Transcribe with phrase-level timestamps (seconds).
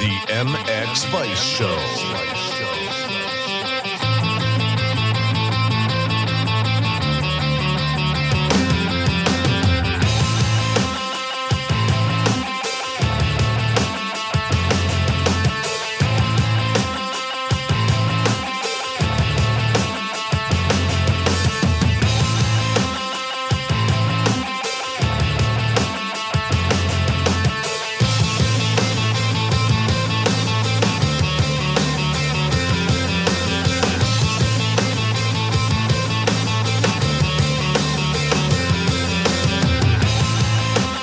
[0.00, 2.49] The MX Vice Show.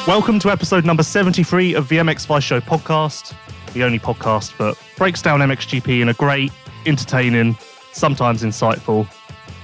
[0.07, 3.35] Welcome to episode number 73 of the MX Vice Show podcast,
[3.73, 6.53] the only podcast that breaks down MXGP in a great,
[6.85, 7.57] entertaining,
[7.91, 9.05] sometimes insightful,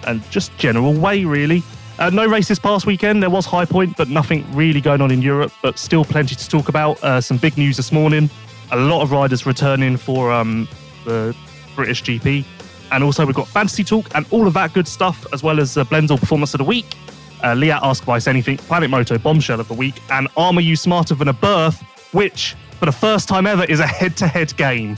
[0.05, 1.63] and just general way, really.
[1.97, 3.23] Uh, no race this past weekend.
[3.23, 6.49] There was High Point, but nothing really going on in Europe, but still plenty to
[6.49, 7.01] talk about.
[7.01, 8.29] Uh, some big news this morning.
[8.71, 10.67] A lot of riders returning for um,
[11.05, 11.33] the
[11.73, 12.43] British GP.
[12.91, 15.77] And also, we've got fantasy talk and all of that good stuff, as well as
[15.77, 16.97] uh, Blendzall Performance of the Week
[17.43, 21.15] uh, Leatt Ask Vice Anything, Planet Moto Bombshell of the Week, and Armour You Smarter
[21.15, 21.81] Than a Birth,
[22.13, 24.97] which, for the first time ever, is a head to head game.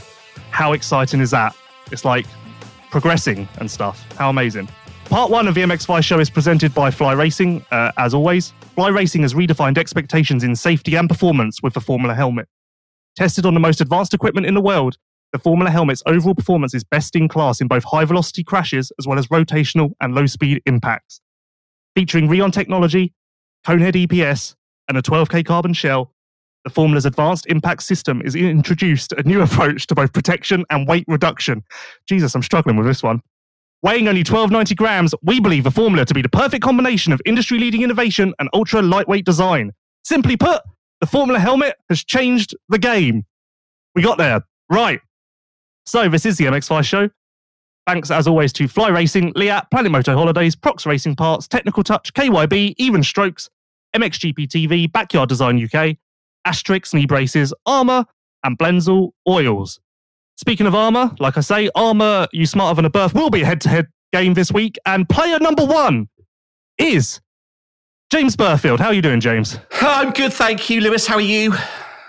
[0.50, 1.56] How exciting is that?
[1.90, 2.26] It's like
[2.90, 4.04] progressing and stuff.
[4.16, 4.68] How amazing.
[5.06, 8.52] Part one of the MX Vice show is presented by Fly Racing, uh, as always.
[8.74, 12.48] Fly Racing has redefined expectations in safety and performance with the Formula helmet.
[13.14, 14.98] Tested on the most advanced equipment in the world,
[15.32, 19.06] the Formula helmet's overall performance is best in class in both high velocity crashes as
[19.06, 21.20] well as rotational and low speed impacts.
[21.96, 23.14] Featuring Rheon technology,
[23.66, 24.54] Conehead EPS,
[24.86, 26.12] and a 12K carbon shell,
[26.64, 31.06] the Formula's advanced impact system is introduced a new approach to both protection and weight
[31.08, 31.64] reduction.
[32.06, 33.22] Jesus, I'm struggling with this one.
[33.82, 37.58] Weighing only 1290 grams, we believe the Formula to be the perfect combination of industry
[37.58, 39.72] leading innovation and ultra lightweight design.
[40.04, 40.60] Simply put,
[41.00, 43.24] the Formula helmet has changed the game.
[43.94, 44.42] We got there.
[44.70, 45.00] Right.
[45.86, 47.08] So, this is the MX Vice show.
[47.86, 52.12] Thanks, as always, to Fly Racing, Leatt, Planet Moto Holidays, Prox Racing Parts, Technical Touch,
[52.14, 53.48] KYB, Even Strokes,
[53.94, 55.96] MXGP TV, Backyard Design UK,
[56.44, 58.04] Asterisk Knee Braces, Armour,
[58.42, 59.78] and Blendzall Oils.
[60.36, 63.46] Speaking of Armour, like I say, Armour You Smarter Than a Birth will be a
[63.46, 66.08] head to head game this week, and player number one
[66.78, 67.20] is
[68.10, 68.80] James Burfield.
[68.80, 69.58] How are you doing, James?
[69.80, 71.06] I'm good, thank you, Lewis.
[71.06, 71.54] How are you?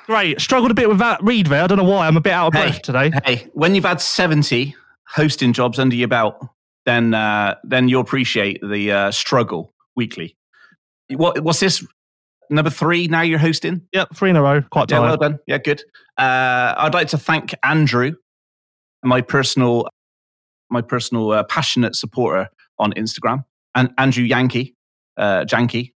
[0.07, 0.41] Great.
[0.41, 1.63] Struggled a bit with that read there.
[1.63, 2.07] I don't know why.
[2.07, 3.11] I'm a bit out of Hey, breath today.
[3.25, 4.73] Hey, when you've had 70
[5.09, 6.35] hosting jobs under your belt,
[6.85, 10.35] then uh, then you'll appreciate the uh, struggle weekly.
[11.09, 11.85] What what's this?
[12.49, 13.07] Number three.
[13.07, 13.81] Now you're hosting.
[13.91, 14.61] Yep, three in a row.
[14.71, 15.07] Quite Yeah, tired.
[15.07, 15.39] well done.
[15.47, 15.81] Yeah, good.
[16.17, 18.13] Uh, I'd like to thank Andrew,
[19.03, 19.87] my personal
[20.69, 23.43] my personal uh, passionate supporter on Instagram,
[23.75, 24.75] and Andrew Yankee,
[25.17, 25.93] uh, Janky.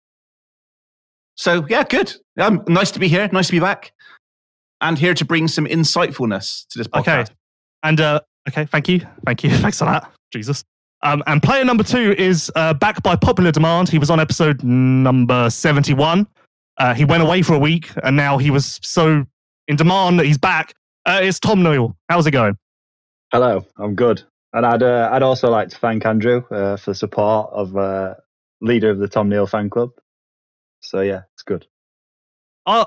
[1.37, 2.15] So yeah, good.
[2.39, 3.29] Um, nice to be here.
[3.33, 3.93] Nice to be back,
[4.81, 7.21] and here to bring some insightfulness to this podcast.
[7.21, 7.35] Okay.
[7.83, 10.65] And uh, okay, thank you, thank you, thanks for that, Jesus.
[11.03, 13.89] Um, and player number two is uh, back by popular demand.
[13.89, 16.27] He was on episode number seventy-one.
[16.77, 19.25] Uh, he went away for a week, and now he was so
[19.69, 20.75] in demand that he's back.
[21.07, 21.97] Uh, it's Tom Neal.
[22.09, 22.57] How's it going?
[23.33, 24.23] Hello, I'm good.
[24.53, 28.15] And I'd uh, I'd also like to thank Andrew uh, for the support of uh,
[28.61, 29.91] leader of the Tom Neal fan club.
[30.81, 31.67] So yeah, it's good.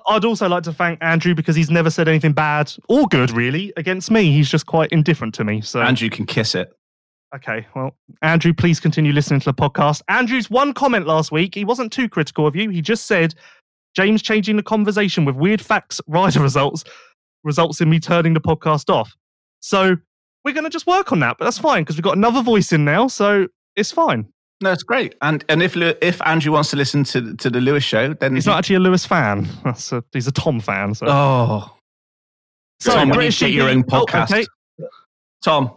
[0.08, 3.74] I'd also like to thank Andrew because he's never said anything bad or good, really,
[3.78, 4.32] against me.
[4.32, 5.62] He's just quite indifferent to me.
[5.62, 6.72] So Andrew can kiss it.
[7.36, 10.02] Okay, well, Andrew, please continue listening to the podcast.
[10.08, 12.70] Andrew's one comment last week, he wasn't too critical of you.
[12.70, 13.34] He just said,
[13.96, 16.84] James changing the conversation with weird facts rider results
[17.44, 19.16] results in me turning the podcast off.
[19.60, 19.98] So
[20.46, 22.72] we're going to just work on that, but that's fine because we've got another voice
[22.72, 24.28] in now, so it's fine.
[24.63, 25.16] No, it's great.
[25.22, 28.46] And and if if Andrew wants to listen to to the Lewis show, then He's
[28.46, 29.46] not actually a Lewis fan.
[29.66, 30.96] That's a, he's a Tom fan.
[30.96, 31.75] So, Oh,
[32.79, 34.31] so Tom, we need to get your GP own oh, podcast.
[34.31, 34.46] okay.
[35.44, 35.74] Tom,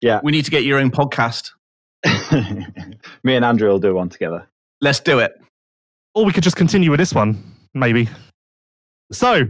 [0.00, 1.52] Yeah, we need to get your own podcast.
[3.22, 4.48] me and Andrew will do one together.
[4.80, 5.40] Let's do it.
[6.16, 7.40] Or we could just continue with this one,
[7.72, 8.08] maybe.
[9.12, 9.44] So,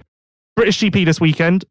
[0.57, 1.65] British GP this weekend.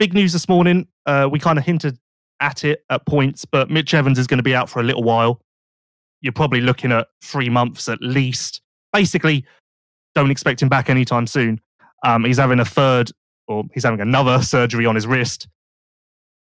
[0.00, 0.88] Big news this morning.
[1.06, 1.96] Uh, we kind of hinted
[2.40, 5.04] at it at points, but Mitch Evans is going to be out for a little
[5.04, 5.40] while.
[6.20, 8.60] You're probably looking at three months at least.
[8.92, 9.44] Basically,
[10.14, 11.60] don't expect him back anytime soon.
[12.04, 13.10] Um, he's having a third,
[13.48, 15.48] or he's having another surgery on his wrist,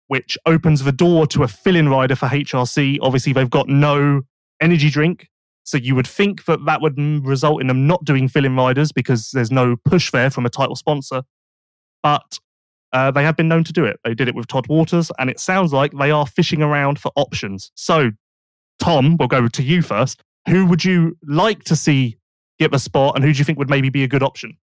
[0.09, 2.99] which opens the door to a fill-in rider for HRC.
[3.01, 4.23] Obviously, they've got no
[4.61, 5.29] energy drink,
[5.65, 9.31] so you would think that that would result in them not doing fill-in riders because
[9.33, 11.23] there's no push there from a title sponsor.
[12.03, 12.39] But
[12.93, 13.99] uh, they have been known to do it.
[14.05, 17.11] They did it with Todd Waters, and it sounds like they are fishing around for
[17.17, 17.73] options.
[17.75, 18.11] So,
[18.87, 20.23] Tom, we'll go to you first.
[20.47, 22.19] Who would you like to see
[22.61, 24.57] get the spot, and who do you think would maybe be a good option?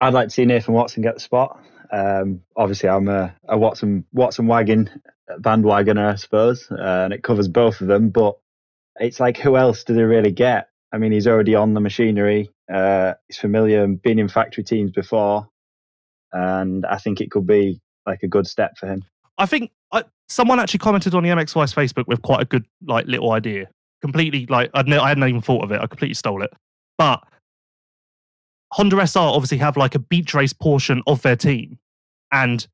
[0.00, 1.60] I'd like to see Nathan Watson get the spot.
[1.90, 4.88] Um, obviously, I'm a, a Watson Watson wagon
[5.40, 8.10] bandwagoner, I suppose, uh, and it covers both of them.
[8.10, 8.36] But
[9.00, 10.68] it's like, who else do they really get?
[10.92, 12.52] I mean, he's already on the machinery.
[12.72, 15.48] Uh, he's familiar, and been in factory teams before,
[16.32, 19.02] and I think it could be like a good step for him.
[19.38, 22.64] I think I, someone actually commented on the MX Vice Facebook with quite a good
[22.86, 23.68] like little idea.
[24.02, 25.80] Completely like ne- I hadn't even thought of it.
[25.80, 26.52] I completely stole it.
[26.98, 27.22] But
[28.72, 31.78] Honda SR obviously have like a beach race portion of their team,
[32.32, 32.66] and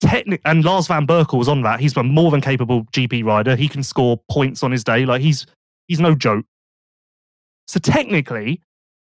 [0.00, 1.80] technic and Lars van Berkel was on that.
[1.80, 3.56] He's a more than capable GP rider.
[3.56, 5.04] He can score points on his day.
[5.04, 5.46] Like he's
[5.88, 6.44] he's no joke.
[7.66, 8.60] So technically,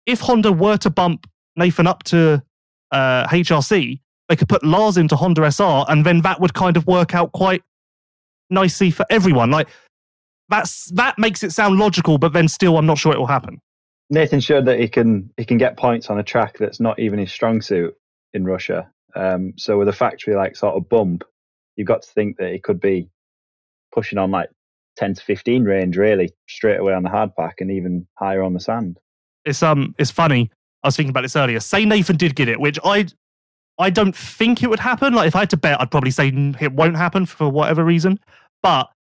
[0.06, 2.42] if Honda were to bump Nathan up to
[2.90, 4.00] uh, HRC,
[4.30, 7.32] they could put Lars into Honda SR, and then that would kind of work out
[7.32, 7.62] quite
[8.48, 9.50] nicely for everyone.
[9.50, 9.68] Like
[10.48, 13.60] that's that makes it sound logical, but then still, I'm not sure it will happen.
[14.08, 17.18] Nathan showed that he can he can get points on a track that's not even
[17.18, 17.92] his strong suit
[18.32, 18.88] in Russia.
[19.16, 21.24] Um, so with a factory like sort of bump,
[21.74, 23.10] you've got to think that he could be
[23.92, 24.48] pushing on like
[24.96, 28.54] 10 to 15 range really straight away on the hard pack and even higher on
[28.54, 29.00] the sand.
[29.44, 30.52] It's um it's funny.
[30.84, 31.58] I was thinking about this earlier.
[31.58, 33.06] Say Nathan did get it, which I
[33.80, 35.14] I don't think it would happen.
[35.14, 36.28] Like if I had to bet, I'd probably say
[36.60, 38.20] it won't happen for whatever reason.
[38.62, 38.90] But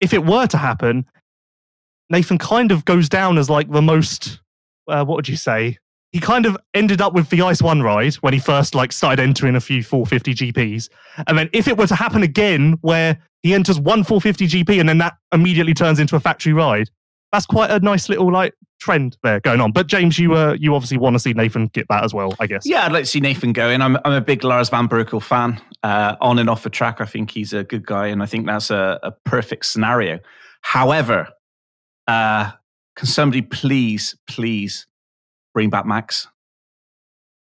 [0.00, 1.06] if it were to happen,
[2.08, 4.40] Nathan kind of goes down as like the most
[4.88, 5.78] uh, what would you say?
[6.12, 9.22] He kind of ended up with the Ice One ride when he first like started
[9.22, 10.88] entering a few 450 GPs,
[11.28, 14.88] and then if it were to happen again, where he enters one 450 GP and
[14.88, 16.90] then that immediately turns into a factory ride,
[17.32, 19.72] that's quite a nice little like trend there going on.
[19.72, 22.46] But James, you uh, you obviously want to see Nathan get that as well, I
[22.46, 22.66] guess.
[22.66, 23.80] Yeah, I'd like to see Nathan going.
[23.80, 25.60] I'm I'm a big Lars Van Berkel fan.
[25.82, 28.46] Uh, on and off the track, I think he's a good guy, and I think
[28.46, 30.18] that's a, a perfect scenario.
[30.62, 31.28] However,
[32.06, 32.50] uh,
[32.96, 34.86] can somebody please, please
[35.54, 36.28] bring back Max.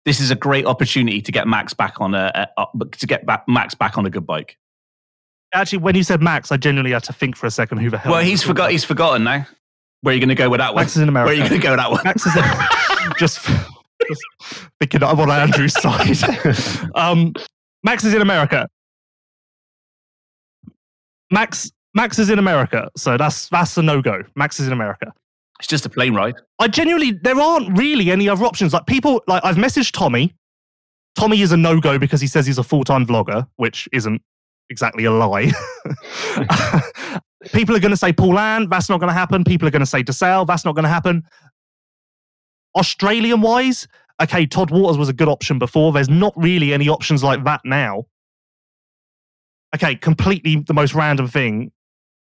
[0.05, 3.25] This is a great opportunity to get Max back on a, a, a to get
[3.27, 4.57] back Max back on a good bike.
[5.55, 7.99] Actually, when you said Max, I genuinely had to think for a second who the
[7.99, 8.13] hell.
[8.13, 8.71] Well, he's forgot.
[8.71, 9.47] He's forgotten now.
[10.03, 10.83] Where are you going to go with that one?
[10.83, 11.29] Max is in America.
[11.29, 12.01] Where are you going to go with that one?
[12.05, 12.45] Max is in,
[13.19, 13.49] just,
[14.09, 14.23] just
[14.81, 16.19] thinking I'm on Andrew's side.
[16.95, 17.33] um,
[17.85, 18.69] Max is in America.
[21.31, 24.23] Max Max is in America, so that's that's a no go.
[24.35, 25.13] Max is in America.
[25.59, 26.35] It's just a plane ride.
[26.59, 28.73] I genuinely, there aren't really any other options.
[28.73, 30.35] Like people, like I've messaged Tommy.
[31.15, 34.23] Tommy is a no go because he says he's a full time vlogger, which isn't
[34.71, 35.53] exactly a lie.
[37.53, 38.35] people are going to say Paul
[38.69, 39.45] that's not going to happen.
[39.45, 41.23] People are going to say DeSalle, that's not going to happen.
[42.75, 43.87] Australian wise,
[44.23, 45.93] okay, Todd Waters was a good option before.
[45.93, 48.05] There's not really any options like that now.
[49.75, 51.73] Okay, completely the most random thing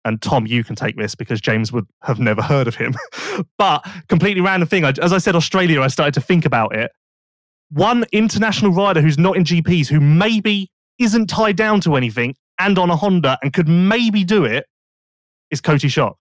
[0.06, 2.94] and Tom, you can take this because James would have never heard of him.
[3.58, 4.84] but completely random thing.
[4.84, 6.92] As I said, Australia, I started to think about it.
[7.70, 12.78] One international rider who's not in GPs, who maybe isn't tied down to anything and
[12.78, 14.66] on a Honda and could maybe do it,
[15.54, 16.16] is Coty Schock.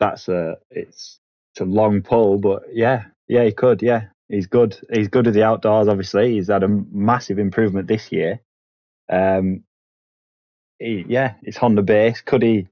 [0.00, 1.20] That's a it's
[1.52, 3.82] it's a long pull, but yeah, yeah, he could.
[3.82, 4.78] Yeah, he's good.
[4.92, 5.88] He's good at the outdoors.
[5.88, 8.40] Obviously, he's had a massive improvement this year.
[9.10, 9.64] Um,
[10.78, 12.20] he, yeah, it's Honda base.
[12.20, 12.68] Could he?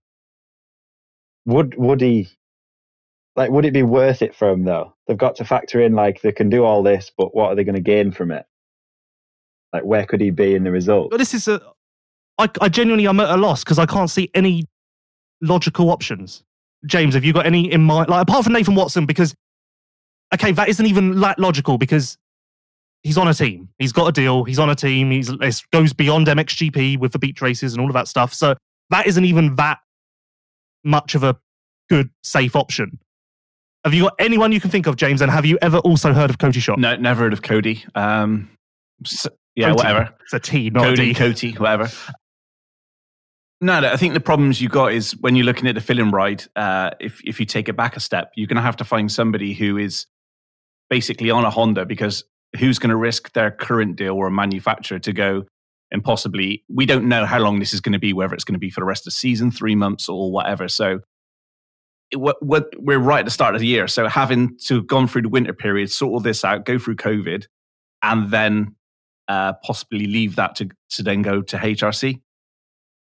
[1.47, 2.29] Would would he?
[3.35, 4.95] Like, would it be worth it for him though?
[5.07, 7.65] They've got to factor in like they can do all this, but what are they
[7.65, 8.47] going to gain from it?
[9.73, 11.11] Like, where could he be in the result?
[11.11, 11.61] But this is a.
[12.39, 14.67] I, I genuinely I'm at a loss because I can't see any
[15.43, 16.43] logical options.
[16.87, 18.09] James, have you got any in mind?
[18.09, 19.35] Like, apart from Nathan Watson, because
[20.33, 22.17] okay, that isn't even that logical because
[23.03, 23.69] he's on a team.
[23.79, 24.45] He's got a deal.
[24.45, 25.11] He's on a team.
[25.11, 28.33] He's it goes beyond MXGP with the beach races and all of that stuff.
[28.33, 28.55] So
[28.91, 29.79] that isn't even that
[30.85, 31.37] much of a
[31.89, 32.99] good safe option.
[33.85, 35.21] Have you got anyone you can think of, James?
[35.21, 36.79] And have you ever also heard of Cody Schock?
[36.79, 37.85] No, never heard of Cody.
[37.97, 38.49] Um,
[39.05, 39.77] so, yeah, Cody.
[39.77, 40.15] whatever.
[40.23, 41.15] It's a T, not Cody, a D.
[41.15, 41.91] Cody, whatever.
[43.63, 46.43] No, I think the problems you got is when you're looking at the film ride.
[46.57, 49.11] Uh, if if you take it back a step, you're going to have to find
[49.11, 50.07] somebody who is
[50.91, 52.25] basically on a Honda because
[52.59, 55.45] who's going to risk their current deal or a manufacturer to go
[55.93, 58.55] and possibly we don't know how long this is going to be whether it's going
[58.55, 61.01] to be for the rest of the season three months or whatever so
[62.11, 65.23] it, we're right at the start of the year so having to have gone through
[65.23, 67.45] the winter period sort all this out go through covid
[68.03, 68.75] and then
[69.29, 72.21] uh, possibly leave that to, to then go to hrc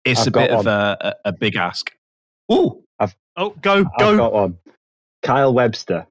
[0.05, 0.59] it's I've a bit one.
[0.59, 1.91] of a, a, big ask
[2.49, 2.83] oh
[3.37, 4.57] oh go go I've got one
[5.21, 6.07] kyle webster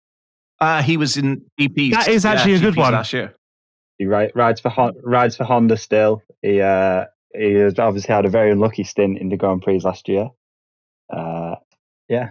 [0.62, 1.90] uh, he was in GPs.
[1.90, 2.92] That is actually yeah, a good one.
[2.92, 3.34] Last year.
[3.98, 6.22] He rides for rides for Honda still.
[6.40, 10.08] He uh, he has obviously had a very unlucky stint in the Grand Prix last
[10.08, 10.30] year.
[11.12, 11.56] Uh,
[12.08, 12.30] yeah,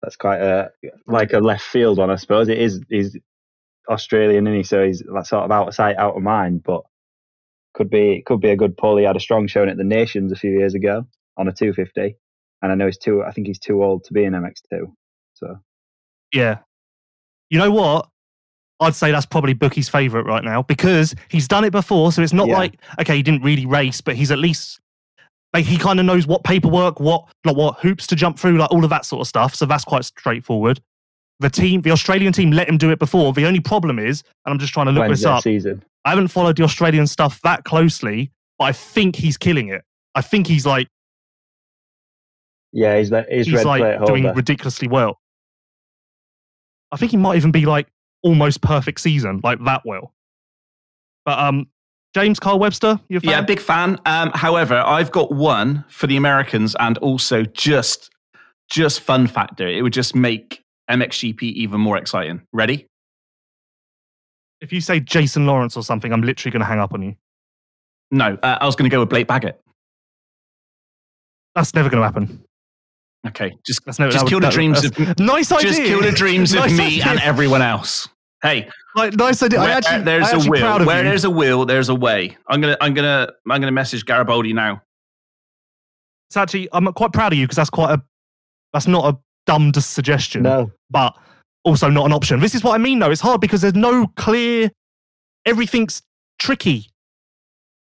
[0.00, 0.70] that's quite a
[1.08, 2.48] like a left field one, I suppose.
[2.48, 2.80] It is.
[2.88, 3.16] He's
[3.90, 6.62] Australian, and he so he's like sort of out of sight, out of mind.
[6.62, 6.82] But
[7.74, 8.96] could be could be a good pull.
[8.96, 12.16] He had a strong showing at the Nations a few years ago on a 250,
[12.62, 13.22] and I know he's too.
[13.22, 14.92] I think he's too old to be in MX2.
[15.34, 15.58] So
[16.32, 16.58] Yeah.
[17.50, 18.08] You know what?
[18.80, 22.10] I'd say that's probably Bookie's favourite right now because he's done it before.
[22.10, 22.56] So it's not Yeah.
[22.56, 24.80] like, okay, he didn't really race, but he's at least,
[25.52, 28.72] like, he kind of knows what paperwork, what, like, what hoops to jump through, like,
[28.72, 29.54] all of that sort of stuff.
[29.54, 30.80] So that's quite straightforward.
[31.38, 33.32] The team, the Australian team let him do it before.
[33.32, 35.84] The only problem is, and I'm just trying to look when's this up, season?
[36.04, 39.82] I haven't followed the Australian stuff that closely, but I think he's killing it.
[40.14, 40.88] I think he's like,
[42.72, 45.20] Yeah, he's the, he's, he's red like doing ridiculously well.
[46.90, 47.88] I think he might even be like
[48.22, 50.12] almost perfect season, like that well.
[51.24, 51.68] But um,
[52.14, 53.98] James Carl Webster, you Yeah, big fan.
[54.04, 58.10] Um, however, I've got one for the Americans, and also just
[58.70, 59.66] just fun factor.
[59.68, 62.42] It would just make MXGP even more exciting.
[62.52, 62.88] Ready?
[64.62, 67.14] If you say Jason Lawrence or something, I'm literally going to hang up on you.
[68.10, 69.60] No, uh, I was going to go with Blake Baggett.
[71.54, 72.44] That's never going to happen.
[73.26, 74.10] Okay, just That's never.
[74.10, 75.68] just that kill would- the that- dreams of Nice idea.
[75.70, 77.06] just kill the dreams of Nice me idea.
[77.08, 78.08] and everyone else.
[78.42, 79.60] Hey, Like, nice idea.
[79.60, 81.08] I where actually, there's I'm a actually will, proud of where you.
[81.08, 82.36] there's a will, there's a way.
[82.48, 84.82] I'm gonna, I'm gonna, I'm gonna message Garibaldi now.
[86.28, 88.02] It's actually, I'm quite proud of you because that's quite a,
[88.72, 90.42] that's not a dumb suggestion.
[90.42, 91.16] no, but
[91.64, 92.40] also not an option.
[92.40, 93.10] This is what I mean, though.
[93.10, 94.70] It's hard because there's no clear.
[95.46, 96.02] Everything's
[96.38, 96.88] tricky.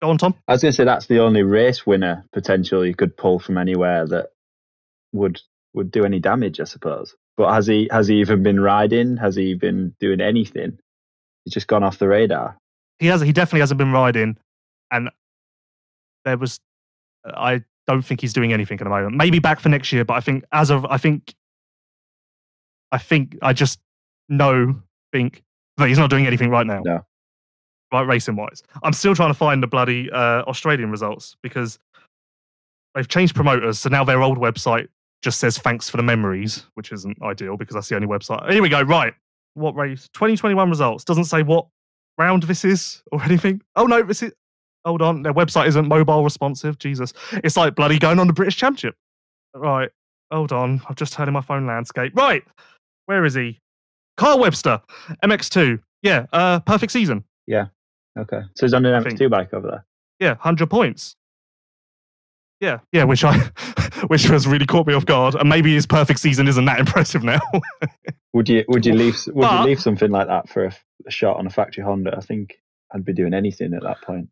[0.01, 0.35] Go on, Tom.
[0.47, 3.57] I was going to say that's the only race winner potential you could pull from
[3.57, 4.29] anywhere that
[5.13, 5.39] would
[5.73, 7.15] would do any damage, I suppose.
[7.37, 9.17] But has he has he even been riding?
[9.17, 10.79] Has he been doing anything?
[11.45, 12.57] He's just gone off the radar.
[12.99, 13.21] He has.
[13.21, 14.37] He definitely hasn't been riding,
[14.91, 15.09] and
[16.25, 16.59] there was.
[17.25, 19.15] I don't think he's doing anything at the moment.
[19.15, 21.33] Maybe back for next year, but I think as of I think.
[22.91, 23.79] I think I just
[24.29, 24.75] know
[25.11, 25.43] think
[25.77, 26.81] that he's not doing anything right now.
[26.83, 27.05] No.
[27.91, 31.77] Right, racing wise, I'm still trying to find the bloody uh, Australian results because
[32.95, 34.87] they've changed promoters, so now their old website
[35.21, 38.49] just says thanks for the memories, which isn't ideal because that's the only website.
[38.49, 38.81] Here we go.
[38.81, 39.13] Right,
[39.55, 40.07] what race?
[40.13, 41.67] 2021 results doesn't say what
[42.17, 43.61] round this is or anything.
[43.75, 44.31] Oh no, this is.
[44.85, 46.79] Hold on, their website isn't mobile responsive.
[46.79, 48.95] Jesus, it's like bloody going on the British Championship.
[49.53, 49.89] Right,
[50.31, 50.81] hold on.
[50.87, 52.13] I've just turned in my phone landscape.
[52.15, 52.43] Right,
[53.05, 53.59] where is he?
[54.17, 54.81] Carl Webster,
[55.23, 55.79] MX2.
[56.03, 57.23] Yeah, uh, perfect season.
[57.47, 57.67] Yeah.
[58.19, 59.85] Okay, so he's on an MX2 bike over there.
[60.19, 61.15] Yeah, hundred points.
[62.59, 63.37] Yeah, yeah, which I,
[64.07, 67.23] which has really caught me off guard, and maybe his perfect season isn't that impressive
[67.23, 67.39] now.
[68.33, 70.73] Would you would you leave would But- you leave something like that for a,
[71.07, 72.15] a shot on a factory Honda?
[72.15, 72.55] I think
[72.93, 74.29] I'd be doing anything at that point.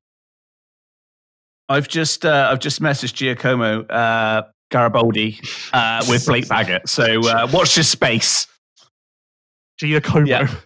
[1.71, 5.39] I've just, uh, I've just messaged Giacomo uh, Garibaldi
[5.71, 6.89] uh, with Blake Baggett.
[6.89, 8.47] So uh, watch this space.
[9.79, 10.25] Giacomo.
[10.25, 10.47] Yeah.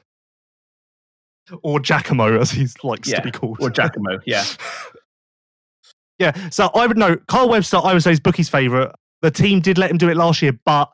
[1.61, 3.57] Or Giacomo, as he likes Yeah, to be called.
[3.59, 4.45] Or Giacomo, yeah.
[6.19, 7.77] Yeah, so I would know Carl Webster.
[7.83, 8.91] I would say is Bookie's favourite.
[9.21, 10.89] The team did let him do it last year, but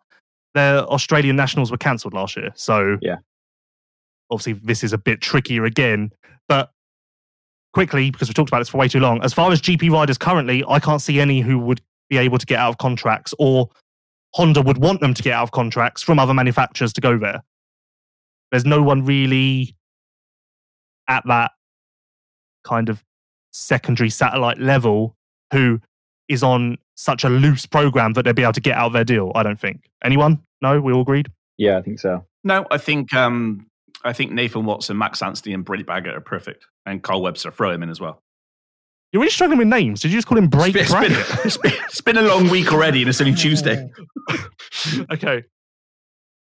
[0.55, 2.49] the Australian nationals were cancelled last year.
[2.55, 3.17] So Yeah.
[4.31, 6.11] obviously this is a bit trickier again.
[6.47, 6.71] But
[7.73, 10.17] quickly, because we've talked about this for way too long, as far as GP riders
[10.17, 13.69] currently, I can't see any who would be able to get out of contracts or
[14.33, 17.43] Honda would want them to get out of contracts from other manufacturers to go there.
[18.51, 19.75] There's no one really
[21.07, 21.51] at that
[22.63, 23.03] kind of
[23.51, 25.15] secondary satellite level
[25.53, 25.79] who
[26.27, 29.03] is on such a loose program that they'll be able to get out of their
[29.03, 29.31] deal.
[29.35, 29.89] I don't think.
[30.03, 30.41] Anyone?
[30.61, 31.31] No, we all agreed.
[31.57, 32.25] Yeah, I think so.
[32.43, 33.65] No, I think um,
[34.03, 37.71] I think Nathan Watson, Max Anstie, and Brady Baggett are perfect, and Carl Webster throw
[37.71, 38.21] him in as well.
[39.11, 40.01] You're really struggling with names.
[40.01, 41.17] Did you just call him Break It's Bracket?
[41.45, 43.89] it's been- it's been a long week already, and it's only Tuesday.
[45.11, 45.43] okay.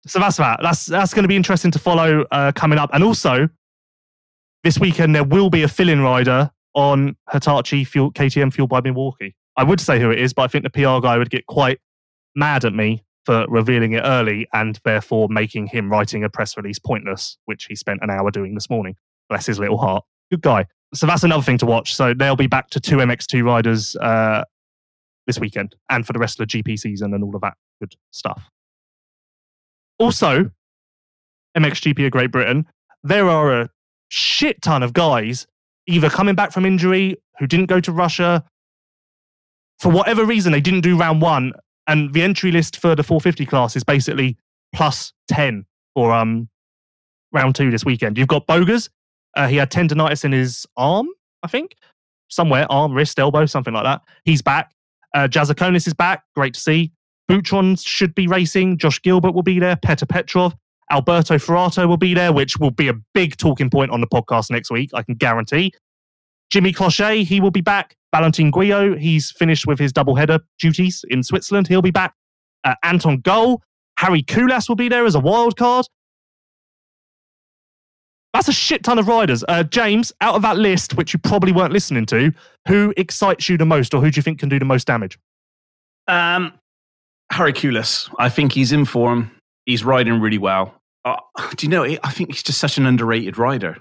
[0.09, 0.61] So that's that.
[0.63, 2.91] That's that's going to be interesting to follow uh, coming up.
[2.93, 3.49] And also,
[4.65, 9.35] this weekend there will be a fill-in rider on Hitachi fuel, KTM fueled by Milwaukee.
[9.57, 11.81] I would say who it is, but I think the PR guy would get quite
[12.35, 16.79] mad at me for revealing it early and therefore making him writing a press release
[16.79, 18.95] pointless, which he spent an hour doing this morning.
[19.29, 20.05] Bless his little heart.
[20.31, 20.67] Good guy.
[20.95, 21.95] So that's another thing to watch.
[21.95, 24.45] So they'll be back to two MX2 riders uh,
[25.27, 27.95] this weekend and for the rest of the GP season and all of that good
[28.13, 28.49] stuff.
[29.99, 30.51] Also,
[31.57, 32.67] MXGP of Great Britain,
[33.03, 33.71] there are a
[34.09, 35.47] shit ton of guys
[35.87, 38.45] either coming back from injury who didn't go to Russia.
[39.79, 41.53] For whatever reason, they didn't do round one.
[41.87, 44.37] And the entry list for the 450 class is basically
[44.75, 45.65] plus 10
[45.95, 46.49] for um,
[47.33, 48.19] round two this weekend.
[48.19, 48.91] You've got Bogers.
[49.37, 51.09] Uh, he had tendonitis in his arm,
[51.43, 51.77] I think,
[52.29, 54.03] somewhere, arm, wrist, elbow, something like that.
[54.25, 54.73] He's back.
[55.15, 56.25] Uh, Jasikonis is back.
[56.35, 56.93] Great to see.
[57.29, 58.79] Boutron should be racing.
[58.79, 59.77] Josh Gilbert will be there.
[59.77, 60.55] Petar Petrov.
[60.91, 64.51] Alberto Forato will be there, which will be a big talking point on the podcast
[64.51, 65.73] next week, I can guarantee.
[66.51, 67.95] Jimmy Clochet, he will be back.
[68.15, 71.69] Valentin Guyot, he's finished with his double header duties in Switzerland.
[71.69, 72.15] He'll be back.
[72.65, 73.63] Uh, Anton Gole,
[74.01, 75.87] Harri Kullas will be there as a wild card.
[78.33, 79.45] That's a shit ton of riders.
[79.47, 82.33] Uh, James, out of that list, which you probably weren't listening to,
[82.67, 85.19] who excites you the most or who do you think can do the most damage?
[86.07, 86.53] Um,
[87.33, 88.13] Harri Kullas.
[88.19, 89.31] I think he's in form.
[89.67, 90.75] He's riding really well.
[91.05, 91.17] Uh,
[91.57, 93.77] do you know, I think he's just such an underrated rider.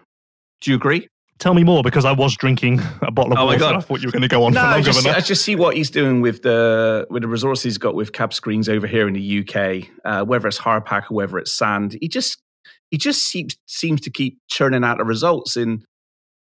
[0.61, 1.07] Do you agree?
[1.39, 3.59] Tell me more because I was drinking a bottle of Oh my water.
[3.59, 3.75] God.
[3.75, 5.19] I thought you were going to go on No, for I longer just, than I
[5.19, 8.67] just see what he's doing with the with the resources he's got with Cab Screens
[8.67, 9.87] over here in the UK.
[10.03, 12.41] Uh, whether it's hard pack or whether it's Sand, he just
[12.89, 15.55] he just seems seems to keep churning out the results.
[15.55, 15.83] In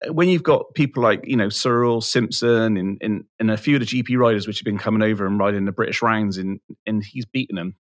[0.08, 3.80] when you've got people like you know Cyril Simpson and, and and a few of
[3.80, 7.04] the GP riders which have been coming over and riding the British rounds, and and
[7.04, 7.76] he's beaten them,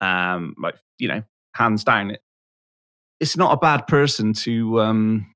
[0.00, 1.22] um, like you know
[1.54, 2.10] hands down.
[2.10, 2.20] It,
[3.20, 5.34] it's not a bad person to um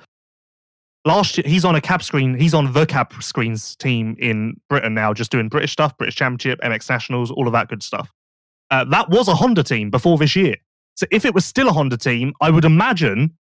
[1.06, 2.40] Last year, he's on a Cab Screen.
[2.40, 6.62] He's on the Cab Screens team in Britain now, just doing British stuff, British Championship,
[6.62, 8.10] MX Nationals, all of that good stuff.
[8.72, 10.56] Uh, that was a Honda team before this year.
[10.96, 13.38] So if it was still a Honda team, I would imagine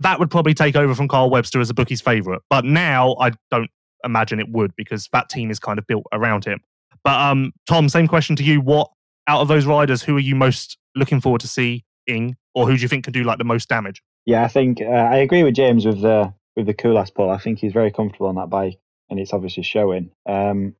[0.00, 2.42] that would probably take over from Carl Webster as a bookie's favourite.
[2.48, 3.70] But now I don't
[4.04, 6.60] imagine it would because that team is kind of built around him.
[7.04, 8.60] But um, Tom, same question to you.
[8.60, 8.90] What
[9.26, 12.82] out of those riders, who are you most looking forward to seeing, or who do
[12.82, 14.02] you think can do like the most damage?
[14.26, 17.30] Yeah, I think uh, I agree with James with the with the Kullas pull.
[17.30, 18.78] I think he's very comfortable on that bike,
[19.10, 20.10] and it's obviously showing.
[20.26, 20.74] Um,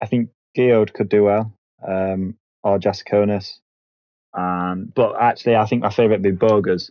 [0.00, 1.52] I think Guyot could do well,
[1.86, 3.58] um, or Jasikonis.
[4.32, 6.90] Um, but actually, I think my favourite would be Bogers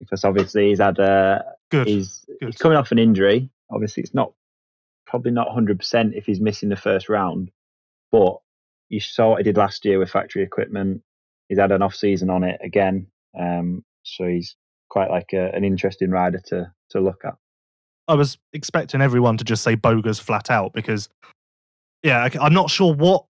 [0.00, 1.40] because obviously he's had uh,
[1.70, 1.86] Good.
[1.86, 2.48] he's, Good.
[2.48, 3.48] he's coming off an injury.
[3.70, 4.32] Obviously, it's not
[5.08, 7.50] probably not hundred percent if he's missing the first round,
[8.12, 8.36] but
[8.88, 11.02] you saw what he did last year with factory equipment.
[11.48, 13.06] He's had an off season on it again,
[13.38, 14.54] um, so he's
[14.90, 17.34] quite like a, an interesting rider to to look at.
[18.06, 21.08] I was expecting everyone to just say Bogers flat out because,
[22.02, 23.24] yeah, I'm not sure what.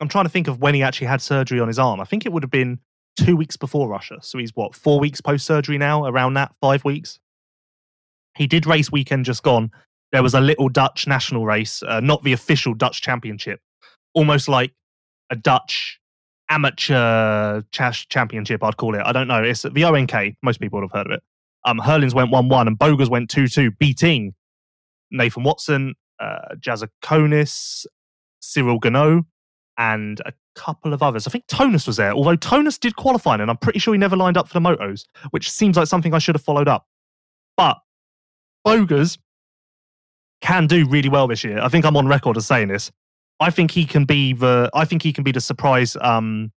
[0.00, 2.00] I'm trying to think of when he actually had surgery on his arm.
[2.00, 2.78] I think it would have been
[3.16, 4.18] two weeks before Russia.
[4.22, 7.18] So he's what, four weeks post surgery now, around that, five weeks?
[8.36, 9.70] He did race weekend just gone.
[10.12, 13.60] There was a little Dutch national race, uh, not the official Dutch championship,
[14.14, 14.72] almost like
[15.30, 16.00] a Dutch
[16.48, 19.02] amateur cha- championship, I'd call it.
[19.04, 19.42] I don't know.
[19.42, 20.34] It's the ONK.
[20.42, 21.22] Most people would have heard of it.
[21.64, 24.34] Um, Herlings went 1 1 and Bogers went 2 2, beating
[25.10, 27.86] Nathan Watson, uh, Jasikonis,
[28.40, 29.24] Cyril Genot,
[29.78, 31.26] and a couple of others.
[31.26, 34.16] I think Tonus was there, although Tonus did qualify, and I'm pretty sure he never
[34.16, 36.86] lined up for the motos, which seems like something I should have followed up.
[37.56, 37.78] But
[38.64, 39.18] Bogers
[40.40, 41.60] can do really well this year.
[41.60, 42.90] I think I'm on record as saying this.
[43.40, 44.70] I think he can be the.
[44.74, 45.96] I think he can be the surprise.
[46.00, 46.52] Um,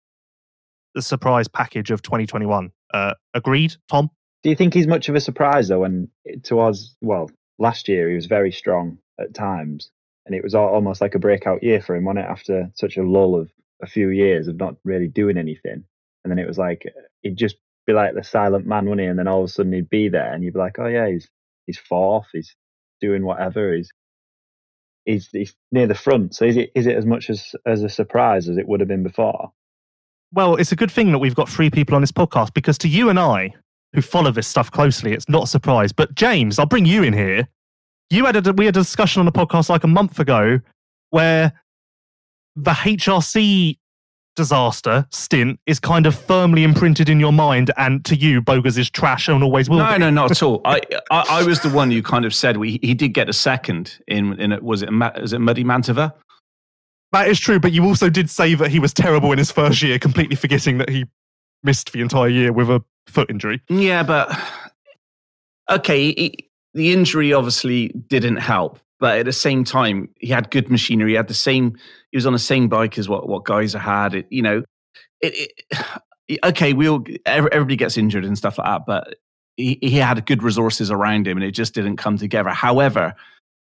[0.94, 2.72] the surprise package of 2021.
[2.94, 4.10] Uh, agreed, Tom.
[4.44, 5.82] Do you think he's much of a surprise though?
[5.82, 9.92] When us, well, last year he was very strong at times,
[10.26, 12.30] and it was almost like a breakout year for him, wasn't it?
[12.30, 15.84] After such a lull of a few years of not really doing anything,
[16.24, 16.84] and then it was like
[17.22, 19.08] he'd just be like the silent man, wouldn't he?
[19.08, 21.08] And then all of a sudden he'd be there, and you'd be like, oh yeah,
[21.08, 21.30] he's
[21.68, 22.56] he's fourth, he's
[23.02, 23.92] doing whatever, is
[25.06, 26.36] he's he's near the front.
[26.36, 28.90] So is it is it as much as as a surprise as it would have
[28.90, 29.52] been before?
[30.34, 32.88] Well, it's a good thing that we've got three people on this podcast because to
[32.88, 33.54] you and I,
[33.94, 35.92] who follow this stuff closely, it's not a surprise.
[35.92, 37.48] But James, I'll bring you in here.
[38.10, 40.60] You had a we had a discussion on the podcast like a month ago
[41.10, 41.54] where
[42.56, 43.78] the HRC
[44.36, 48.90] disaster stint is kind of firmly imprinted in your mind, and to you, Bogers is
[48.90, 49.80] trash and always will.
[49.80, 50.00] no be.
[50.00, 52.80] no not at all I, I I was the one who kind of said we
[52.82, 56.14] he did get a second in in it was it is it Muddy Mantova
[57.12, 59.82] That is true, but you also did say that he was terrible in his first
[59.82, 61.06] year, completely forgetting that he
[61.64, 63.62] missed the entire year with a foot injury.
[63.70, 64.38] Yeah, but
[65.70, 70.70] okay, he, the injury obviously didn't help, but at the same time, he had good
[70.70, 71.12] machinery.
[71.12, 71.76] He had the same.
[72.12, 74.14] He was on the same bike as what what guys had.
[74.14, 74.64] It, you know,
[75.20, 79.16] it, it, okay, we all everybody gets injured and stuff like that, but
[79.58, 82.52] he, he had good resources around him, and it just didn't come together.
[82.52, 83.14] However.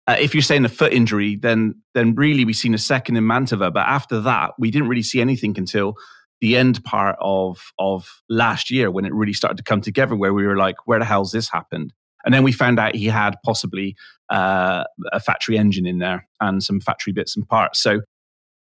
[0.06, 3.24] Uh, if you're saying a foot injury, then then really we've seen a second in
[3.24, 5.96] Mantova, but after that we didn't really see anything until
[6.42, 10.34] the end part of of last year when it really started to come together, where
[10.34, 11.94] we were like, where the hell's this happened?
[12.24, 13.96] And then we found out he had possibly
[14.30, 17.80] uh, a factory engine in there and some factory bits and parts.
[17.80, 18.00] So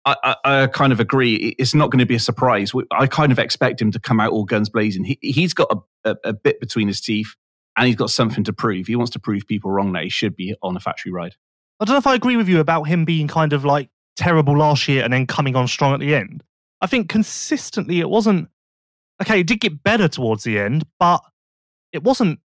[0.05, 1.55] I, I, I, kind of agree.
[1.59, 2.73] It's not going to be a surprise.
[2.91, 5.05] I kind of expect him to come out all guns blazing.
[5.05, 7.35] He, he's got a, a, a bit between his teeth
[7.77, 8.87] and he's got something to prove.
[8.87, 11.35] He wants to prove people wrong that he should be on a factory ride.
[11.81, 14.57] I don't know if I agree with you about him being kind of like terrible
[14.57, 16.43] last year and then coming on strong at the end.
[16.81, 18.49] I think consistently it wasn't
[19.23, 21.21] okay, it did get better towards the end, but
[21.93, 22.41] it wasn't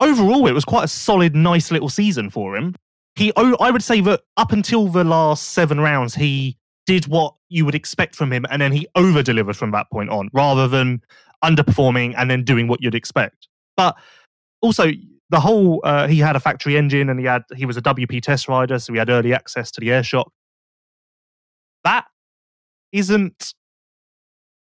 [0.00, 2.74] overall it was quite a solid, nice little season for him.
[3.16, 7.64] He I would say that up until the last seven rounds, he did what you
[7.64, 11.00] would expect from him and then he over delivered from that point on rather than
[11.42, 13.48] underperforming and then doing what you'd expect.
[13.76, 13.96] But
[14.60, 14.90] also
[15.30, 18.22] the whole uh, he had a factory engine and he had he was a WP
[18.22, 20.32] test rider, so he had early access to the air shock.
[21.84, 22.06] That
[22.92, 23.54] isn't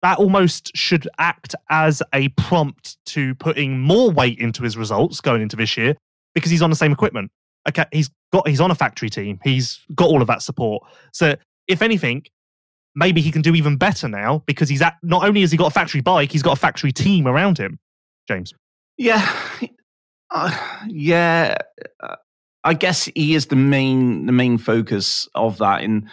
[0.02, 5.42] that almost should act as a prompt to putting more weight into his results going
[5.42, 5.96] into this year
[6.34, 7.32] because he's on the same equipment.
[7.68, 9.40] Okay, he's got he's on a factory team.
[9.44, 10.84] He's got all of that support.
[11.12, 11.36] So
[11.68, 12.26] if anything,
[12.96, 15.68] maybe he can do even better now because he's at not only has he got
[15.68, 17.80] a factory bike, he's got a factory team around him.
[18.28, 18.54] James.
[18.98, 19.28] Yeah,
[20.32, 20.56] uh,
[20.88, 21.58] yeah.
[22.02, 22.16] Uh,
[22.64, 25.84] I guess he is the main the main focus of that.
[25.84, 26.10] In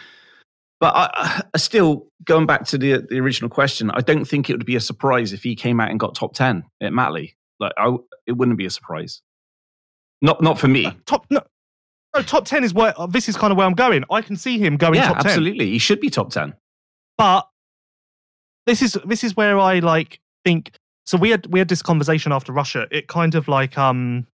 [0.82, 4.54] but I, I, still going back to the the original question, I don't think it
[4.54, 7.36] would be a surprise if he came out and got top ten at Matterley.
[7.60, 7.94] Like, I,
[8.26, 9.22] it wouldn't be a surprise.
[10.22, 10.86] Not not for me.
[10.86, 11.40] Uh, top no,
[12.16, 14.02] no, top ten is where uh, this is kind of where I'm going.
[14.10, 15.26] I can see him going yeah, top ten.
[15.26, 16.52] Absolutely, he should be top ten.
[17.16, 17.46] But
[18.66, 20.72] this is this is where I like think
[21.06, 22.88] so we had we had this conversation after Russia.
[22.90, 24.26] It kind of like um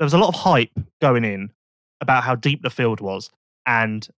[0.00, 1.52] there was a lot of hype going in
[2.00, 3.30] about how deep the field was,
[3.64, 4.08] and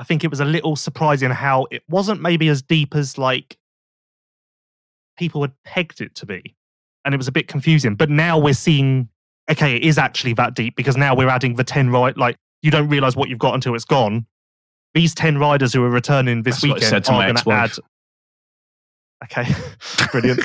[0.00, 3.58] I think it was a little surprising how it wasn't maybe as deep as like
[5.18, 6.56] people had pegged it to be,
[7.04, 7.94] and it was a bit confusing.
[7.94, 9.08] But now we're seeing
[9.50, 12.16] okay, it is actually that deep because now we're adding the ten right.
[12.16, 14.24] Like you don't realize what you've got until it's gone.
[14.94, 17.72] These ten riders who are returning this That's weekend are going to add
[19.24, 19.46] Okay,
[20.12, 20.40] brilliant.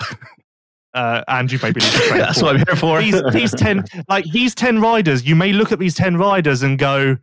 [0.94, 2.18] uh, and you to train.
[2.18, 3.00] That's what I'm here for.
[3.00, 6.78] These, these ten, like these ten riders, you may look at these ten riders and
[6.78, 7.16] go,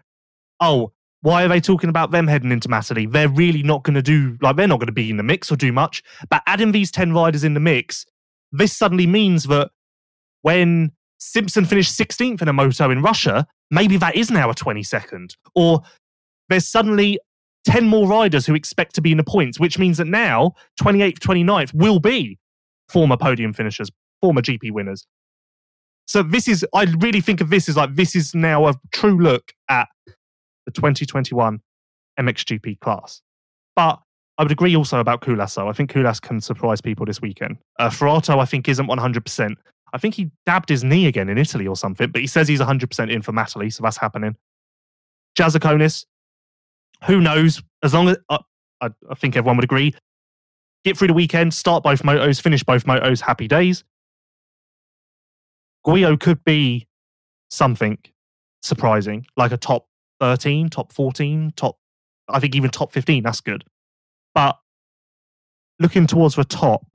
[0.59, 0.91] "Oh,
[1.21, 3.11] why are they talking about them heading into Matterley?
[3.11, 5.51] They're really not going to do like they're not going to be in the mix
[5.51, 8.05] or do much." But adding these ten riders in the mix,
[8.51, 9.71] this suddenly means that
[10.41, 15.35] when Simpson finished 16th in a moto in Russia, maybe that is now a 22nd,
[15.55, 15.81] or
[16.49, 17.19] there's suddenly
[17.65, 21.19] 10 more riders who expect to be in the points, which means that now 28th,
[21.19, 22.37] 29th will be
[22.89, 23.89] former podium finishers,
[24.21, 25.07] former GP winners.
[26.05, 29.17] So this is, I really think of this as like, this is now a true
[29.17, 29.87] look at
[30.65, 31.59] the 2021
[32.19, 33.21] MXGP class.
[33.75, 33.99] But
[34.37, 35.69] I would agree also about though.
[35.69, 37.57] I think Kullas can surprise people this weekend.
[37.79, 39.55] Uh, Forato, I think, isn't 100%.
[39.93, 42.59] I think he dabbed his knee again in Italy or something, but he says he's
[42.59, 44.35] 100% in for Matterley, so that's happening.
[45.37, 46.05] Jasikonis,
[47.05, 47.61] who knows?
[47.83, 48.39] As long as uh,
[48.81, 49.93] I, I think everyone would agree,
[50.83, 53.83] get through the weekend, start both motos, finish both motos, happy days.
[55.85, 56.87] Gouveia could be
[57.49, 57.97] something
[58.61, 59.87] surprising, like a top
[60.19, 61.77] 13, top 14, top,
[62.29, 63.23] I think even top 15.
[63.23, 63.63] That's good.
[64.33, 64.57] But
[65.79, 66.85] looking towards the top,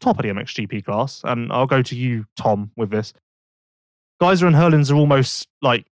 [0.00, 3.12] top of the MXGP class, and I'll go to you, Tom, with this.
[4.20, 5.86] Gajser and Herlings are almost like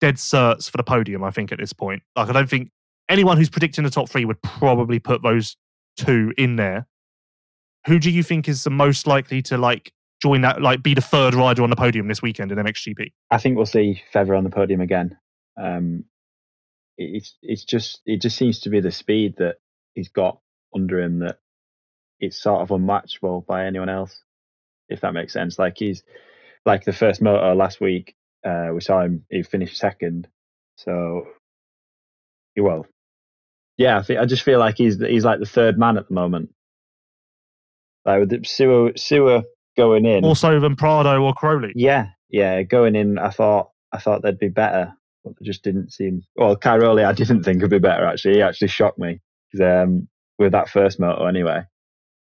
[0.00, 2.02] dead certs for the podium, I think, at this point.
[2.16, 2.70] Like, I don't think
[3.08, 5.56] anyone who's predicting the top three would probably put those
[5.96, 6.86] two in there.
[7.86, 11.00] Who do you think is the most likely to like join that, like be the
[11.00, 13.12] third rider on the podium this weekend in MXGP?
[13.30, 15.16] I think we'll see Febvre on the podium again.
[15.60, 16.04] Um,
[16.96, 19.56] it's it's just it just seems to be the speed that
[19.94, 20.40] he's got
[20.74, 21.38] under him that
[22.20, 24.22] it's sort of unmatchable by anyone else,
[24.88, 25.58] if that makes sense.
[25.58, 26.02] Like he's
[26.66, 29.24] like the first motor last week, uh, we saw him.
[29.30, 30.28] He finished second.
[30.76, 31.26] So,
[32.56, 32.86] well,
[33.76, 36.14] yeah, I think I just feel like he's he's like the third man at the
[36.14, 36.50] moment.
[38.04, 39.42] Like with Seewer Seewer
[39.78, 41.72] going in, more so than Prado or Cairoli.
[41.74, 43.18] Yeah, yeah, going in.
[43.18, 44.92] I thought I thought they'd be better,
[45.24, 46.22] but they just didn't seem.
[46.36, 48.04] Well, Cairoli, I didn't think would be better.
[48.04, 49.20] Actually, he actually shocked me
[49.62, 51.62] um, with that first moto anyway.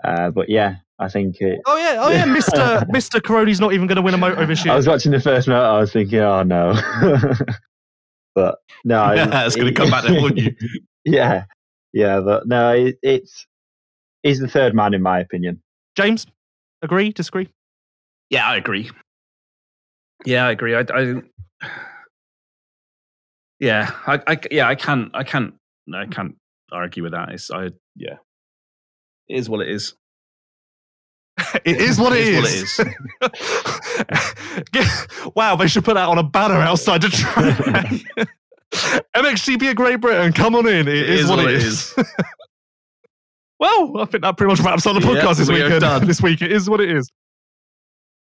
[0.05, 1.61] Uh, but yeah, I think it.
[1.66, 4.64] Oh yeah, oh yeah, Mister Mister Cairoli's not even going to win a moto this
[4.64, 4.74] year.
[4.74, 5.61] I was watching the first moto.
[5.61, 6.74] I was thinking, oh no.
[8.35, 10.55] but no, yeah, it's going to come back there, wouldn't you?
[11.05, 11.44] Yeah,
[11.92, 13.46] yeah, but no, it, it's
[14.22, 15.62] he's the third man in my opinion.
[15.96, 16.26] James,
[16.82, 17.10] agree?
[17.12, 17.48] Disagree?
[18.30, 18.90] Yeah, I agree.
[20.24, 20.74] Yeah, I agree.
[20.74, 21.22] I, I
[23.58, 25.54] yeah, I, I, yeah, I can't, I can't
[25.94, 26.36] I can't
[26.72, 27.30] argue with that.
[27.30, 28.16] It's I yeah,
[29.28, 29.94] it is what it is.
[31.64, 32.78] it is what it, It is.
[32.78, 33.32] is what
[34.52, 35.32] it is.
[35.34, 38.28] wow, they should put that on a banner outside the track.
[39.16, 40.86] MXGP of Great Britain, come on in.
[40.86, 41.94] it is, what it is.
[43.61, 45.83] Well, I think that pretty much wraps up the Yeah, podcast this we weekend.
[45.83, 46.07] done.
[46.09, 47.09] This week, it is what it is.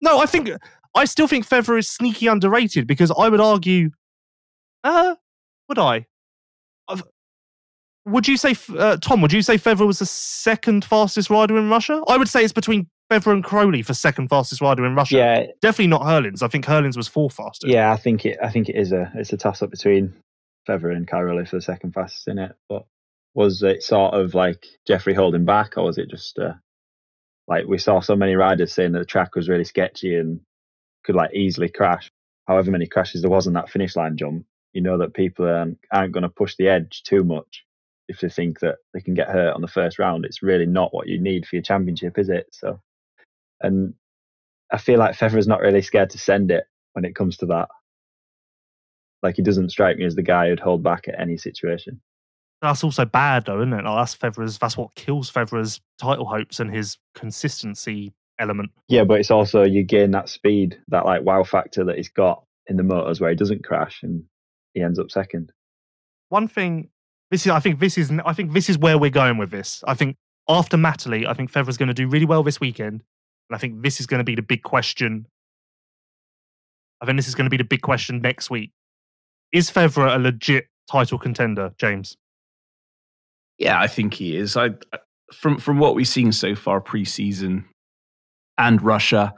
[0.01, 0.49] No, I think
[0.95, 3.91] I still think Febvre is sneaky underrated because I would argue.
[4.83, 5.15] Uh,
[5.69, 6.05] would I?
[6.87, 7.03] I've-
[8.05, 9.19] would you say, uh, Tom?
[9.21, 12.01] Would you say Febvre was the second fastest rider in Russia?
[12.07, 15.17] I would say it's between Febvre and Cairoli for second fastest rider in Russia.
[15.17, 16.41] Yeah, Definitely not Herlings.
[16.41, 17.69] I think Herlings was fourth fastest.
[17.71, 17.91] yeah.
[17.91, 18.37] I think it.
[18.41, 19.11] I think it is a.
[19.15, 20.13] It's a toss up between
[20.67, 22.53] Febvre and Cairoli for the second fastest in it.
[22.69, 22.85] But
[23.37, 26.53] was it sort of like Jeffrey holding back, or was it just uh,
[27.47, 30.39] like we saw so many riders saying that the track was really sketchy and
[31.05, 32.09] could like easily crash?
[32.47, 35.77] However many crashes there was on that finish line jump, you know that people aren't,
[35.93, 37.63] aren't going to push the edge too much
[38.07, 40.25] if they think that they can get hurt on the first round.
[40.25, 42.47] It's really not what you need for your championship, is it?
[42.53, 42.81] So,
[43.61, 43.93] and
[44.71, 47.67] I feel like Febvre's not really scared to send it when it comes to that.
[49.21, 52.01] Like he doesn't strike me as the guy who'd hold back at any situation.
[52.61, 53.83] That's also bad, though, isn't it?
[53.83, 54.57] Like, that's Febvre's.
[54.57, 58.71] That's what kills Febvre's title hopes and his consistency element.
[58.87, 62.43] Yeah, but it's also you gain that speed, that like wow factor that he's got
[62.67, 64.23] in the motors where he doesn't crash and
[64.73, 65.51] he ends up second.
[66.29, 66.89] One thing.
[67.29, 67.51] This is.
[67.51, 68.11] I think this is.
[68.25, 69.83] I think this is where we're going with this.
[69.85, 70.15] I think
[70.47, 73.03] after Matterley, I think going to do really well this weekend,
[73.49, 75.27] and I think this is going to be the big question.
[77.01, 78.71] I think this is going to be the big question next week.
[79.51, 82.17] Is Febvre a legit title contender, James?
[83.57, 84.55] Yeah, I think he is.
[84.55, 84.71] I
[85.33, 87.65] from from what we've seen so far preseason
[88.57, 89.33] and Russia.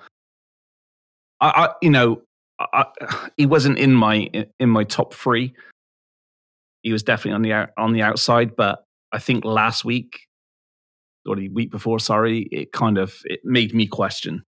[1.42, 2.22] I, I you know
[2.60, 2.86] I-
[3.38, 4.30] he wasn't in my
[4.60, 5.54] in my top three.
[6.84, 10.28] He was definitely on the on the outside, but I think last week
[11.26, 14.44] or the week before, sorry, it kind of it made me question,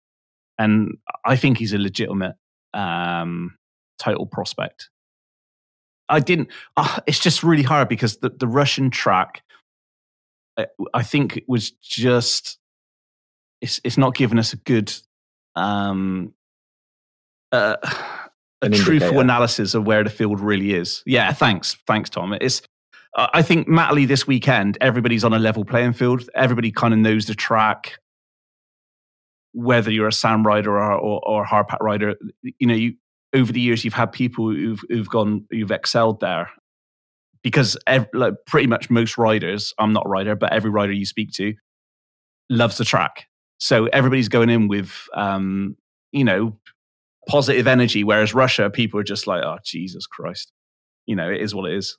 [0.59, 2.37] and I think he's a legitimate
[2.75, 3.57] um,
[3.99, 4.91] title prospect.
[6.09, 6.49] I didn't.
[6.77, 9.43] Uh, it's just really hard because the, the Russian track,
[10.59, 12.59] I, I think, it was just.
[13.61, 14.93] It's it's not giving us a good,
[15.57, 16.33] um,
[17.51, 17.77] uh,
[18.63, 21.03] a An truthful analysis of where the field really is.
[21.07, 22.35] Yeah, thanks, thanks, Tom.
[22.41, 22.63] It's.
[23.17, 26.29] Uh, I think Matterley this weekend, everybody's on a level playing field.
[26.35, 27.99] Everybody kind of knows the track.
[29.53, 32.95] Whether you're a Sam rider or or, or a hardpack rider, you know you
[33.35, 36.51] over the years you've had people who've who've gone who've excelled there
[37.43, 41.07] because ev- like pretty much most riders i'm not a rider but every rider you
[41.07, 41.55] speak to
[42.51, 43.27] loves the track
[43.59, 45.77] so everybody's going in with um
[46.13, 46.57] you know
[47.29, 50.53] positive energy whereas russia people are just like oh jesus christ
[51.07, 51.97] you know it is what it is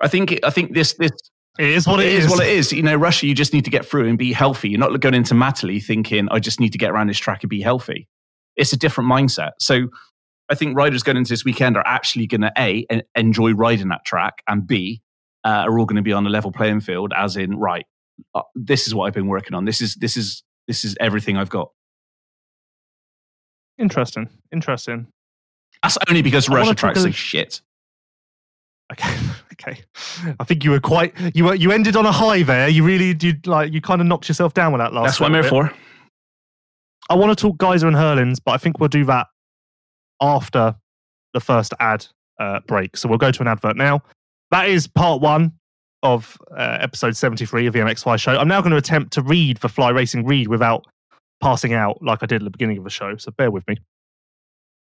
[0.00, 1.12] i think i think this this
[1.58, 2.70] It is what it is what it is.
[2.72, 4.68] You know, Russia, you just need to get through and be healthy.
[4.68, 7.48] You're not going into Matterley thinking, I just need to get around this track and
[7.48, 8.08] be healthy.
[8.56, 9.52] It's a different mindset.
[9.58, 9.88] So
[10.48, 14.04] I think riders going into this weekend are actually going to, A, enjoy riding that
[14.04, 15.02] track, and B,
[15.44, 17.86] uh, are all going to be on a level playing field, as in, right,
[18.34, 19.64] uh, this is what I've been working on.
[19.64, 21.70] This is, this is, this is everything I've got.
[23.78, 24.28] Interesting.
[24.52, 25.06] Interesting.
[25.82, 27.60] That's only because I Russia tracks are shit.
[28.92, 29.14] Okay.
[29.58, 29.80] Okay.
[30.38, 31.14] I think you were quite.
[31.34, 31.54] You were.
[31.54, 32.68] You ended on a high there.
[32.68, 33.46] You really did.
[33.46, 35.06] Like you kind of knocked yourself down with that last.
[35.06, 35.48] That's what I'm here bit.
[35.48, 35.72] for.
[37.08, 39.28] I want to talk Gajser and Herlings, but I think we'll do that
[40.20, 40.74] after
[41.34, 42.06] the first ad
[42.40, 42.96] uh, break.
[42.96, 44.02] So we'll go to an advert now.
[44.50, 45.52] That is part one
[46.02, 48.32] of uh, episode 73 of the MXY show.
[48.36, 50.86] I'm now going to attempt to read the Fly Racing read without
[51.40, 53.16] passing out like I did at the beginning of the show.
[53.16, 53.76] So bear with me.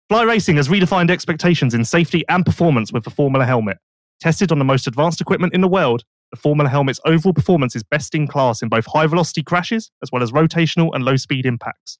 [0.08, 3.78] Fly Racing has redefined expectations in safety and performance with the Formula helmet.
[4.20, 7.82] Tested on the most advanced equipment in the world, the Formula helmet's overall performance is
[7.82, 11.46] best in class in both high velocity crashes as well as rotational and low speed
[11.46, 11.98] impacts.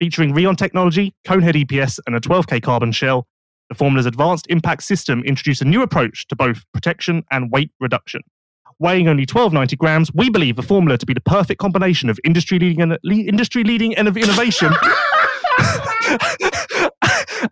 [0.00, 3.26] Featuring Rheon technology, Conehead EPS, and a 12K carbon shell,
[3.68, 8.22] the Formula's advanced impact system introduced a new approach to both protection and weight reduction.
[8.78, 12.58] Weighing only 1290 grams, we believe the Formula to be the perfect combination of industry
[12.58, 12.96] leading
[13.28, 14.72] industry leading innovation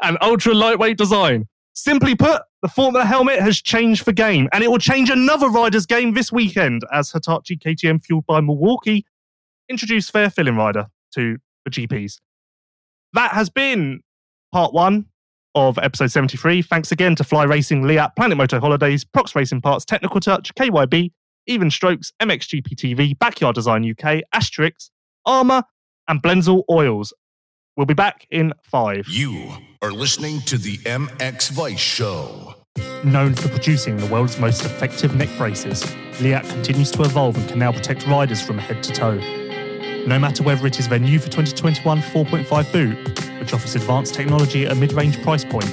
[0.03, 1.47] and ultra lightweight design.
[1.75, 5.85] Simply put, the Formula helmet has changed the game, and it will change another rider's
[5.85, 9.05] game this weekend as Hitachi KTM, fueled by Milwaukee,
[9.69, 12.21] introduce Fair Filling Rider to the GPs.
[13.15, 14.01] That has been
[14.53, 15.07] part one
[15.55, 16.63] of episode 73.
[16.63, 21.11] Thanks again to Fly Racing, Leatt, Planet Moto Holidays, Prox Racing Parts, Technical Touch, KYB,
[21.47, 24.91] Even Strokes, MXGP TV, Backyard Design UK, Asterisk,
[25.27, 25.63] Armour,
[26.07, 27.13] and Blendzall Oils.
[27.77, 29.07] We'll be back in five.
[29.09, 32.55] You are listening to the MX Vice Show.
[33.05, 35.85] Known for producing the world's most effective neck braces,
[36.21, 39.48] Leatt continues to evolve and can now protect riders from head to toe.
[40.09, 42.97] No matter whether it is their new for 2021 4.5 boot,
[43.41, 45.69] which offers advanced technology at a mid range price point,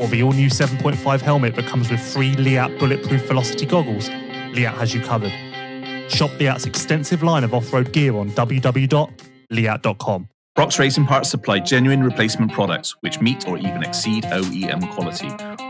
[0.00, 4.74] or the all new 7.5 helmet that comes with free Leatt bulletproof velocity goggles, Leatt
[4.74, 5.30] has you covered.
[6.10, 10.28] Shop Leatt's extensive line of off road gear on www.leatt.com.
[10.56, 15.28] Prox Racing Parts supply genuine replacement products which meet or even exceed OEM quality.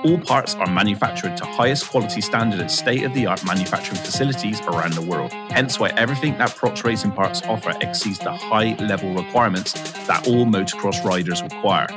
[0.09, 4.61] All parts are manufactured to highest quality standard at state of the art manufacturing facilities
[4.61, 5.33] around the world.
[5.51, 9.73] Hence why everything that Prox Racing Parts offer exceeds the high level requirements
[10.07, 11.89] that all motocross riders require.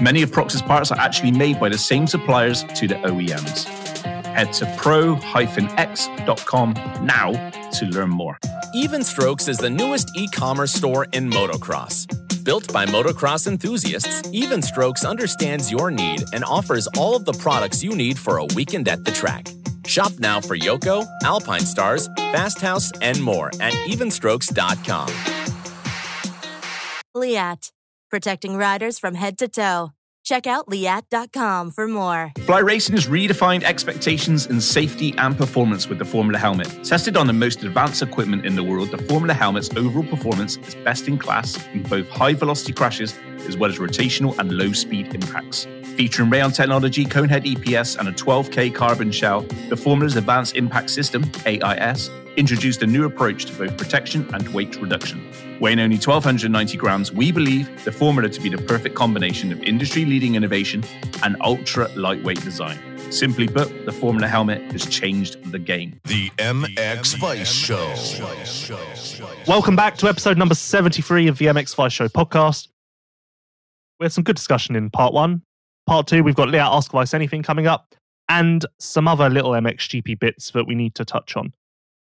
[0.00, 3.64] Many of Prox's parts are actually made by the same suppliers to the OEMs.
[4.26, 8.38] Head to pro-x.com now to learn more.
[8.74, 12.27] Even Strokes is the newest e commerce store in motocross.
[12.44, 17.82] Built by motocross enthusiasts, Even Strokes understands your need and offers all of the products
[17.82, 19.48] you need for a weekend at the track.
[19.86, 25.08] Shop now for Yoko, Alpinestars, Fast House, and more at evenstrokes.com.
[27.14, 27.72] Leatt,
[28.10, 29.92] protecting riders from head to toe.
[30.28, 32.32] Check out leatt.com for more.
[32.40, 36.68] Fly Racing has redefined expectations in safety and performance with the Formula helmet.
[36.84, 40.74] Tested on the most advanced equipment in the world, the Formula helmet's overall performance is
[40.74, 45.14] best in class in both high velocity crashes as well as rotational and low speed
[45.14, 45.66] impacts.
[45.96, 51.24] Featuring Rheon technology, Conehead EPS, and a 12K carbon shell, the Formula's Advanced Impact System,
[51.46, 55.20] AIS, introduced a new approach to both protection and weight reduction.
[55.58, 60.04] Weighing only 1,290 grams, we believe the formula to be the perfect combination of industry
[60.04, 60.84] leading innovation
[61.24, 62.78] and ultra lightweight design.
[63.10, 65.98] Simply put, the Formula helmet has changed the game.
[66.04, 67.92] The MX Vice Show.
[69.48, 72.68] Welcome back to episode number 73 of the MX Vice Show podcast.
[73.98, 75.42] We had some good discussion in part one.
[75.86, 77.96] Part two, we've got Leatt Ask Vice Anything coming up
[78.28, 81.52] and some other little MXGP bits that we need to touch on.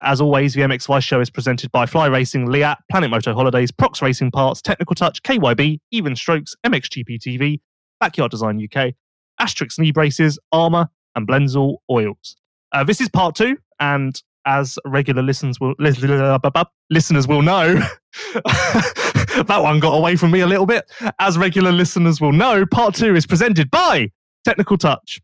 [0.02, 3.72] As always, the MX Vice Show is presented by Fly Racing, Leatt, Planet Moto Holidays,
[3.72, 7.60] Prox Racing Parts, Technical Touch, KYB, Even Strokes, MXGP TV,
[8.00, 8.94] Backyard Design UK,
[9.40, 12.36] Asterisk knee braces, Armour, and Blendzall oils.
[12.72, 17.76] Uh, this is part two, and as regular listeners will listeners will know,
[18.34, 20.90] that one got away from me a little bit.
[21.20, 24.12] As regular listeners will know, part two is presented by
[24.44, 25.20] Technical Touch.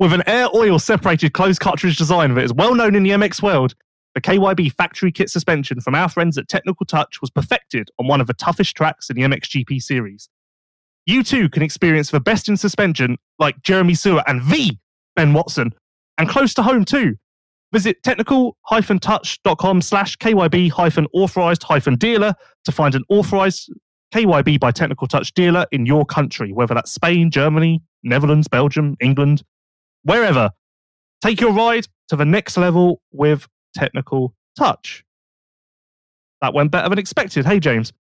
[0.00, 3.42] With an air oil separated closed cartridge design that is well known in the MX
[3.42, 3.74] world,
[4.14, 8.20] the KYB factory kit suspension from our friends at Technical Touch was perfected on one
[8.20, 10.28] of the toughest tracks in the MXGP series.
[11.06, 14.80] You too can experience the best in suspension like Jeremy Seewer and V
[15.14, 15.72] Ben Watson,
[16.18, 17.14] and close to home too.
[17.72, 23.72] Visit technical-touch.com slash KYB-authorized-dealer to find an authorized
[24.14, 29.42] KYB by Technical Touch dealer in your country, whether that's Spain, Germany, Netherlands, Belgium, England,
[30.04, 30.50] wherever.
[31.22, 35.04] Take your ride to the next level with Technical Touch.
[36.40, 37.46] That went better than expected.
[37.46, 37.92] Hey, James.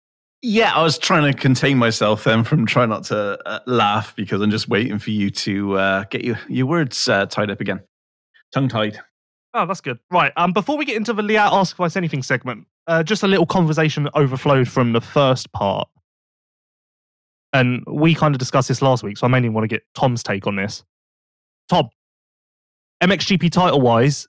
[0.42, 4.42] Yeah, I was trying to contain myself then from trying not to uh, laugh because
[4.42, 7.80] I'm just waiting for you to uh, get you, your words uh, tied up again.
[8.54, 9.00] Tongue tied.
[9.54, 10.00] Oh, that's good.
[10.12, 10.34] Right.
[10.36, 13.46] Um, before we get into the Leatt Ask Us Anything segment, uh, just a little
[13.46, 15.88] conversation that overflowed from the first part.
[17.54, 20.24] And we kind of discussed this last week, so I mainly want to get Tom's
[20.24, 20.84] take on this.
[21.70, 21.90] Tom,
[23.02, 24.28] MXGP title wise,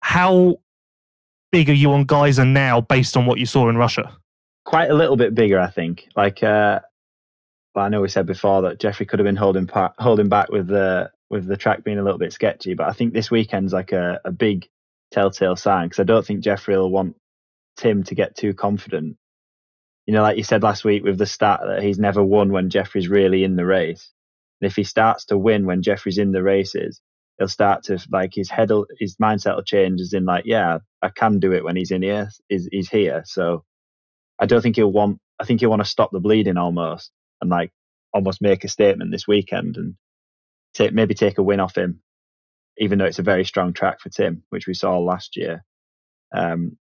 [0.00, 0.56] how
[1.52, 4.16] big are you on Gajser now based on what you saw in Russia?
[4.64, 6.08] Quite a little bit bigger, I think.
[6.16, 6.80] Like, uh,
[7.74, 10.50] well, I know we said before that Jeffrey could have been holding pa- holding back
[10.50, 13.72] with the with the track being a little bit sketchy, but I think this weekend's
[13.72, 14.68] like a, a big
[15.10, 17.16] telltale sign because I don't think Jeffrey will want
[17.76, 19.16] Tim to get too confident.
[20.06, 22.70] You know, like you said last week with the stat that he's never won when
[22.70, 24.10] Jeffrey's really in the race.
[24.64, 27.02] And if he starts to win when Jeffrey's in the races,
[27.36, 31.10] he'll start to like his head, his mindset will change as in like, yeah, I
[31.10, 33.24] can do it when he's in here, he's, he's here.
[33.26, 33.62] So
[34.38, 37.10] I don't think he'll want, I think he'll want to stop the bleeding almost
[37.42, 37.72] and like
[38.14, 39.96] almost make a statement this weekend and
[40.72, 42.00] take, maybe take a win off him,
[42.78, 45.62] even though it's a very strong track for Tim, which we saw last year.
[46.34, 46.78] Um,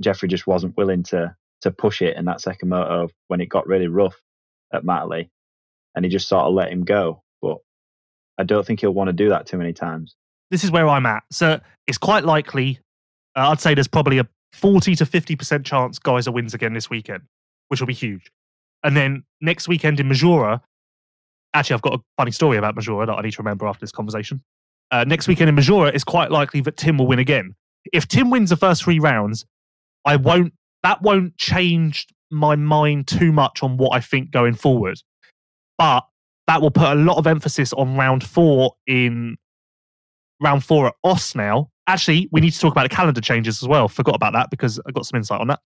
[0.00, 3.66] Jeffrey just wasn't willing to to push it in that second moto when it got
[3.66, 4.14] really rough
[4.72, 5.28] at Matterley,
[5.96, 7.22] and he just sort of let him go.
[7.42, 7.58] But
[8.38, 10.14] I don't think he'll want to do that too many times.
[10.50, 11.24] This is where I'm at.
[11.32, 12.78] So it's quite likely.
[13.34, 16.88] Uh, I'd say there's probably a 40 to 50 percent chance Gajser wins again this
[16.88, 17.22] weekend,
[17.68, 18.30] which will be huge.
[18.84, 20.60] And then next weekend in Maggiora,
[21.54, 23.90] actually, I've got a funny story about Maggiora that I need to remember after this
[23.90, 24.42] conversation.
[24.92, 27.54] Uh, next weekend in Maggiora, it's quite likely that Tim will win again.
[27.92, 29.44] If Tim wins the first three rounds,
[30.04, 30.52] I won't.
[30.82, 35.00] That won't change my mind too much on what I think going forward.
[35.78, 36.04] But
[36.46, 39.36] that will put a lot of emphasis on round four in
[40.40, 41.70] round four at Oss now.
[41.86, 43.88] Actually, we need to talk about the calendar changes as well.
[43.88, 45.60] Forgot about that because I got some insight on that.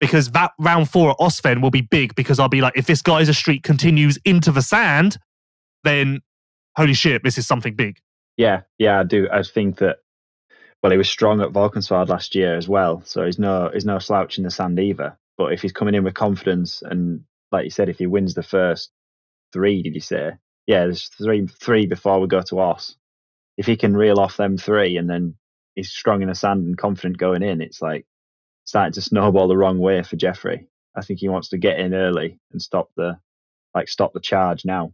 [0.00, 3.00] Because that round four at Osfen will be big because I'll be like, if this
[3.02, 5.18] Gajser streak continues into the sand,
[5.84, 6.20] then
[6.76, 7.98] holy shit, this is something big.
[8.36, 9.28] Yeah, yeah, I do.
[9.32, 9.98] I think that.
[10.82, 13.98] Well, he was strong at Valkenswaard last year as well, so he's no he's no
[13.98, 15.16] slouch in the sand either.
[15.38, 17.24] But if he's coming in with confidence and,
[17.56, 18.90] like you said, if he wins the first
[19.50, 20.32] three, did you say?
[20.66, 22.96] Yeah, there's three three before we go to Oss.
[23.56, 25.36] If he can reel off them three and then
[25.74, 28.04] he's strong in the sand and confident going in, it's like
[28.66, 30.68] starting to snowball the wrong way for Jeffrey.
[30.94, 33.18] I think he wants to get in early and stop the
[33.74, 34.92] like stop the charge now.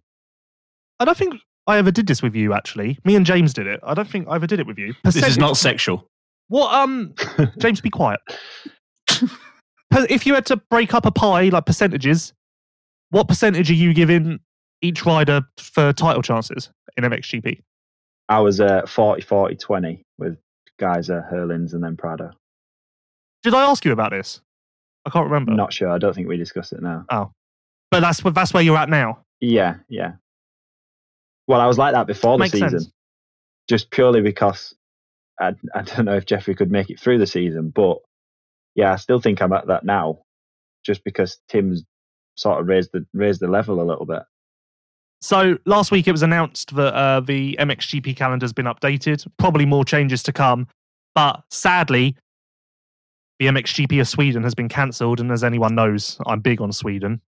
[1.01, 1.35] I don't think
[1.67, 2.55] I ever did this with you.
[2.55, 3.81] Actually, me and James did it.
[3.83, 4.95] I don't think I ever did it with you.
[5.03, 6.07] This is not sexual.
[6.47, 6.73] What?
[6.73, 7.15] Um,
[7.59, 8.21] James, be quiet.
[9.95, 12.33] If you had to break up a pie like percentages,
[13.13, 14.41] what percentage are you giving
[14.81, 17.63] each rider for title chances in MXGP?
[18.29, 20.39] I was uh, 40, 40, 20 with
[20.81, 22.31] Gajser, Herlings, and then Prado.
[23.43, 24.41] Did I ask you about this?
[25.05, 25.53] I can't remember.
[25.53, 25.91] Not sure.
[25.91, 27.05] I don't think we discussed it now.
[27.11, 27.33] Oh,
[27.91, 29.25] but that's that's where you're at now.
[29.41, 30.13] Yeah, yeah.
[31.47, 32.91] Well, I was like that before the Makes season, sense.
[33.69, 34.75] just purely because
[35.39, 37.99] I, I don't know if Jeffrey could make it through the season, but
[38.75, 40.21] yeah, I still think I'm at that now,
[40.87, 41.83] just because Tim's
[42.35, 44.23] sort of raised the raised the level a little bit.
[45.21, 49.27] So last week it was announced that uh, the MXGP calendar has been updated.
[49.39, 50.67] Probably more changes to come,
[51.15, 52.17] but sadly,
[53.39, 55.21] the MXGP of Sweden has been cancelled.
[55.21, 57.21] And as anyone knows, I'm big on Sweden,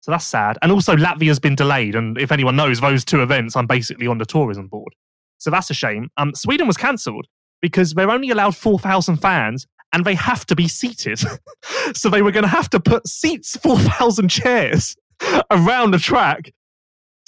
[0.00, 0.58] so that's sad.
[0.62, 1.94] And also Latvia's been delayed.
[1.94, 4.94] And if anyone knows those two events, I'm basically on the tourism board,
[5.38, 6.08] so that's a shame.
[6.16, 7.26] Um, Sweden was cancelled
[7.60, 9.66] because they're only allowed four thousand fans.
[9.92, 11.20] And they have to be seated.
[11.94, 14.96] so they were going to have to put seats, 4,000 chairs
[15.50, 16.52] around the track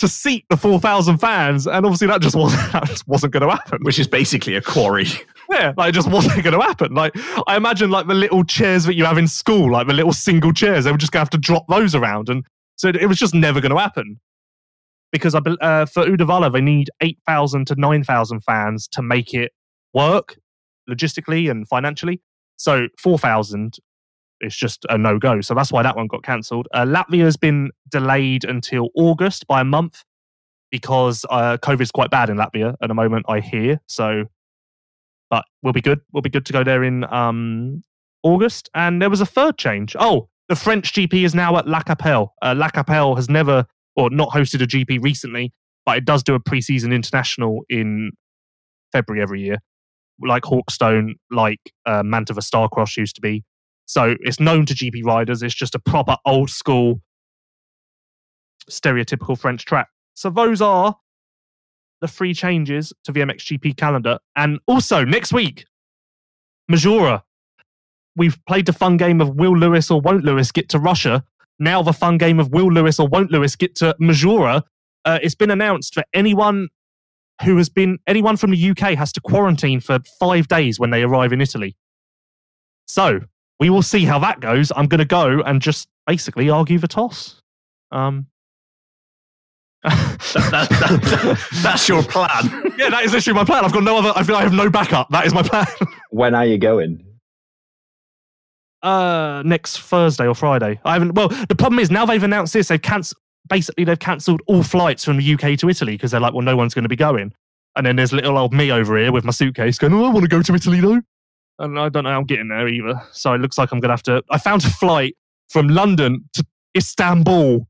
[0.03, 3.49] to seat the 4,000 fans, and obviously that just wasn't, that just wasn't going to
[3.49, 3.79] happen.
[3.83, 5.07] Which is basically a quarry.
[5.49, 6.93] Yeah, like it just wasn't going to happen.
[6.93, 7.13] Like
[7.47, 10.53] I imagine, like the little chairs that you have in school, like the little single
[10.53, 12.45] chairs, they were just going to have to drop those around, and
[12.77, 14.19] so it, it was just never going to happen.
[15.13, 19.53] Because I, uh, for Uddevalla, they need 8,000 to 9,000 fans to make it
[19.93, 20.37] work
[20.91, 22.21] logistically and financially.
[22.63, 23.77] So 4,000
[24.41, 25.41] is just a no go.
[25.41, 26.69] So that's why that one got cancelled.
[26.73, 30.05] Uh, Latvia has been delayed until August by a month
[30.71, 33.81] because uh, is quite bad in Latvia at the moment, I hear.
[33.89, 34.27] So,
[35.29, 36.03] but we'll be good.
[36.13, 37.83] We'll be good to go there in um,
[38.23, 38.71] August.
[38.75, 39.97] And there was a third change.
[39.99, 42.33] Oh, the French GP is now at La Capelle.
[42.43, 45.53] Uh, La Capelle has never or not hosted a GP recently,
[45.85, 48.13] but it does do a preseason international in
[48.93, 49.59] February every year,
[50.21, 53.45] like Hawkstone, like uh, Mantova Starcross used to be.
[53.87, 55.43] So it's known to GP riders.
[55.43, 57.01] It's just a proper old school,
[58.71, 59.89] stereotypical French track.
[60.15, 60.97] So those are
[62.01, 64.19] the three changes to the MXGP calendar.
[64.37, 65.65] And also next week,
[66.71, 67.23] Maggiora.
[68.15, 71.25] We've played the fun game of will Lewis or won't Lewis get to Russia.
[71.59, 74.63] Now the fun game of will Lewis or won't Lewis get to Maggiora.
[75.05, 76.69] Uh, it's been announced for anyone
[77.45, 81.03] who has been anyone from the UK has to quarantine for five days when they
[81.03, 81.77] arrive in Italy.
[82.87, 83.21] So
[83.59, 84.71] we will see how that goes.
[84.77, 87.41] I'm going to go and just basically argue the toss.
[87.91, 88.27] Um,
[89.83, 92.73] That, that, that, that's your plan.
[92.79, 93.65] yeah, that is literally my plan.
[93.65, 94.13] I've got no other.
[94.15, 95.09] I feel I have no backup.
[95.11, 95.67] That is my plan.
[96.11, 97.05] When are you going?
[98.83, 100.81] uh, next Thursday or Friday.
[100.85, 101.15] I haven't.
[101.15, 102.69] Well, the problem is now they've announced this.
[102.69, 103.19] They've cancelled.
[103.53, 106.57] Basically, they've cancelled all flights from the UK to Italy because they're like, well, no
[106.57, 107.35] one's going to be going.
[107.77, 110.23] And then there's little old me over here with my suitcase going, oh, I want
[110.23, 111.03] to go to Italy though.
[111.59, 113.01] And I don't know how I'm getting there either.
[113.13, 114.23] So it looks like I'm going to have to.
[114.31, 115.17] I found a flight
[115.51, 117.69] from London to Istanbul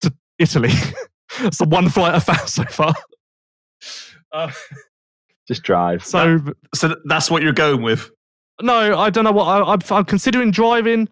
[0.00, 0.72] to Italy.
[1.40, 2.94] That's the one flight I found so far.
[4.32, 4.50] Uh,
[5.46, 6.02] Just drive.
[6.02, 6.38] so
[6.74, 8.10] So that's what you're going with.
[8.62, 11.06] no, I don't know what I, I'm, I'm considering driving.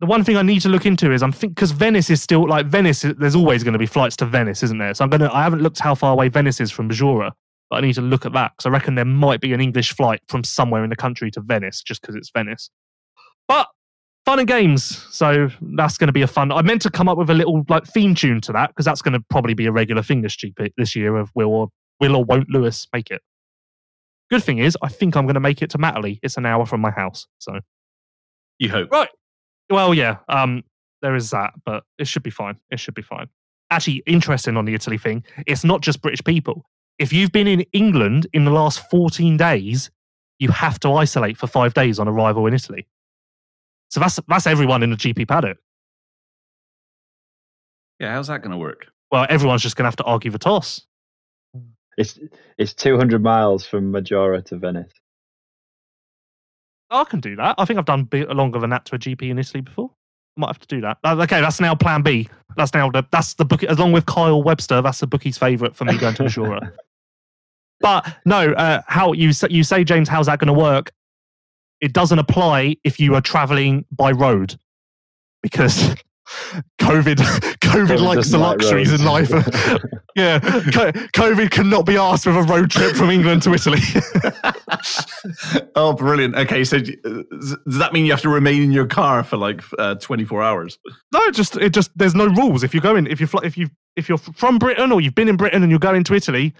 [0.00, 2.46] The one thing I need to look into is I'm think because Venice is still
[2.46, 3.02] like Venice.
[3.02, 4.92] There's always going to be flights to Venice, isn't there?
[4.92, 5.30] So I'm gonna.
[5.32, 7.32] I haven't looked how far away Venice is from Maggiora,
[7.70, 9.94] but I need to look at that because I reckon there might be an English
[9.94, 12.70] flight from somewhere in the country to Venice just because it's Venice.
[13.48, 13.68] But
[14.26, 16.52] fun and games, so that's going to be a fun.
[16.52, 19.00] I meant to come up with a little like theme tune to that because that's
[19.00, 20.36] going to probably be a regular thing this
[20.76, 21.68] this year of will or
[22.00, 23.22] will or won't Lewis make it.
[24.28, 26.18] Good thing is, I think I'm going to make it to Matterley.
[26.22, 27.60] It's an hour from my house, so
[28.58, 28.90] You hope.
[28.90, 29.08] Right.
[29.70, 30.62] Well, yeah, um,
[31.02, 32.58] there is that, but it should be fine.
[32.70, 33.28] It should be fine.
[33.70, 36.64] Actually, interesting on the Italy thing, it's not just British people.
[36.98, 39.90] If you've been in England in the last 14 days,
[40.38, 42.86] you have to isolate for five days on arrival in Italy.
[43.90, 45.58] So that's that's everyone in the GP paddock.
[47.98, 48.86] Yeah, how's that going to work?
[49.10, 50.82] Well, everyone's just going to have to argue the toss.
[51.96, 52.18] It's
[52.58, 54.92] it's 200 miles from Maggiora to Venice.
[56.90, 57.56] I can do that.
[57.58, 59.90] I think I've done bit longer than that to a GP in Italy before.
[60.36, 60.98] I might have to do that.
[61.04, 62.28] Okay, that's now Plan B.
[62.56, 63.62] That's now the that's the book.
[63.62, 66.72] Along with Kyle Webster, that's the bookie's favourite for me going to Ashura.
[67.80, 70.08] but no, uh, how you you say, James?
[70.08, 70.92] How's that going to work?
[71.80, 74.56] It doesn't apply if you are travelling by road
[75.42, 75.94] because
[76.80, 77.16] COVID
[77.60, 79.30] COVID likes the luxuries in life.
[80.16, 83.80] yeah, COVID cannot be asked with a road trip from England to Italy.
[85.76, 86.34] oh, brilliant.
[86.34, 89.62] Okay, so uh, does that mean you have to remain in your car for like
[89.78, 90.78] uh, 24 hours?
[91.12, 92.64] No, it just it just there's no rules.
[92.64, 95.28] If you're going, if you're fl- if you if you're from Britain or you've been
[95.28, 96.54] in Britain and you're going to Italy,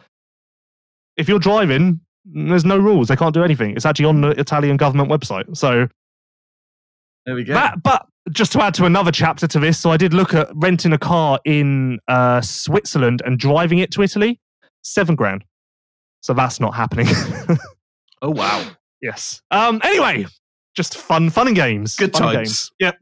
[1.17, 3.09] if you're driving, there's no rules.
[3.09, 3.75] They can't do anything.
[3.75, 5.57] It's actually on the Italian government website.
[5.57, 5.89] So
[7.25, 7.55] There we go.
[7.55, 10.49] that, but just to add to another chapter to this, so I did look at
[10.55, 14.41] renting a car in uh, Switzerland and driving it to Italy,
[14.83, 15.45] seven grand.
[16.21, 17.07] So that's not happening.
[18.23, 18.69] oh, wow.
[19.01, 19.43] yes.
[19.51, 19.81] Um.
[19.85, 20.27] Anyway,
[20.75, 21.95] just fun, fun and games.
[21.97, 22.37] Good fun times.
[22.37, 22.73] games.
[22.81, 22.99] Yep.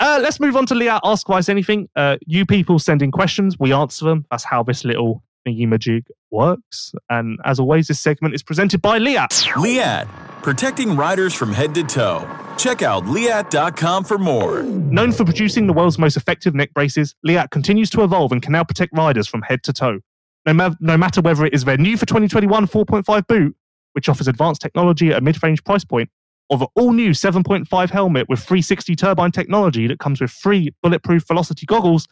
[0.00, 1.88] Uh, let's move on to Leatt Ask Vice Anything.
[1.96, 4.24] Uh, you people send in questions, we answer them.
[4.30, 6.92] That's how this little thingy majig works.
[7.08, 9.46] And as always, this segment is presented by Leatt.
[9.56, 10.06] Leatt,
[10.42, 12.28] protecting riders from head to toe.
[12.56, 14.62] Check out leatt.com for more.
[14.62, 18.52] Known for producing the world's most effective neck braces, Leatt continues to evolve and can
[18.52, 20.00] now protect riders from head to toe.
[20.46, 23.56] No, ma- no matter whether it is their new for 2021 4.5 boot,
[23.92, 26.10] which offers advanced technology at a mid-range price point,
[26.50, 31.66] or the all-new 7.5 helmet with 360 turbine technology that comes with free bulletproof velocity
[31.66, 32.06] goggles,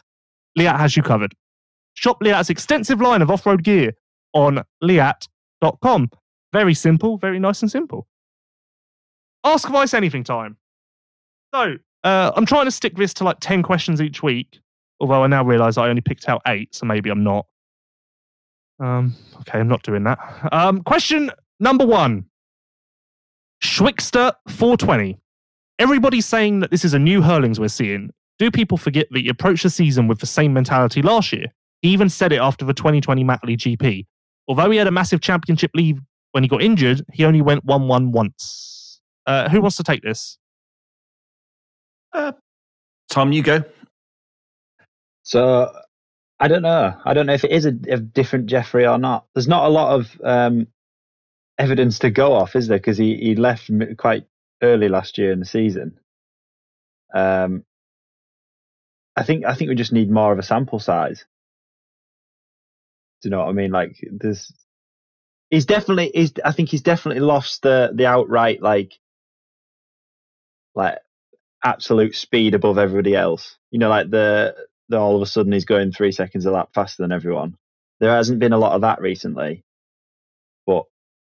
[0.55, 1.33] Leatt has you covered.
[1.97, 3.91] Shop Leatt's extensive line of off-road gear
[4.33, 6.11] on leatt.com.
[6.53, 8.07] Very simple, very nice and simple.
[9.43, 10.57] Ask Vice anything time.
[11.55, 14.59] So, uh, I'm trying to stick this to like 10 questions each week,
[14.99, 17.47] although I now realize I only picked out eight, so maybe I'm not.
[18.79, 20.19] Um, okay, I'm not doing that.
[20.51, 22.25] Um, question number one
[23.63, 25.17] Schwickster 420.
[25.79, 28.11] Everybody's saying that this is a new Herlings we're seeing.
[28.37, 31.47] Do people forget that you approached the season with the same mentality last year?
[31.81, 34.05] He even said it after the 2020 Matterley GP.
[34.47, 35.99] Although he had a massive championship lead
[36.31, 39.01] when he got injured, he only went 1 1 once.
[39.25, 40.37] Uh, who wants to take this?
[43.09, 43.63] Tom, you go.
[45.23, 45.71] So
[46.39, 46.93] I don't know.
[47.03, 49.25] I don't know if it is a, a different Jeffrey or not.
[49.33, 50.67] There's not a lot of um,
[51.57, 52.77] evidence to go off, is there?
[52.77, 54.25] Because he, he left quite
[54.61, 55.99] early last year in the season.
[57.13, 57.63] Um,
[59.15, 61.25] I think I think we just need more of a sample size.
[63.21, 63.71] Do you know what I mean?
[63.71, 64.53] Like there's,
[65.49, 66.33] he's definitely he's.
[66.45, 68.93] I think he's definitely lost the the outright like,
[70.75, 70.99] like
[71.63, 73.57] absolute speed above everybody else.
[73.71, 74.55] You know, like the,
[74.89, 77.55] the all of a sudden he's going three seconds a lap faster than everyone.
[77.99, 79.63] There hasn't been a lot of that recently,
[80.65, 80.83] but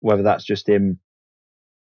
[0.01, 0.99] whether that's just him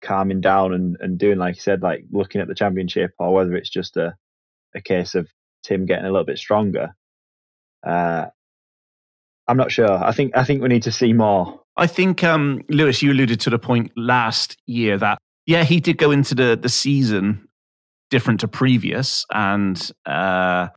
[0.01, 3.55] calming down and, and doing like you said, like looking at the championship, or whether
[3.55, 4.15] it's just a
[4.75, 5.27] a case of
[5.63, 6.95] Tim getting a little bit stronger.
[7.85, 8.27] Uh,
[9.47, 9.91] I'm not sure.
[10.03, 11.59] I think I think we need to see more.
[11.77, 15.97] I think, um, Lewis, you alluded to the point last year that, yeah, he did
[15.97, 17.47] go into the, the season
[18.09, 20.69] different to previous, and uh,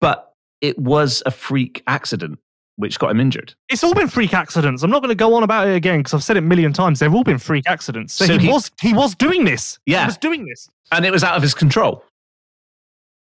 [0.00, 2.38] but it was a freak accident
[2.76, 3.52] which got him injured.
[3.68, 4.84] It's all been freak accidents.
[4.84, 6.72] I'm not going to go on about it again because I've said it a million
[6.72, 7.00] times.
[7.00, 8.14] They've all been freak accidents.
[8.14, 9.80] So, So he, he- was he was doing this.
[9.84, 10.02] Yeah.
[10.02, 10.68] he was doing this.
[10.92, 12.04] And it was out of his control.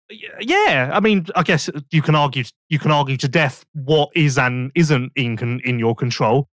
[0.09, 4.37] Yeah, I mean, I guess you can argue you can argue to death what is
[4.37, 6.47] and isn't in in your control.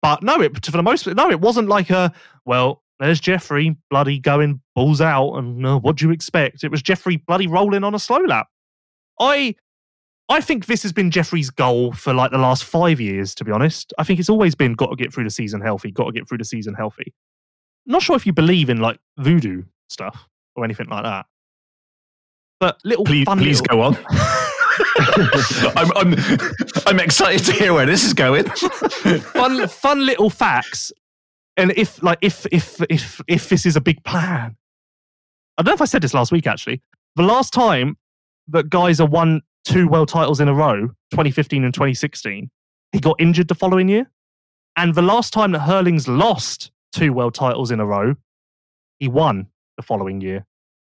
[0.00, 2.12] But no, it for the most no, it wasn't like a
[2.44, 2.82] well.
[2.98, 6.62] There's Jeffrey bloody going balls out, and uh, what do you expect?
[6.62, 8.46] It was Jeffrey bloody rolling on a slow lap.
[9.20, 9.56] I
[10.28, 13.34] I think this has been Jeffrey's goal for like the last five years.
[13.36, 15.90] To be honest, I think it's always been got to get through the season healthy.
[15.90, 17.12] Got to get through the season healthy.
[17.86, 21.26] Not sure if you believe in like voodoo stuff or anything like that.
[22.62, 23.98] But little Please, fun please little, go on.
[25.76, 26.14] I'm, I'm,
[26.86, 28.44] I'm excited to hear where this is going.
[28.44, 30.92] fun fun little facts.
[31.56, 34.56] And if like if if if if this is a big plan,
[35.58, 36.80] I don't know if I said this last week actually.
[37.16, 37.96] The last time
[38.46, 42.48] that Gajser won two world titles in a row, 2015 and 2016,
[42.92, 44.08] he got injured the following year.
[44.76, 48.14] And the last time that Herlings lost two world titles in a row,
[49.00, 50.46] he won the following year.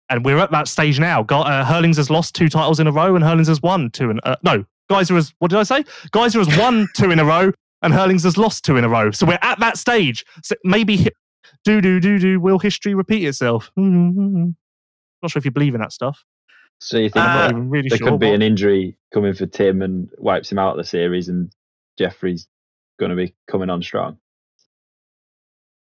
[0.10, 1.22] And we're at that stage now.
[1.24, 4.10] Uh, Herlings has lost two titles in a row, and Herlings has won two.
[4.10, 5.34] In, uh, no, Gajser has.
[5.40, 5.84] What did I say?
[6.14, 7.52] Gajser has won two in a row,
[7.82, 9.12] and Herlings has lost two in a row.
[9.12, 10.26] So we're at that stage.
[10.44, 11.08] So maybe
[11.66, 12.40] do do do do.
[12.40, 13.70] Will history repeat itself?
[13.76, 16.24] Not sure if you believe in that stuff.
[16.80, 18.12] So you think Uh, I'm not even really there sure.
[18.12, 21.28] could be what- an injury coming for Tim and wipes him out of the series,
[21.28, 21.52] and
[21.98, 22.48] Jeffrey's
[23.00, 24.20] going to be coming on strong?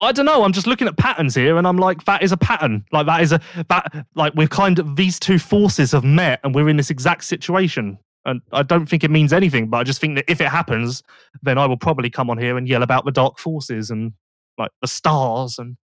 [0.03, 0.43] I don't know.
[0.43, 2.85] I'm just looking at patterns here, and I'm like, that is a pattern.
[2.91, 6.55] Like that is a that like we're kind of these two forces have met, and
[6.55, 7.99] we're in this exact situation.
[8.25, 11.03] And I don't think it means anything, but I just think that if it happens,
[11.43, 14.13] then I will probably come on here and yell about the dark forces and
[14.59, 15.77] like the stars and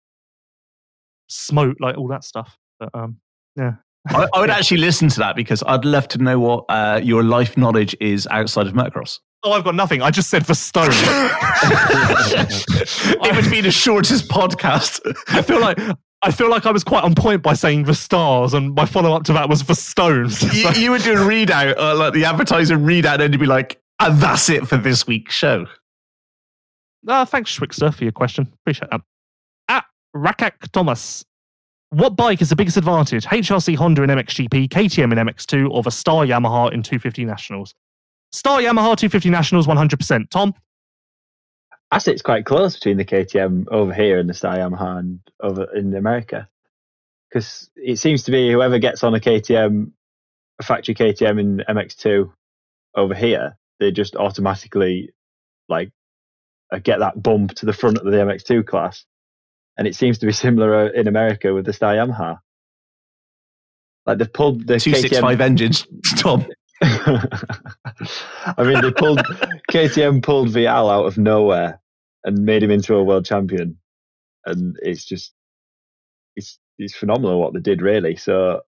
[1.27, 2.57] smoke, like all that stuff.
[2.79, 3.17] But um,
[3.55, 3.73] yeah.
[4.07, 7.23] I, I would actually listen to that because I'd love to know what uh, your
[7.23, 9.19] life knowledge is outside of motocross.
[9.43, 10.01] Oh, I've got nothing.
[10.01, 10.89] I just said for stone.
[13.21, 14.99] it would be the shortest podcast.
[15.29, 15.79] I feel like
[16.21, 19.13] I feel like I was quite on point by saying the stars, and my follow
[19.13, 20.41] up to that was for stones.
[20.53, 23.45] you, you would do a readout, uh, like the advertiser readout, and then you'd be
[23.45, 25.65] like, and that's it for this week's show.
[27.07, 28.51] Uh, thanks, Schwickster, for your question.
[28.61, 28.99] Appreciate that.
[29.69, 31.23] At Rakak Thomas,
[31.91, 33.25] what bike is the biggest advantage?
[33.25, 37.73] HRC Honda in MXGP, KTM in MX2, or the Star Yamaha in 250 Nationals?
[38.31, 40.29] Star Yamaha 250 Nationals, 100%.
[40.29, 40.53] Tom?
[41.91, 45.19] I say it's quite close between the KTM over here and the Star Yamaha and
[45.41, 46.47] over in America,
[47.29, 49.91] because it seems to be whoever gets on a KTM,
[50.59, 52.31] a factory KTM in MX2
[52.95, 55.11] over here, they just automatically
[55.67, 55.91] like
[56.71, 59.05] uh, get that bump to the front of the MX2 class,
[59.77, 62.39] and it seems to be similar uh, in America with the Star Yamaha.
[64.05, 66.45] Like they've pulled the Two six KTM five engines, Tom.
[66.81, 69.19] I mean, they pulled
[69.71, 71.81] KTM pulled Vialle out of nowhere
[72.23, 73.77] and made him into a world champion,
[74.45, 75.33] and it's just
[76.35, 78.15] it's it's phenomenal what they did really.
[78.15, 78.61] So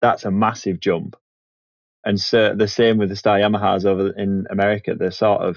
[0.00, 1.16] that's a massive jump,
[2.04, 4.94] and so the same with the Star Yamahas over in America.
[4.96, 5.56] They're sort of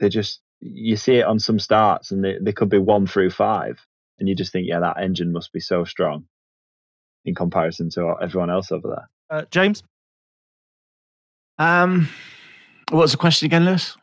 [0.00, 3.30] they just you see it on some starts, and they they could be one through
[3.30, 3.78] five,
[4.18, 6.26] and you just think, yeah, that engine must be so strong
[7.24, 9.10] in comparison to everyone else over there.
[9.30, 9.82] Uh, James?
[11.58, 12.08] Um,
[12.90, 13.96] what was the question again, Lewis?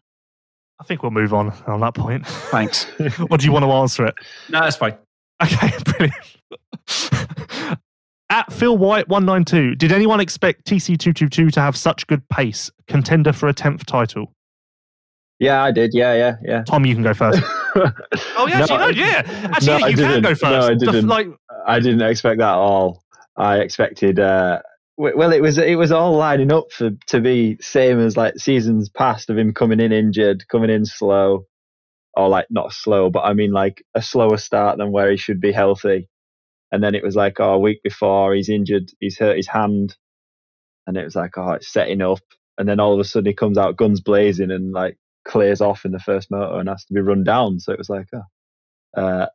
[0.80, 2.28] I think we'll move on on that point.
[2.28, 2.86] Thanks.
[3.30, 4.14] or do you want to answer it?
[4.50, 4.96] no, that's fine.
[5.42, 7.76] Okay, brilliant.
[8.30, 12.72] At Phil White 192, did anyone expect TC222 to have such good pace?
[12.88, 14.32] Contender for a 10th title?
[15.40, 15.92] Yeah, I did.
[15.94, 16.64] Yeah, yeah, yeah.
[16.64, 17.42] Tom, you can go first.
[18.38, 19.22] Oh, yeah, actually, no, yeah.
[19.52, 20.24] Actually, No, yeah, I you can didn't.
[20.24, 20.70] go No, first.
[20.70, 21.08] I didn't.
[21.08, 21.28] like,
[21.68, 23.04] I didn't expect that at all.
[23.36, 24.18] I expected.
[24.18, 24.62] Uh, w-
[24.98, 28.90] well, it was it was all lining up for to be same as like seasons
[28.90, 31.46] past of him coming in injured, coming in slow,
[32.16, 35.42] or like not slow, but I mean like a slower start than where he should
[35.42, 36.10] be healthy.
[36.72, 39.96] And then it was like, oh, a week before he's injured, he's hurt his hand,
[40.88, 42.20] and it was like, oh, it's setting up.
[42.58, 45.86] And then all of a sudden he comes out guns blazing and like clears off
[45.86, 47.60] in the first motor and has to be run down.
[47.60, 48.40] So it was like, oh,
[49.02, 49.28] uh,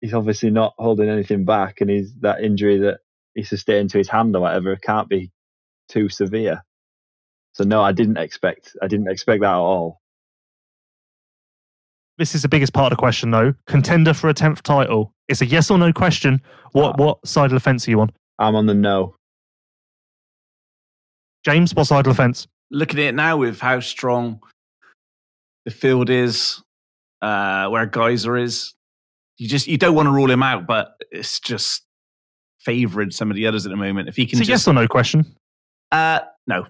[0.00, 3.00] he's obviously not holding anything back, and he's that injury that
[3.34, 5.30] he sustained to his hand or whatever it can't be
[5.88, 6.62] too severe.
[7.54, 10.00] So no, I didn't expect I didn't expect that at all.
[12.18, 13.54] this is the biggest part of the question, though.
[13.66, 15.12] Contender for a 10th title.
[15.28, 16.40] It's a yes or no question.
[16.72, 17.04] What, Ah.
[17.04, 18.10] what side of the fence are you on?
[18.40, 19.14] I'm on the no.
[21.44, 22.46] James, what side of the fence?
[22.70, 24.40] Looking at it now with how strong
[25.64, 26.60] the field is,
[27.22, 28.74] uh, where Gajser is,
[29.38, 31.84] you just you don't want to rule him out, but it's just
[32.68, 34.08] favouring some of the others at the moment.
[34.08, 35.24] If he can It's a just, yes or no question.
[35.92, 36.66] uh, no,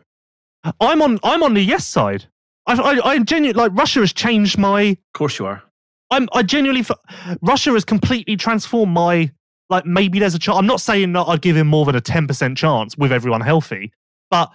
[0.80, 1.18] I'm on.
[1.24, 2.24] I'm on the yes side.
[2.66, 4.82] I, I, I genuinely like Russia has changed my.
[4.82, 5.62] of course you are.
[6.11, 6.28] I'm.
[6.32, 6.82] I genuinely.
[6.88, 9.30] f- Russia has completely transformed my.
[9.70, 10.57] Like maybe there's a chance.
[10.59, 13.40] I'm not saying that I'd give him more than a ten percent chance with everyone
[13.40, 13.92] healthy,
[14.30, 14.51] but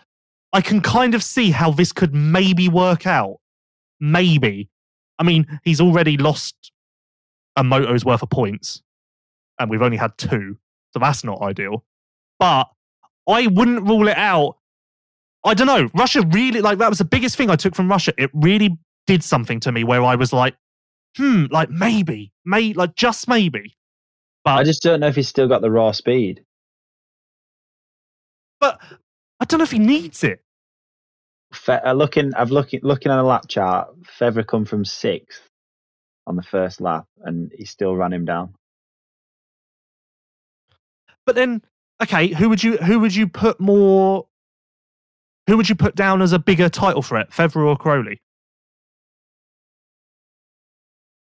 [0.54, 3.38] I can kind of see how this could maybe work out.
[4.00, 4.70] Maybe.
[5.20, 6.72] I mean, he's already lost
[7.56, 8.82] a moto's worth of points,
[9.60, 10.58] and we've only had two,
[10.94, 11.84] so that's not ideal.
[12.40, 12.70] But
[13.30, 14.58] I wouldn't rule it out.
[15.46, 15.90] I don't know.
[15.96, 18.14] Russia really like that was the biggest thing I took from Russia.
[18.18, 18.78] It really
[19.08, 20.56] did something to me where I was like,
[21.18, 23.76] hmm, like maybe, may like just maybe.
[24.46, 26.44] But I just don't know if he's still got the raw speed.
[28.60, 28.80] but
[29.40, 30.42] I don't know if he needs it.
[31.54, 33.90] Fe- uh, looking, I've looking looking at a lap chart.
[34.20, 35.42] Febvre come from sixth
[36.28, 38.56] on the first lap, and he still ran him down.
[41.26, 41.62] But then,
[42.04, 44.28] okay, who would you who would you put more?
[45.48, 48.20] Who would you put down as a bigger title threat, Febvre or Cairoli?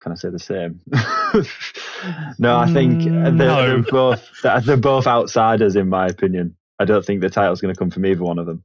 [0.02, 0.82] Can I say the same?
[2.40, 3.56] no, I think Mm, they're, no.
[3.56, 6.56] they're both they're both outsiders in my opinion.
[6.80, 8.64] I don't think the title's going to come from either one of them.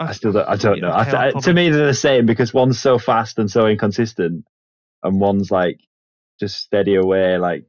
[0.00, 0.90] I still don't, I don't know.
[0.90, 4.44] I, I- to me, they're the same because one's so fast and so inconsistent,
[5.02, 5.80] and one's like
[6.40, 7.64] just steady away, like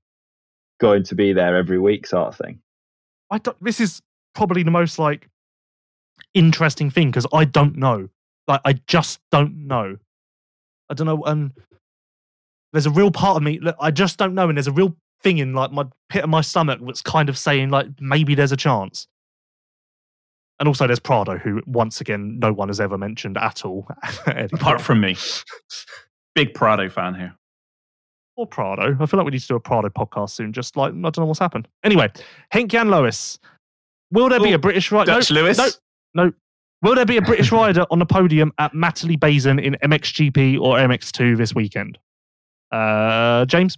[0.79, 2.59] going to be there every week, sort of thing.
[3.29, 4.01] I don't, this is
[4.33, 5.29] probably the most like
[6.33, 8.09] interesting thing because I don't know.
[8.47, 9.97] Like I just don't know.
[10.89, 11.23] I don't know.
[11.23, 11.51] And
[12.73, 13.59] there's a real part of me.
[13.59, 14.49] Look, I just don't know.
[14.49, 17.37] And there's a real thing in like my pit of my stomach that's kind of
[17.37, 19.07] saying like maybe there's a chance.
[20.59, 23.87] And also there's Prado, who once again no one has ever mentioned at all.
[24.27, 25.15] Apart from me,
[26.35, 27.35] big Prado fan here.
[28.41, 28.97] Or Prado.
[28.99, 30.51] I feel like we need to do a Prado podcast soon.
[30.53, 31.67] Just like I don't know what's happened.
[31.83, 32.09] Anyway,
[32.53, 33.39] Henk Jan Lois.
[34.11, 35.11] Will there be Oh, a British rider?
[35.13, 35.57] Dutch Lewis.
[35.57, 35.69] No,
[36.25, 36.31] no.
[36.81, 40.77] Will there be a British rider on the podium at Matterley Basin in MXGP or
[40.77, 41.97] MX2 this weekend?
[42.71, 43.77] Uh, James.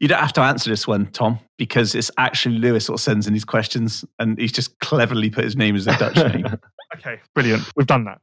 [0.00, 3.32] You don't have to answer this one, Tom, because it's actually Lewis that sends in
[3.32, 6.44] these questions, and he's just cleverly put his name as a Dutch name.
[6.96, 7.62] Okay, brilliant.
[7.76, 8.20] We've done that.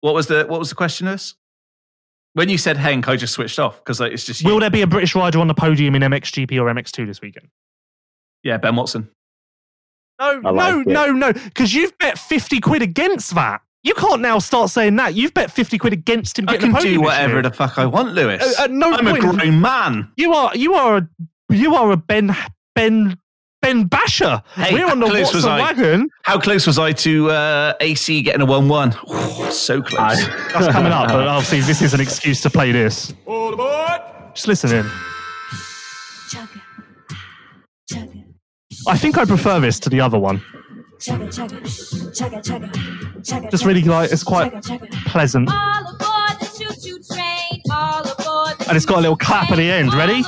[0.00, 1.36] What was the What was the question, Lewis?
[2.34, 4.48] When you said Henk, I just switched off because like, it's just you.
[4.50, 7.48] Will there be a British rider on the podium in MXGP or MX2 this weekend?
[8.42, 9.08] yeah, Ben Watson.
[10.20, 10.86] No, like no, it.
[10.86, 11.32] no, no.
[11.32, 13.60] Because you've bet 50 quid against that.
[13.82, 15.14] You can't now start saying that.
[15.14, 17.78] You've bet 50 quid against him I getting can a podium do whatever the fuck
[17.78, 18.58] I want, Lewis.
[18.58, 20.10] Uh, at no I'm a point- grown man.
[20.16, 21.08] You are you are a
[21.50, 22.34] you are a Ben
[22.74, 23.18] Ben
[23.62, 24.42] Ben Basher.
[24.54, 25.58] Hey, We're on the how close was I?
[25.60, 26.10] wagon.
[26.24, 28.92] How close was I to uh, AC getting a one-one?
[29.52, 30.00] so close.
[30.00, 33.14] I- That's coming up, but obviously this is an excuse to play this.
[33.24, 34.00] All aboard!
[34.34, 34.84] Just listen in.
[36.28, 36.60] Chugga.
[37.90, 38.24] Chugga.
[38.88, 40.42] I think I prefer this to the other one.
[40.98, 41.60] Chugga, chugga.
[41.62, 42.72] Chugga, chugga.
[43.22, 45.04] Chugga, Just really like it's quite Chugga, chugga.
[45.06, 45.48] pleasant.
[45.52, 47.62] All aboard the choo-choo train.
[47.70, 49.94] All aboard the And it's got a little clap at the end.
[49.94, 50.22] Ready?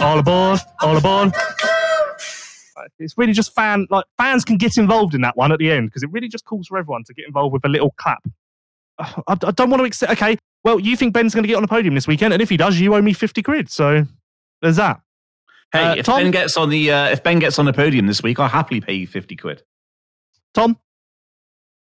[0.00, 1.32] All aboard, all aboard.
[2.98, 5.88] It's really just fan like fans can get involved in that one at the end
[5.88, 8.22] because it really just calls for everyone to get involved with a little clap.
[8.98, 10.12] I, I don't want to accept.
[10.12, 12.48] Okay, well, you think Ben's going to get on the podium this weekend, and if
[12.48, 13.70] he does, you owe me fifty quid.
[13.70, 14.06] So
[14.62, 15.00] there's that.
[15.72, 16.22] hey, Uh, if Tom?
[16.22, 18.80] Ben gets on the uh, if Ben gets on the podium this week, I'll happily
[18.80, 19.62] pay you fifty quid.
[20.54, 20.78] Tom,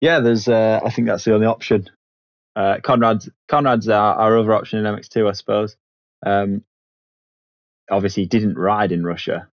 [0.02, 0.48] Yeah, there's.
[0.48, 1.90] Uh, I think that's the only option.
[2.56, 5.76] Uh, Conrad's Conrad's our, our other option in MX2, I suppose.
[6.26, 6.64] Um,
[7.90, 9.48] obviously, didn't ride in Russia,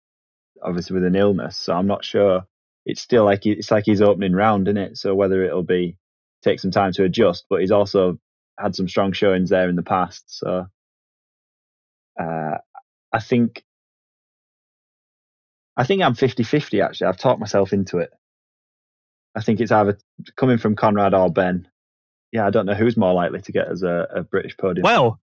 [0.62, 2.46] obviously with an illness, so I'm not sure.
[2.86, 4.96] It's still like it's like he's opening round, isn't it?
[4.96, 5.96] So whether it'll be
[6.42, 8.18] take some time to adjust, but he's also
[8.58, 10.24] had some strong showings there in the past.
[10.26, 10.66] So
[12.20, 12.58] uh,
[13.12, 13.62] I think
[15.76, 17.06] I think I'm 50-50 actually.
[17.06, 18.10] I've talked myself into it.
[19.34, 19.98] I think it's either
[20.36, 21.68] coming from Conrad or Ben.
[22.32, 24.82] Yeah, I don't know who's more likely to get as a, a British podium.
[24.82, 25.20] well,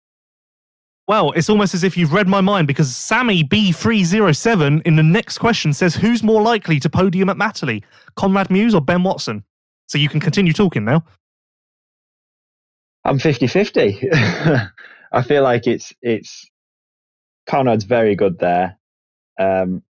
[1.09, 5.39] well, it's almost as if you've read my mind because Sammy B307 in the next
[5.39, 7.83] question says who's more likely to podium at Matterley,
[8.17, 9.45] Conrad Mewse or Ben Watson?
[9.89, 11.05] So you can continue talking now.
[13.05, 14.71] I'm 50-50.
[15.13, 16.51] I feel like it's it's
[17.47, 18.77] Conrad's very good there.
[19.39, 19.83] Um,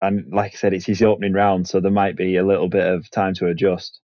[0.00, 2.86] and like I said, it's his opening round, so there might be a little bit
[2.86, 4.00] of time to adjust.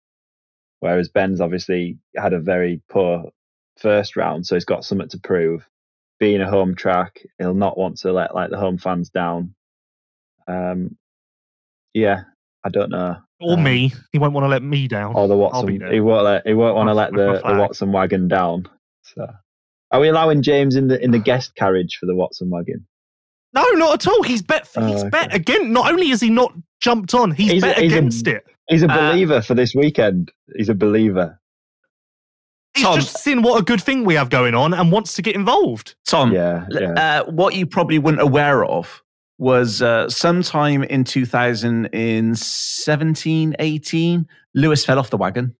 [0.81, 3.31] Whereas Ben's obviously had a very poor
[3.81, 5.67] first round, so he's got something to prove.
[6.21, 9.55] Being a home track, he'll not want to let like the home fans down.
[10.47, 10.97] Um,
[11.95, 12.23] yeah,
[12.65, 13.17] I don't know.
[13.41, 13.93] Or Um, me.
[14.13, 15.15] He won't want to let me down.
[15.15, 15.81] or the Watson.
[15.93, 17.59] He won't let he won't want to let the, the.
[17.59, 18.69] Watson wagon down.
[19.03, 19.27] So,
[19.93, 22.87] are we allowing James in the in the guest carriage for the Watson wagon?
[23.55, 24.23] No, not at all.
[24.25, 24.69] He's bet.
[24.77, 25.11] Oh, He's okay.
[25.11, 25.73] bet again.
[25.73, 28.45] Not only is he not jumped on, he's, He's a- bet he's a- against it.
[28.69, 30.31] He's a Uh, believer for this weekend.
[30.57, 31.41] He's a believer.
[32.79, 35.23] He's Tom- just seen what a good thing we have going on and wants to
[35.23, 35.95] get involved.
[36.07, 36.93] Tom, Yeah, yeah.
[36.93, 39.03] Uh, what you probably weren't aware of
[39.39, 45.55] was uh, sometime in 2017, 18, Lewis fell off the wagon.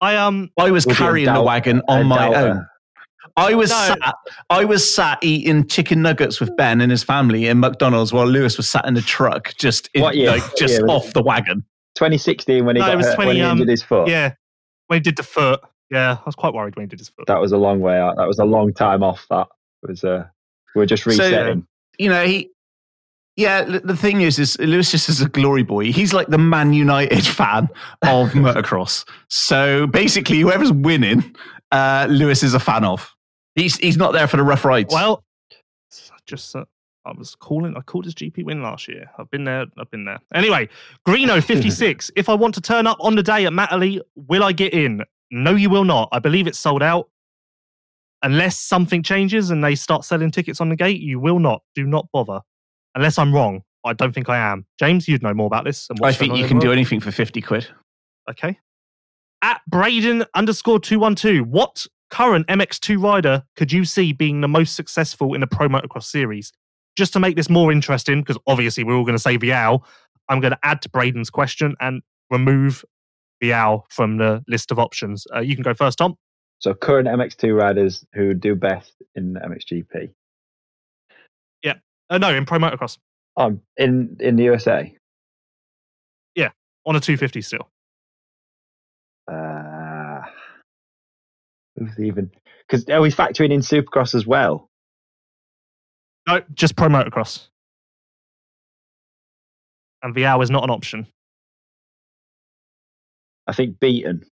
[0.00, 0.50] I um.
[0.58, 2.48] I was Was he a carrying the wagon on my doubter?
[2.50, 2.66] own.
[3.38, 3.76] I was No.
[3.76, 4.14] sat.
[4.50, 8.56] I was sat eating chicken nuggets with Ben and his family in McDonald's while Lewis
[8.58, 10.28] was sat in the truck, just in, What year?
[10.30, 11.64] like What just year off the wagon.
[11.96, 14.08] 2016 when he No, it got was hurt, 20, when he um, injured his foot.
[14.08, 14.32] Yeah,
[14.88, 15.60] when he did the foot.
[15.90, 17.26] Yeah, I was quite worried when he did his foot.
[17.28, 18.16] That was a long way out.
[18.16, 19.24] That was a long time off.
[19.30, 19.46] That
[19.84, 20.04] it was.
[20.04, 20.24] Uh,
[20.74, 21.66] we we're just So- resetting.
[21.98, 22.50] You know he.
[23.38, 25.92] Yeah, the thing is, is Lewis just is a glory boy.
[25.92, 27.68] He's like the Man United fan
[28.00, 29.06] of motocross.
[29.28, 31.36] So basically, whoever's winning,
[31.70, 33.14] uh, Lewis is a fan of.
[33.54, 34.92] He's he's not there for the rough rides.
[34.92, 35.22] Well,
[35.52, 36.64] I just uh,
[37.04, 37.76] I was calling.
[37.76, 39.10] I called his GP win last year.
[39.18, 39.66] I've been there.
[39.78, 40.18] I've been there.
[40.34, 40.68] Anyway,
[41.06, 42.10] Greeno fifty six.
[42.16, 45.02] if I want to turn up on the day at Matterley, will I get in?
[45.30, 46.08] No, you will not.
[46.12, 47.08] I believe it's sold out.
[48.22, 51.62] Unless something changes and they start selling tickets on the gate, you will not.
[51.74, 52.40] Do not bother.
[52.94, 53.62] Unless I'm wrong.
[53.84, 54.66] I don't think I am.
[54.78, 55.86] James, you'd know more about this.
[55.90, 57.68] And I think you can do anything for fifty quid.
[58.28, 58.58] Okay.
[59.42, 65.34] At Braden underscore 212, what current MX2 rider could you see being the most successful
[65.34, 66.52] in the Pro Motocross series?
[66.96, 69.82] Just to make this more interesting, because obviously we're all going to say Vialle,
[70.28, 72.84] I'm going to add to Braden's question and remove
[73.42, 75.26] Vialle from the list of options.
[75.34, 76.16] Uh, you can go first, Tom.
[76.58, 80.10] So current MX2 riders who do best in MXGP.
[81.62, 81.74] Yeah.
[82.08, 82.98] Uh, no, in Pro Motocross
[83.36, 84.96] Um, in in the USA.
[86.34, 86.50] Yeah,
[86.86, 87.68] on a 250 still.
[89.30, 90.22] Uh,
[91.76, 92.30] who's even?
[92.66, 94.68] Because are we factoring in Supercross as well?
[96.26, 97.48] No, just Pro Motocross.
[100.02, 101.06] And Vialle is not an option.
[103.46, 104.24] I think Beaton.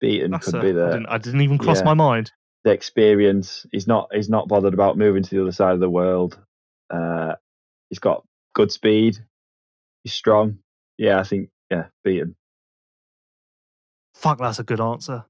[0.00, 1.84] Beaton That's could a- be I, didn't, I didn't even cross yeah.
[1.84, 2.32] my mind.
[2.64, 3.66] the experience.
[3.72, 6.38] He's not he's not bothered about moving to the other side of the world.
[6.90, 7.34] Uh,
[7.90, 8.24] he's got
[8.54, 9.18] good speed.
[10.02, 10.58] He's strong.
[10.98, 12.36] Yeah, I think yeah, Beaton.
[14.14, 15.24] Fuck, that's a good answer.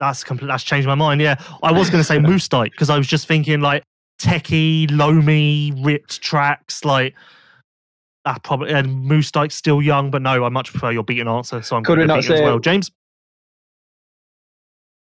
[0.00, 0.48] That's complete.
[0.48, 1.20] That's changed my mind.
[1.20, 3.84] Yeah, I was going to say Moosdijk because I was just thinking like
[4.20, 6.84] techie, loamy, ripped tracks.
[6.84, 7.14] Like
[8.24, 11.62] that probably and Moosdijk's still young, but no, I much prefer your Beaton answer.
[11.62, 12.58] So I'm Could going to not beat as well.
[12.58, 12.90] James,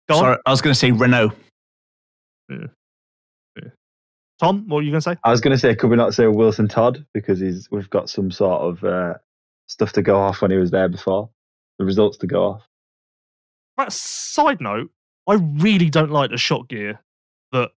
[0.08, 0.20] go on.
[0.20, 1.34] Sorry, I was going to say Renaux.
[2.48, 2.66] yeah
[4.42, 5.16] Tom, what were you going to say?
[5.22, 8.10] I was going to say, could we not say Wilson Todd because he's we've got
[8.10, 9.14] some sort of uh,
[9.68, 11.30] stuff to go off when he was there before,
[11.78, 12.62] the results to go off.
[13.78, 14.90] Right, side note,
[15.28, 17.00] I really don't like the shot gear
[17.52, 17.70] that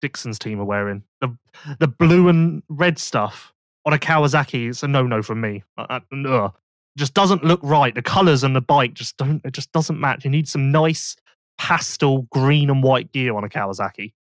[0.00, 1.02] Dixon's team are wearing.
[1.20, 1.36] The
[1.78, 3.52] the blue and red stuff
[3.84, 5.62] on a Kawasaki, it's a no no from me.
[5.76, 6.54] I, I, ugh.
[6.98, 7.94] Just doesn't look right.
[7.94, 9.40] The colours and the bike just don't.
[9.44, 10.24] It just doesn't match.
[10.24, 11.16] You need some nice
[11.56, 14.12] pastel green and white gear on a Kawasaki,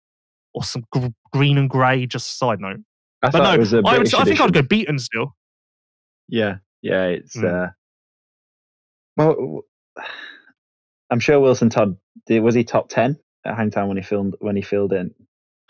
[0.55, 2.07] or some gr- green and grey.
[2.07, 2.81] Just a side note.
[3.23, 5.35] I But no, it was a I, would, I think I'd go Beaton still.
[6.29, 7.69] Yeah, yeah, it's Mm.
[7.69, 7.71] uh,
[9.17, 9.63] well,
[11.11, 11.97] I'm sure Wilson Todd
[12.29, 15.15] was he top ten at Hangtown when he filmed when he filled in.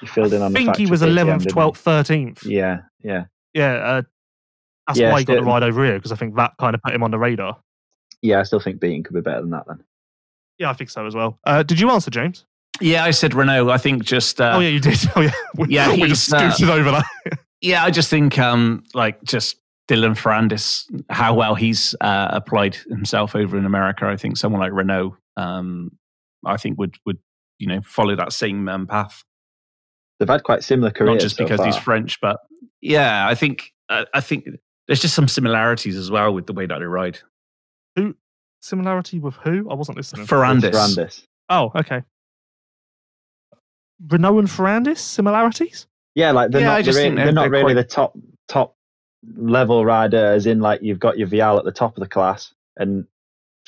[0.01, 2.45] He filled in I on the think he was 11th, 12th, 13th.
[2.45, 3.25] Yeah, yeah,
[3.55, 4.03] Yeah, uh,
[4.87, 6.75] that's Yeah, why he got the still- ride over here because I think that kind
[6.75, 7.59] of put him on the radar.
[8.23, 8.41] yeah.
[8.41, 9.65] I still think Beaton could be better than that.
[9.67, 9.83] Then
[10.59, 11.39] Yeah, I think so as well.
[11.45, 12.45] Uh, did you answer, James?
[12.81, 13.71] Yeah, I said Renaux.
[13.71, 14.99] I think just uh, oh yeah, you did.
[15.17, 17.05] Oh yeah, we, Yeah, we just he's, uh, scooted over that.
[17.61, 19.57] Yeah, I just think um, like just
[19.89, 24.07] Dylan Ferrandis, how well he's uh, applied himself over in America.
[24.07, 25.91] I think someone like Renaux, um,
[26.47, 27.19] I think would would
[27.59, 29.25] you know follow that same um, path.
[30.21, 31.15] they've had quite similar careers.
[31.15, 31.83] Not just so because he's far.
[31.85, 32.37] French, but
[32.81, 34.47] yeah, I think uh, I think
[34.87, 37.19] there's just some similarities as well with the way that they ride.
[37.97, 38.15] Who
[38.61, 39.71] Similarity with who?
[39.71, 40.27] I wasn't listening.
[40.27, 41.23] Ferrandis, Ferrandis.
[41.49, 42.03] oh, okay.
[44.07, 45.87] Renaux and Ferrandis similarities?
[46.15, 46.85] Yeah, like they're Yeah, I not.
[46.85, 48.19] They're, think they're they're- not really quite- the top
[48.49, 48.77] top
[49.37, 52.53] level rider, as in like you've got your Vialle at the top of the class,
[52.77, 53.07] and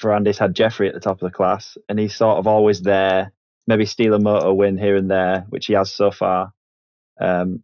[0.01, 3.33] Ferrandis had Jeffrey at the top of the class, and he's sort of always there.
[3.67, 6.53] Maybe steal a motor win here and there, which he has so far.
[7.21, 7.63] Um,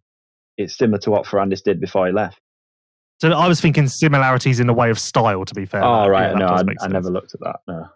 [0.58, 2.40] it's similar to what Ferrandis did before he left.
[3.20, 5.44] So I was thinking similarities in the way of style.
[5.44, 5.82] To be fair.
[5.82, 7.60] oh Yeah, right, that no, I, I never looked at that.
[7.66, 7.88] No,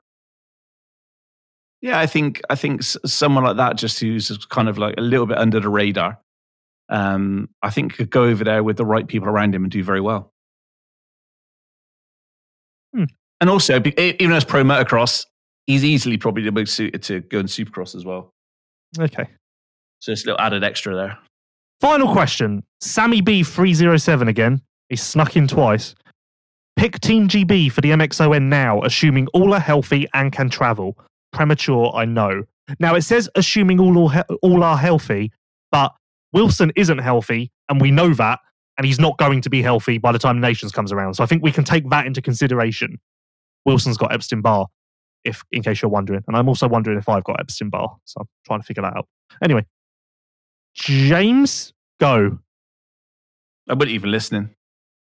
[1.82, 5.26] Yeah, I think I think someone like that, just who's kind of like a little
[5.26, 6.18] bit under the radar,
[6.88, 9.84] um, I think could go over there with the right people around him and do
[9.84, 10.32] very well.
[12.94, 13.04] Hmm.
[13.40, 15.24] And also, even as pro motocross,
[15.66, 18.32] he's easily probably the most suited to go in supercross as well.
[18.98, 19.26] Okay.
[20.00, 21.18] So it's a little added extra there.
[21.80, 22.62] Final question.
[22.80, 24.60] Sammy B307 again.
[24.88, 25.94] He snuck in twice.
[26.76, 30.98] Pick Team GB for the MXON now, assuming all are healthy and can travel.
[31.32, 32.44] Premature, I know.
[32.78, 35.32] Now it says assuming all are, all are healthy,
[35.70, 35.92] but
[36.32, 38.38] Wilson isn't healthy, and we know that,
[38.78, 41.14] and he's not going to be healthy by the time Nations comes around.
[41.14, 42.98] So I think we can take that into consideration.
[43.66, 44.66] Wilson's got Epstein Barr,
[45.24, 47.96] if in case you're wondering, and I'm also wondering if I've got Epstein Barr.
[48.04, 49.08] So I'm trying to figure that out.
[49.42, 49.66] Anyway,
[50.74, 52.38] James, go.
[53.68, 54.50] I wasn't even listening.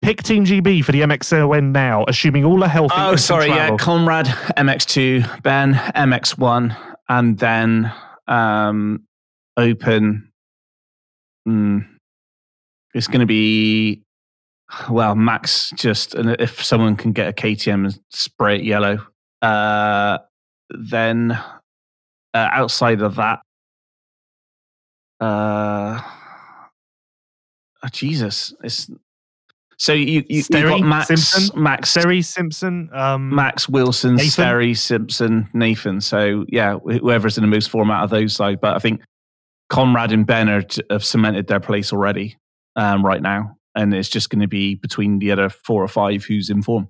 [0.02, 2.94] Pick Team GB for the MXON now, assuming all are healthy.
[2.96, 3.48] Oh, sorry.
[3.48, 3.76] Yeah.
[3.76, 6.76] Conrad MX2, Ben MX1,
[7.08, 7.92] and then
[8.28, 9.04] um,
[9.56, 10.30] open.
[11.48, 11.86] Mm,
[12.94, 14.02] it's going to be
[14.88, 15.72] well, Max.
[15.76, 18.98] Just and if someone can get a KTM and spray it yellow,
[19.42, 20.18] uh,
[20.70, 23.40] then uh, outside of that,
[25.20, 26.00] uh,
[27.82, 28.90] oh, Jesus, it's
[29.78, 31.62] so you you you got Max Simpson?
[31.62, 32.90] Max Seri Simpson.
[32.92, 34.74] Um, Max Wilson, Nathan?
[34.74, 36.00] Simpson, Nathan.
[36.00, 38.60] So yeah, whoever's in the most form out of those side.
[38.60, 39.02] But I think
[39.68, 42.36] Conrad and Ben are, have cemented their place already
[42.74, 46.24] um, right now, and it's just going to be between the other four or five
[46.24, 46.88] who's in form.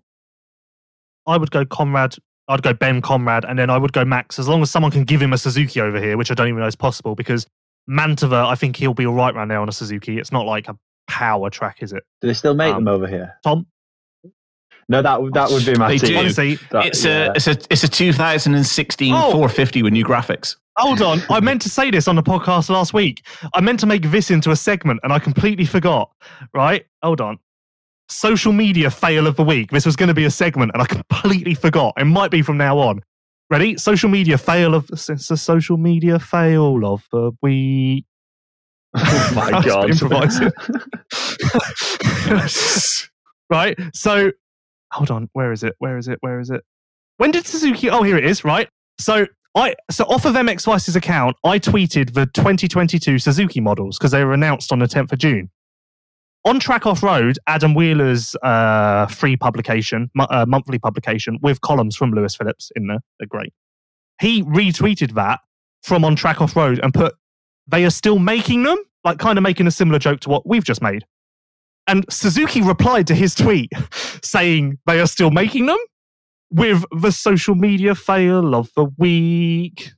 [1.26, 2.16] I would go Conrad,
[2.48, 5.04] I'd go Ben Conrad, and then I would go Max, as long as someone can
[5.04, 7.46] give him a Suzuki over here, which I don't even know is possible because
[7.88, 10.18] Mantova, I think he'll be all right right now on a Suzuki.
[10.18, 10.76] It's not like a
[11.08, 12.04] power track, is it?
[12.20, 13.34] Do they still make Um, them over here?
[13.44, 13.66] Tom?
[14.90, 16.10] No, that would that would be my They team.
[16.10, 16.18] do.
[16.18, 17.26] Honestly, That- it's yeah.
[17.26, 19.30] a it's a it's a 2016 Oh.
[19.32, 20.56] 450 with new graphics.
[20.78, 21.20] Hold on.
[21.28, 23.22] I meant to say this on the podcast last week.
[23.52, 26.10] I meant to make this into a segment and I completely forgot.
[26.54, 26.86] Right?
[27.02, 27.38] Hold on.
[28.08, 29.70] Social media fail of the week.
[29.70, 31.92] This was going to be a segment and I completely forgot.
[31.98, 33.02] It might be from now on.
[33.50, 33.78] Ready?
[33.78, 38.04] Social media fail of it's a social media fail of the week.
[38.96, 39.90] Oh my god!
[39.90, 40.50] improvising.
[43.50, 43.78] right?
[43.94, 44.32] So
[44.92, 45.74] hold on, where is it?
[45.78, 46.18] Where is it?
[46.20, 46.62] Where is it?
[47.18, 48.68] When did Suzuki Oh, here it is, right?
[48.98, 54.12] So I so off of MX Vice's account, I tweeted the 2022 Suzuki models because
[54.12, 55.50] they were announced on the 10th of June.
[56.44, 62.12] On Track Off Road, Adam Wheeler's uh, free publication, uh, monthly publication with columns from
[62.12, 63.00] Lewis Phillips in there.
[63.18, 63.52] They're great.
[64.20, 65.40] He retweeted that
[65.82, 67.14] from On Track Off Road and put,
[67.66, 70.64] they are still making them, like kind of making a similar joke to what we've
[70.64, 71.04] just made.
[71.86, 73.70] And Suzuki replied to his tweet
[74.22, 75.78] saying they are still making them
[76.50, 79.90] with the social media fail of the week.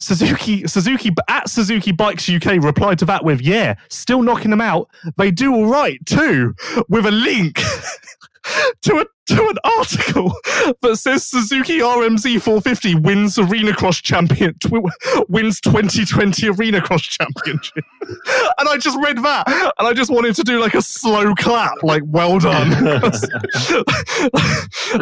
[0.00, 4.88] Suzuki, Suzuki at Suzuki Bikes UK replied to that with, "Yeah, still knocking them out.
[5.16, 6.54] They do all right too."
[6.88, 7.56] With a link
[8.82, 10.34] to a to an article
[10.82, 14.84] that says Suzuki RMZ 450 wins Arena Cross champion tw-
[15.28, 17.84] wins 2020 Arena Cross championship.
[18.02, 21.82] and I just read that, and I just wanted to do like a slow clap,
[21.82, 22.72] like well done.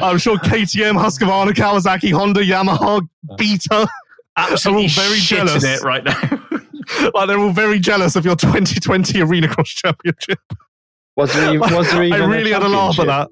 [0.01, 3.89] I'm sure KTM, Husqvarna, Kawasaki, Honda, Yamaha, Beta
[4.37, 5.65] Absolutely They're all very shitting jealous.
[5.65, 7.11] it right now.
[7.15, 10.39] like they're all very jealous of your 2020 Arena Cross Championship.
[11.17, 13.29] Was there, was there even I really had a laugh at that.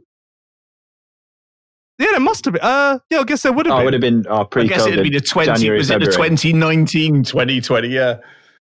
[1.98, 2.62] Yeah, there must have been.
[2.62, 3.84] Uh, yeah, I guess there would have Oh, it been.
[3.84, 4.68] would have been oh, I pre-COVID.
[4.68, 8.16] guess it'd be the 20 January, was it the 2019 2020 yeah.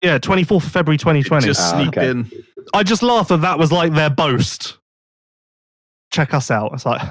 [0.01, 1.45] Yeah, 24th of February 2020.
[1.45, 2.09] Just Ah, sneaked okay.
[2.09, 2.29] in.
[2.73, 4.77] I just laughed that that was like their boast.
[6.11, 6.73] Check us out.
[6.73, 7.01] It's like,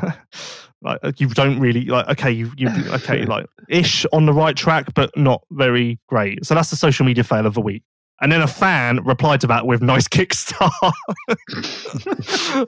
[0.82, 2.08] like you don't really like.
[2.08, 6.44] Okay, you you okay like ish on the right track, but not very great.
[6.44, 7.82] So that's the social media fail of the week.
[8.20, 10.70] And then a fan replied to that with nice kickstart.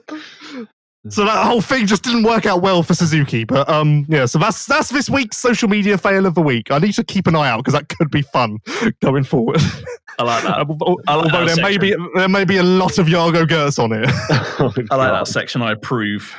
[1.09, 3.45] so that whole thing just didn't work out well for Suzuki.
[3.45, 4.25] But um, yeah.
[4.25, 6.71] So that's that's this week's social media fail of the week.
[6.71, 8.57] I need to keep an eye out because that could be fun
[9.01, 9.61] going forward.
[10.19, 10.67] I like that.
[10.67, 13.81] Although I like that there may be there may be a lot of Yargo Gertz
[13.81, 14.09] on it.
[14.59, 15.61] Oh, I like that section.
[15.61, 16.35] I approve.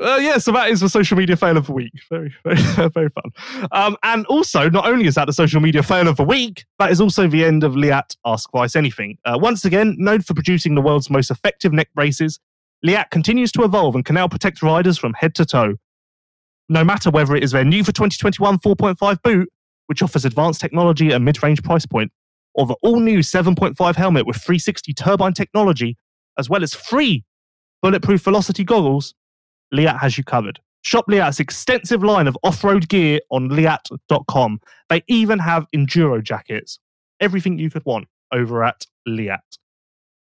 [0.00, 1.92] Uh, yeah, so that is the social media fail of the week.
[2.10, 2.56] Very, very,
[2.88, 3.68] very fun.
[3.72, 6.90] Um, and also, not only is that the social media fail of the week, that
[6.90, 9.18] is also the end of Leatt Ask Vice Anything.
[9.24, 12.40] Uh, once again, known for producing the world's most effective neck braces,
[12.82, 15.74] Leatt continues to evolve and can now protect riders from head to toe.
[16.68, 19.48] No matter whether it is their new for 2021 4.5 boot,
[19.86, 22.10] which offers advanced technology at a mid-range price point,
[22.54, 25.96] or the all-new 7.5 helmet with 360 turbine technology,
[26.38, 27.24] as well as free
[27.82, 29.14] bulletproof velocity goggles,
[29.72, 30.60] Leatt has you covered.
[30.82, 34.60] Shop Leatt's extensive line of off road gear on leatt.com.
[34.90, 36.78] They even have enduro jackets.
[37.20, 39.40] Everything you could want over at Leatt.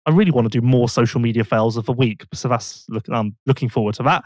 [0.05, 3.05] I really want to do more social media fails of the week, so that's look,
[3.09, 4.23] I'm looking forward to that.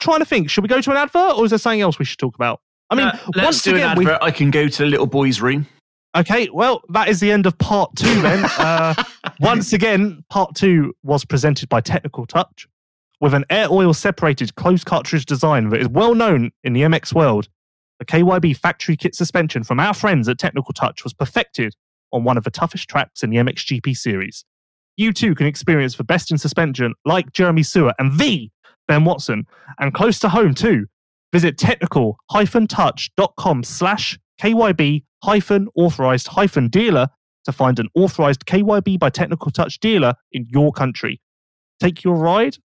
[0.00, 2.04] Trying to think, should we go to an advert or is there something else we
[2.04, 2.60] should talk about?
[2.90, 4.10] I mean, Uh, let's once do again, an we.
[4.10, 5.66] I can go to the little boy's room.
[6.14, 8.44] Okay, well, that is the end of part two then.
[8.58, 8.94] Uh,
[9.40, 12.66] once again, part two was presented by Technical Touch
[13.22, 17.14] with an air oil separated closed cartridge design that is well known in the MX
[17.14, 17.48] world.
[18.00, 21.76] The KYB factory kit suspension from our friends at Technical Touch was perfected
[22.12, 24.44] on one of the toughest tracks in the MXGP series.
[24.96, 28.50] You too can experience the best in suspension like Jeremy Seewer and the
[28.88, 29.46] Ben Watson,
[29.78, 30.86] and close to home too.
[31.32, 37.06] Visit technical-touch.com slash KYB hyphen authorized hyphen dealer
[37.44, 41.20] to find an authorized KYB by Technical Touch dealer in your country.
[41.78, 42.56] Take your ride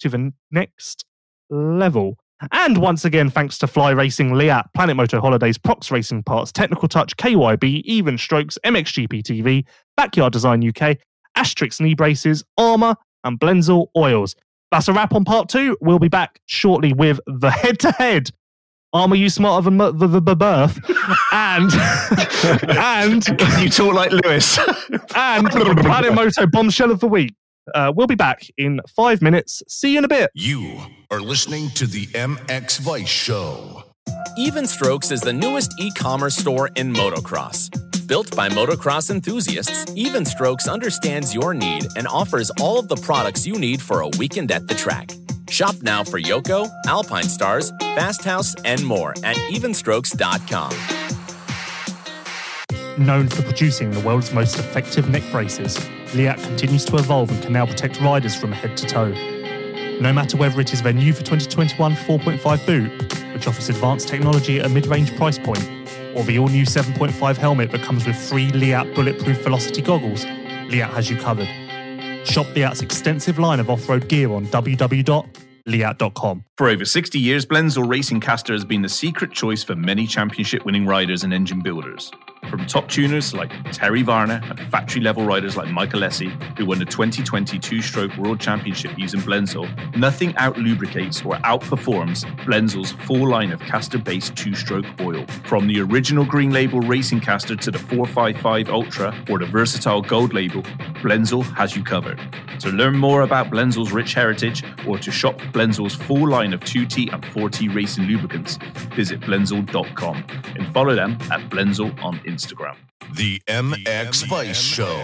[0.00, 1.04] to the next
[1.50, 2.16] level.
[2.52, 6.86] And once again, thanks to Fly Racing, Leatt, Planet Moto Holidays, Prox Racing Parts, Technical
[6.86, 9.64] Touch, KYB, Even Strokes, MXGP TV,
[9.96, 10.98] Backyard Design UK,
[11.34, 14.34] Asterisk knee braces, Armour, and Blendzall Oils.
[14.70, 15.76] That's a wrap on part two.
[15.80, 18.30] We'll be back shortly with the head to head.
[18.92, 20.78] Armour you smarter than the, the, the birth.
[21.32, 21.70] and,
[22.76, 23.26] and,
[23.60, 24.58] You talk like Lewis.
[25.14, 27.34] and Planet Moto bombshell of the week.
[27.74, 29.62] Uh, we'll be back in five minutes.
[29.68, 30.30] See you in a bit.
[30.34, 33.82] You are listening to the MX Vice Show.
[34.38, 37.70] Even Strokes is the newest e commerce store in motocross.
[38.06, 43.46] Built by motocross enthusiasts, Even Strokes understands your need and offers all of the products
[43.46, 45.10] you need for a weekend at the track.
[45.48, 51.25] Shop now for Yoko, Alpinestars, Fast House, and more at evenstrokes.com.
[52.98, 55.78] Known for producing the world's most effective neck braces,
[56.14, 59.10] Leatt continues to evolve and can now protect riders from head to toe.
[60.00, 62.90] No matter whether it is their new for 2021 4.5 boot,
[63.34, 65.62] which offers advanced technology at a mid range price point,
[66.14, 70.24] or the all new 7.5 helmet that comes with free Leatt bulletproof velocity goggles,
[70.70, 71.48] Leatt has you covered.
[72.26, 76.44] Shop Leatt's extensive line of off road gear on www.leatt.com.
[76.56, 80.64] For over 60 years, Blendzall Racing Castor has been the secret choice for many championship
[80.64, 82.10] winning riders and engine builders.
[82.48, 86.78] From top tuners like Terry Varner and factory level riders like Michael Essie, who won
[86.78, 93.50] the 2022 stroke World Championship using Blendzall, nothing out lubricates or outperforms Blendzall's full line
[93.50, 95.26] of castor based two stroke oil.
[95.44, 100.32] From the original green label racing castor to the 455 Ultra or the versatile gold
[100.32, 100.62] label,
[101.02, 102.20] Blendzall has you covered.
[102.60, 107.12] To learn more about Blendzall's rich heritage or to shop Blendzall's full line of 2T
[107.12, 108.58] and 4T racing lubricants,
[108.94, 110.24] visit blendzall.com
[110.56, 112.76] and follow them at Blendzall on Instagram.
[113.14, 115.02] The MX Vice Show.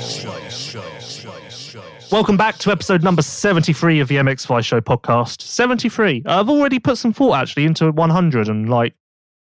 [2.11, 5.41] Welcome back to episode number 73 of the MX Vice Show podcast.
[5.43, 6.23] 73.
[6.27, 8.95] I've already put some thought actually into 100 and like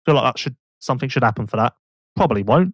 [0.06, 1.74] feel like that should something should happen for that.
[2.16, 2.74] Probably won't.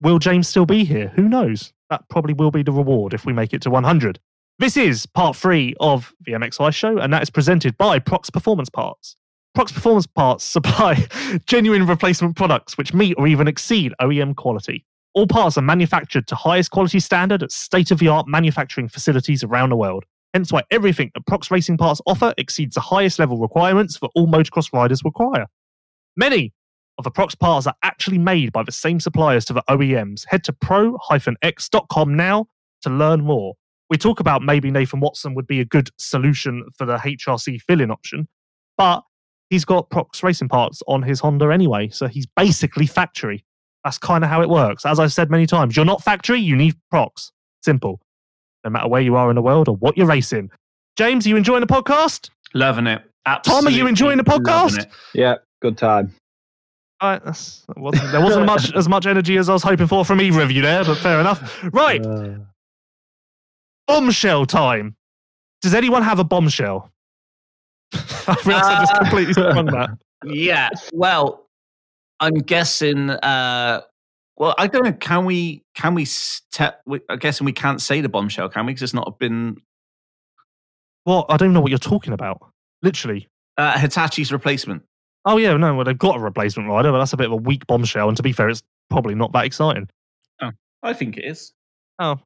[0.00, 1.12] Will James still be here?
[1.14, 1.72] Who knows?
[1.90, 4.18] That probably will be the reward if we make it to 100.
[4.60, 8.30] This is part three of the MX Vice Show, and that is presented by Prox
[8.30, 9.16] Performance Parts.
[9.52, 11.08] Prox Performance Parts supply
[11.46, 14.84] genuine replacement products which meet or even exceed OEM quality.
[15.12, 19.42] All parts are manufactured to highest quality standard at state of the art manufacturing facilities
[19.42, 20.04] around the world.
[20.34, 24.28] Hence why everything that Prox Racing Parts offer exceeds the highest level requirements that all
[24.28, 25.46] motocross riders require.
[26.16, 26.52] Many
[26.98, 30.26] of the Prox parts are actually made by the same suppliers to the OEMs.
[30.28, 32.46] Head to pro-x.com now
[32.82, 33.54] to learn more.
[33.90, 37.90] We talk about maybe Nathan Watson would be a good solution for the HRC fill-in
[37.90, 38.26] option,
[38.78, 39.02] but
[39.50, 43.44] he's got Prox racing parts on his Honda anyway, so he's basically factory.
[43.84, 44.86] That's kind of how it works.
[44.86, 47.30] As I've said many times, you're not factory, you need Prox.
[47.62, 48.00] Simple.
[48.64, 50.50] No matter where you are in the world or what you're racing.
[50.96, 52.30] James, are you enjoying the podcast?
[52.54, 53.02] Loving it.
[53.26, 53.60] Absolutely.
[53.62, 54.78] Tom, are you enjoying the podcast?
[54.78, 54.88] it.
[55.12, 56.14] Yeah, good time.
[57.00, 59.86] All right, that's, that wasn't, there wasn't much as much energy as I was hoping
[59.86, 61.62] for from either of you there, but fair enough.
[61.72, 62.36] Right, Uh,
[63.86, 64.96] bombshell time.
[65.62, 66.90] Does anyone have a bombshell?
[67.94, 69.90] I realised I just Uh, completely sprung that.
[70.24, 70.70] Yeah.
[70.92, 71.46] Well,
[72.20, 73.10] I'm guessing.
[73.10, 73.82] Uh,
[74.36, 74.92] well, I don't know.
[74.92, 75.62] Can we?
[75.74, 76.04] Can we?
[76.04, 78.72] Ste- we I'm guessing we can't say the bombshell, can we?
[78.72, 79.56] Because it's not been
[81.04, 81.26] What?
[81.28, 82.40] I don't know what you're talking about.
[82.82, 83.28] Literally.
[83.58, 84.82] uh, Hitachi's replacement.
[85.26, 87.36] Oh yeah, no, well they've got a replacement rider, but that's a bit of a
[87.36, 88.08] weak bombshell.
[88.08, 89.88] And to be fair, it's probably not that exciting.
[90.42, 90.50] Oh,
[90.82, 91.52] I think it is.
[91.98, 92.18] Oh.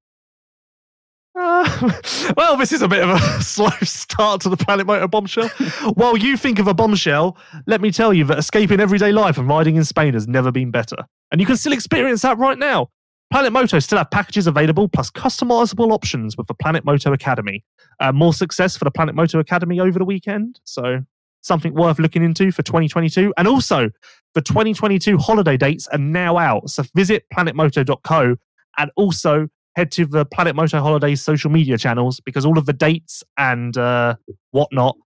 [1.38, 1.92] Uh,
[2.36, 5.48] well, this is a bit of a slow start to the Planet Moto bombshell.
[5.94, 7.36] While you think of a bombshell,
[7.66, 10.72] let me tell you that escaping everyday life and riding in Spain has never been
[10.72, 10.96] better.
[11.30, 12.88] And you can still experience that right now.
[13.30, 17.62] Planet Moto still have packages available plus customizable options with the Planet Moto Academy.
[18.00, 20.58] Uh, more success for the Planet Moto Academy over the weekend.
[20.64, 21.04] So,
[21.42, 23.32] something worth looking into for 2022.
[23.36, 23.90] And also,
[24.34, 26.70] the 2022 holiday dates are now out.
[26.70, 28.36] So, visit planetmoto.co
[28.78, 32.72] and also head to the Planet Moto Holidays social media channels because all of the
[32.72, 34.16] dates and uh,
[34.50, 34.96] whatnot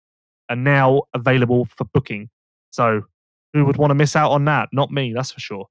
[0.49, 2.31] are now available for booking.
[2.71, 3.03] So,
[3.53, 4.71] who would want to miss out on that?
[4.73, 5.67] Not me, that's for sure.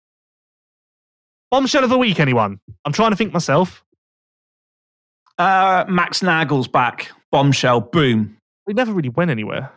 [1.50, 2.60] Bombshell of the week, anyone?
[2.86, 3.84] I'm trying to think myself.
[5.40, 7.12] Uh, Max Nagl's back.
[7.32, 7.82] Bombshell.
[7.82, 8.38] Boom.
[8.68, 9.72] We never really went anywhere.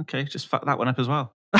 [0.00, 1.32] Okay, just fuck that one up as well.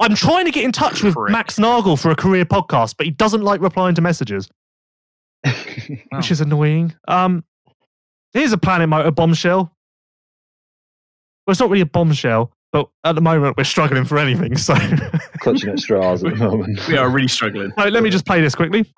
[0.00, 3.12] I'm trying to get in touch with Max Nagl for a career podcast, but he
[3.12, 4.48] doesn't like replying to messages,
[6.12, 6.94] which is annoying.
[7.08, 7.44] Um,
[8.32, 9.72] here's a Planet Moto bombshell.
[11.46, 14.56] Well, it's not really a bombshell, but at the moment we're struggling for anything.
[14.56, 14.74] So,
[15.40, 16.86] clutching at straws at the moment.
[16.88, 17.72] We are really struggling.
[17.78, 18.90] so let me just play this quickly.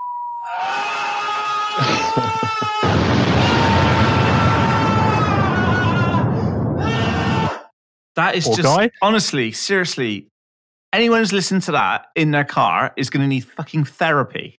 [8.17, 8.91] That is Poor just guy.
[9.03, 10.29] honestly, seriously.
[10.93, 14.59] Anyone who's listened to that in their car is going to need fucking therapy.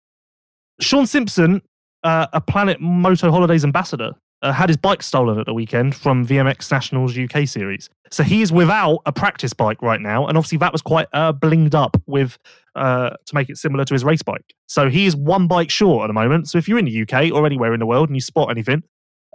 [0.80, 1.64] Sean Simpson,
[2.08, 6.26] uh, a Planet Moto Holidays ambassador, uh, had his bike stolen at the weekend from
[6.26, 7.90] VMX Nationals UK series.
[8.12, 11.34] So he is without a practice bike right now, and obviously that was quite uh,
[11.34, 12.38] blinged up with
[12.76, 14.54] uh, to make it similar to his race bike.
[14.68, 16.48] So he is one bike short at the moment.
[16.48, 18.84] So if you're in the UK or anywhere in the world and you spot anything,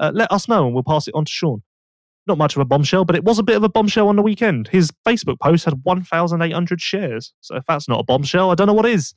[0.01, 1.63] uh, let us know and we'll pass it on to Sean.
[2.27, 4.23] Not much of a bombshell, but it was a bit of a bombshell on the
[4.23, 4.69] weekend.
[4.69, 7.35] His Facebook post had 1,800 shares.
[7.43, 9.13] So if that's not a bombshell, I don't know what is.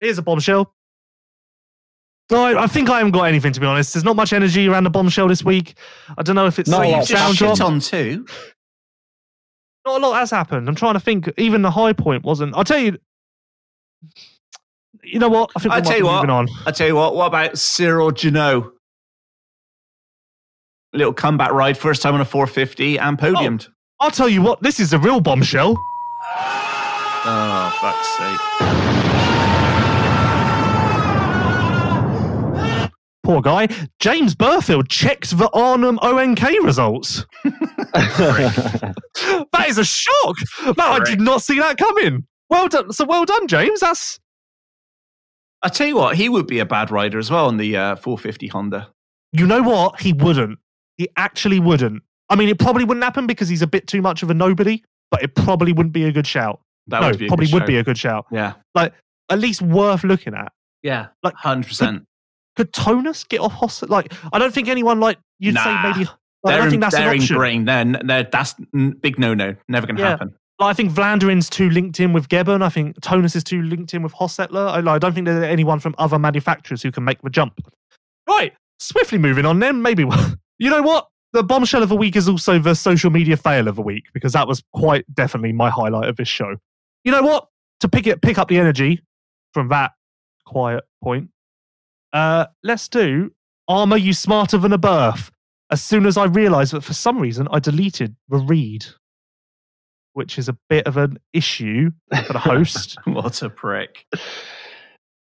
[0.00, 0.72] Here's a bombshell.
[2.32, 3.92] No, I, I think I haven't got anything to be honest.
[3.92, 5.74] There's not much energy around the bombshell this week.
[6.16, 7.06] I don't know if it's Not a the lot.
[7.06, 8.26] sound Shit on too.
[9.86, 10.68] Not a lot has happened.
[10.68, 11.30] I'm trying to think.
[11.36, 12.54] Even the high point wasn't.
[12.56, 12.96] I'll tell you.
[15.02, 15.50] You know what?
[15.56, 16.14] I think we I might tell be you what.
[16.16, 16.48] moving on.
[16.66, 17.14] I tell you what.
[17.14, 18.70] What about Cyril Genot?
[20.94, 23.66] Little comeback ride, first time on a 450 and podiumed.
[23.68, 24.62] Oh, I'll tell you what.
[24.62, 25.74] This is a real bombshell.
[27.24, 29.01] Oh, fuck's sake!
[33.22, 33.68] Poor guy.
[34.00, 37.24] James Burfield checked the Arnhem ONK results.
[37.44, 38.94] that
[39.68, 40.36] is a shock.
[40.76, 42.26] No, I did not see that coming.
[42.50, 42.92] Well done.
[42.92, 43.80] So well done, James.
[43.80, 44.18] That's
[45.62, 47.96] I tell you what, he would be a bad rider as well on the uh,
[47.96, 48.88] 450 Honda.
[49.32, 50.00] you know what?
[50.00, 50.58] He wouldn't.
[50.98, 52.02] He actually wouldn't.
[52.28, 54.82] I mean, it probably wouldn't happen because he's a bit too much of a nobody.
[55.12, 56.60] But it probably wouldn't be a good shout.
[56.88, 57.66] That no, would be a probably would shout.
[57.68, 58.26] be a good shout.
[58.32, 58.92] Yeah, Like
[59.30, 60.50] at least worth looking at.
[60.82, 62.04] yeah, Like, hundred percent.
[62.56, 63.82] Could Tonus get off Hoss?
[63.82, 66.08] Like I don't think anyone like you'd say maybe.
[66.44, 67.34] Like, I don't in, think that's they're an option.
[67.36, 67.68] ingrained.
[67.68, 68.54] They're, they're, that's
[69.00, 69.54] big no no.
[69.68, 70.08] Never going to Yeah.
[70.10, 70.34] happen.
[70.58, 72.62] Like, I think Vlaanderen's too linked in with Gebben.
[72.62, 74.68] I think Tonus is too linked in with Hostettler.
[74.68, 77.60] I, like, I don't think there's anyone from other manufacturers who can make the jump.
[78.28, 79.82] Right, swiftly moving on then.
[79.82, 80.04] Maybe,
[80.58, 81.06] you know what?
[81.32, 84.32] The bombshell of the week is also the social media fail of the week because
[84.34, 86.56] that was quite definitely my highlight of this show.
[87.04, 87.46] You know what?
[87.80, 89.00] To pick it, pick up the energy
[89.54, 89.92] from that
[90.44, 91.30] quiet point,
[92.12, 93.30] uh, let's do
[93.68, 95.30] Armour You Smarter Than a Birth.
[95.70, 98.84] As soon as I realised that for some reason I deleted the read
[100.14, 101.90] which is a bit of an issue
[102.26, 102.98] for the host.
[103.04, 104.04] what a prick.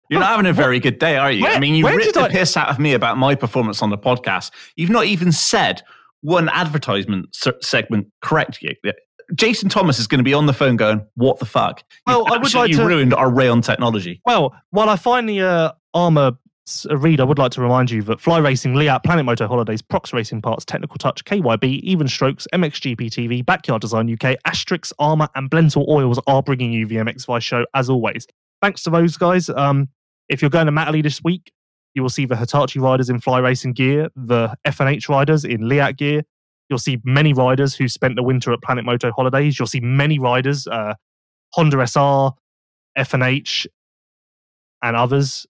[0.09, 1.43] You're not having a very good day, are you?
[1.43, 3.91] Where- I mean, you ripped the I- piss out of me about my performance on
[3.91, 4.53] the podcast.
[4.77, 5.83] You've not even said
[6.21, 8.79] one advertisement se- segment correctly.
[9.35, 12.33] Jason Thomas is going to be on the phone going, "What the fuck?" Well, You've
[12.33, 14.23] I would like to- ruined our Rheon technology.
[14.25, 16.33] well, while I find the uh, uh,
[16.91, 20.13] read, I would like to remind you that Fly Racing, Leatt, Planet Moto Holidays, Prox
[20.13, 25.51] Racing Parts, Technical Touch, KYB, Even Strokes, MXGP TV, Backyard Design UK, Asterisk, Armour, and
[25.51, 28.27] Blendzall Oils are bringing you the MX Vice show as always.
[28.61, 29.49] Thanks to those guys.
[29.49, 29.89] Um,
[30.29, 31.53] if you're going to Matterley this week,
[31.95, 35.97] you will see the Hitachi riders in Fly Racing gear, the F&H riders in Leatt
[35.97, 36.23] gear.
[36.69, 39.59] You'll see many riders who spent the winter at Planet Moto Holidays.
[39.59, 40.95] You'll see many riders, uh,
[41.55, 42.31] Honda SR,
[42.97, 43.67] F&H,
[44.83, 45.47] and others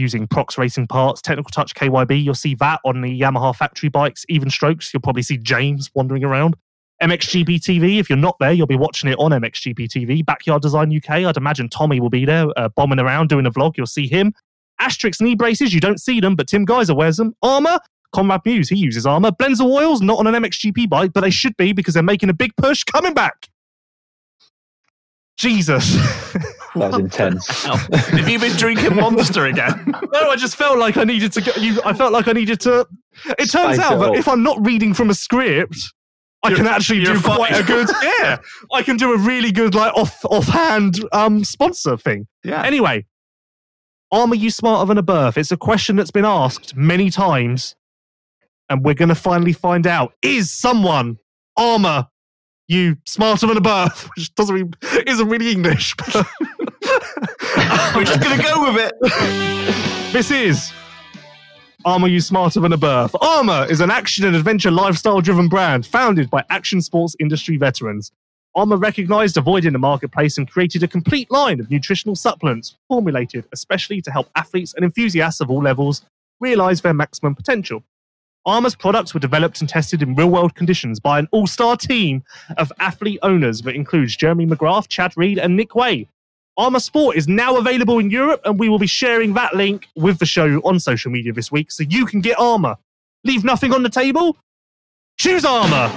[0.00, 2.24] using Prox Racing parts, Technical Touch KYB.
[2.24, 4.92] You'll see that on the Yamaha factory bikes, even strokes.
[4.92, 6.56] You'll probably see James wandering around.
[7.02, 10.24] MXGP TV, if you're not there, you'll be watching it on MXGP TV.
[10.24, 13.76] Backyard Design UK, I'd imagine Tommy will be there uh, bombing around doing a vlog.
[13.76, 14.34] You'll see him.
[14.80, 17.34] Asterisk knee braces, you don't see them, but Tim Gajser wears them.
[17.42, 17.78] Armour,
[18.14, 19.30] Conrad Mewse, he uses armour.
[19.30, 22.34] Blendzall oils, not on an MXGP bike, but they should be because they're making a
[22.34, 23.48] big push coming back.
[25.40, 25.96] Jesus.
[26.76, 27.64] That was intense.
[27.64, 29.92] Have you been drinking Monster again?
[30.12, 31.50] no, I just felt like I needed to go.
[31.56, 32.86] You, I felt like I needed to.
[33.40, 34.14] It turns Spice out it that up.
[34.14, 35.76] if I'm not reading from a script,
[36.44, 37.88] I You're- can actually you're do quite a good.
[38.20, 38.38] Yeah,
[38.72, 42.28] I can do a really good like off offhand um sponsor thing.
[42.44, 42.62] yeah.
[42.62, 43.04] Anyway,
[44.12, 45.36] Armour you smarter than a birth?
[45.36, 47.74] It's a question that's been asked many times,
[48.68, 51.18] and we're going to finally find out: is someone
[51.56, 52.06] armor
[52.70, 54.08] you smarter than a birth?
[54.16, 54.70] Which doesn't really,
[55.06, 55.94] isn't really English.
[56.14, 60.12] We're just to go with it.
[60.12, 60.72] This is
[61.84, 63.16] Armour You Smarter Than a Birth.
[63.20, 68.12] Armour is an action and adventure lifestyle driven brand founded by action sports industry veterans.
[68.54, 72.76] Armour recognized a void in the marketplace and created a complete line of nutritional supplements
[72.88, 76.02] formulated especially to help athletes and enthusiasts of all levels
[76.40, 77.82] realize their maximum potential.
[78.46, 82.24] Armour's products were developed and tested in real world conditions by an all star team
[82.56, 86.08] of athlete owners that includes Jeremy McGrath, Chad Reed, and Nick Wey.
[86.56, 90.18] Armour Sport is now available in Europe, and we will be sharing that link with
[90.18, 92.76] the show on social media this week so you can get Armour.
[93.24, 94.36] Leave nothing on the table?
[95.18, 95.90] Choose Armour!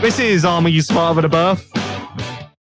[0.00, 1.70] This is Armour You Smarter Than a Birth.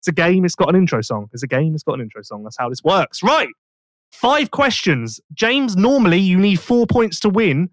[0.01, 1.29] It's a game, it's got an intro song.
[1.33, 2.43] It's a game, it's got an intro song.
[2.45, 3.23] That's how this works.
[3.23, 3.49] Right.
[4.11, 5.21] Five questions.
[5.33, 7.71] James, normally you need four points to win.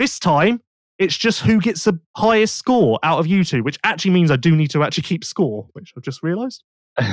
[0.00, 0.62] This time,
[0.98, 4.36] it's just who gets the highest score out of you two, which actually means I
[4.36, 6.64] do need to actually keep score, which I've just realised.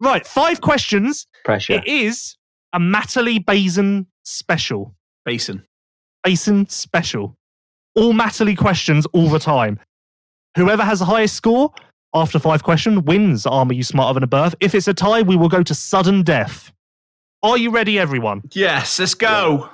[0.00, 1.28] Right, five questions.
[1.44, 1.74] Pressure.
[1.74, 2.36] It is
[2.72, 4.96] a Matterley Basin special.
[5.24, 5.62] Basin.
[6.24, 7.36] Basin special.
[7.94, 9.78] All Matterley questions all the time.
[10.56, 11.72] Whoever has the highest score
[12.12, 14.56] after five questions wins Armour You Smarter Than a Birth.
[14.58, 16.72] If it's a tie, we will go to sudden death.
[17.44, 18.42] Are you ready, everyone?
[18.50, 19.70] Yes, let's go.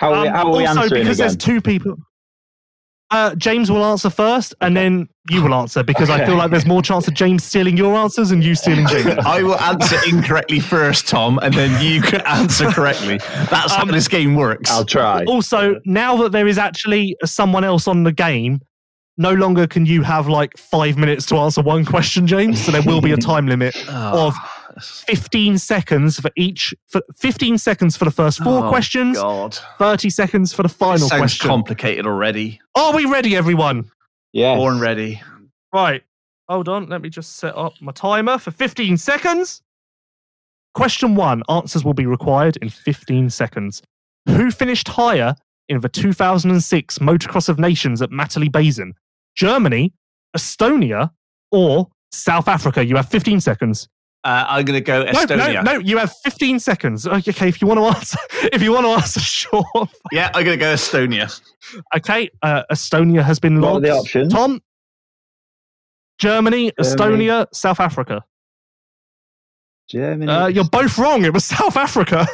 [0.00, 1.94] How are we, Um, how are we also, answering because there's two people.
[3.10, 6.64] Uh, James will answer first, and then you will answer because I feel like there's
[6.64, 9.18] more chance of James stealing your answers and you stealing James.
[9.26, 13.18] I will answer incorrectly first, Tom, and then you can answer correctly.
[13.50, 14.70] That's how Um, this game works.
[14.70, 15.24] I'll try.
[15.24, 18.60] Also, now that there is actually someone else on the game,
[19.18, 22.64] no longer can you have like five minutes to answer one question, James.
[22.64, 24.34] So there will be a time limit of
[24.80, 29.56] 15 seconds for each, for 15 seconds for the first four Oh, questions, God.
[29.78, 31.48] 30 seconds for the This final sounds question.
[31.48, 32.60] complicated already.
[32.74, 33.90] Are we ready, everyone?
[34.32, 34.56] Yes.
[34.56, 35.20] Born ready.
[35.72, 36.02] Right.
[36.48, 36.88] Hold on.
[36.88, 39.62] Let me just set up my timer for 15 seconds.
[40.74, 43.82] Question one answers will be required in 15 seconds.
[44.26, 45.34] Who finished higher
[45.68, 48.94] in the 2006 Motocross of Nations at Matterley Basin?
[49.36, 49.92] Germany,
[50.36, 51.10] Estonia,
[51.50, 52.84] or South Africa?
[52.84, 53.88] You have 15 seconds.
[54.22, 55.36] Uh, I'm going to go No, Estonia.
[55.36, 55.72] no, no.
[55.72, 57.06] no, You have 15 seconds.
[57.06, 58.18] Okay, if you want to answer,
[58.52, 59.64] if you want to answer, sure.
[60.12, 61.40] Yeah, I'm going to go Estonia.
[61.96, 64.32] Okay, uh, Estonia has been What are the options?
[64.32, 64.60] Tom,
[66.18, 67.26] Germany, Germany.
[67.26, 68.22] Estonia, South Africa.
[69.88, 70.30] Germany.
[70.30, 71.24] Uh, you're both wrong.
[71.24, 72.26] It was South Africa.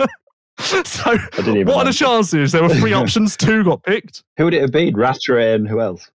[0.58, 2.52] so, didn't even what are the chances?
[2.52, 3.36] There were three options.
[3.36, 4.24] Two got picked.
[4.38, 4.96] Who would it have been?
[4.96, 6.10] Rattray and who else?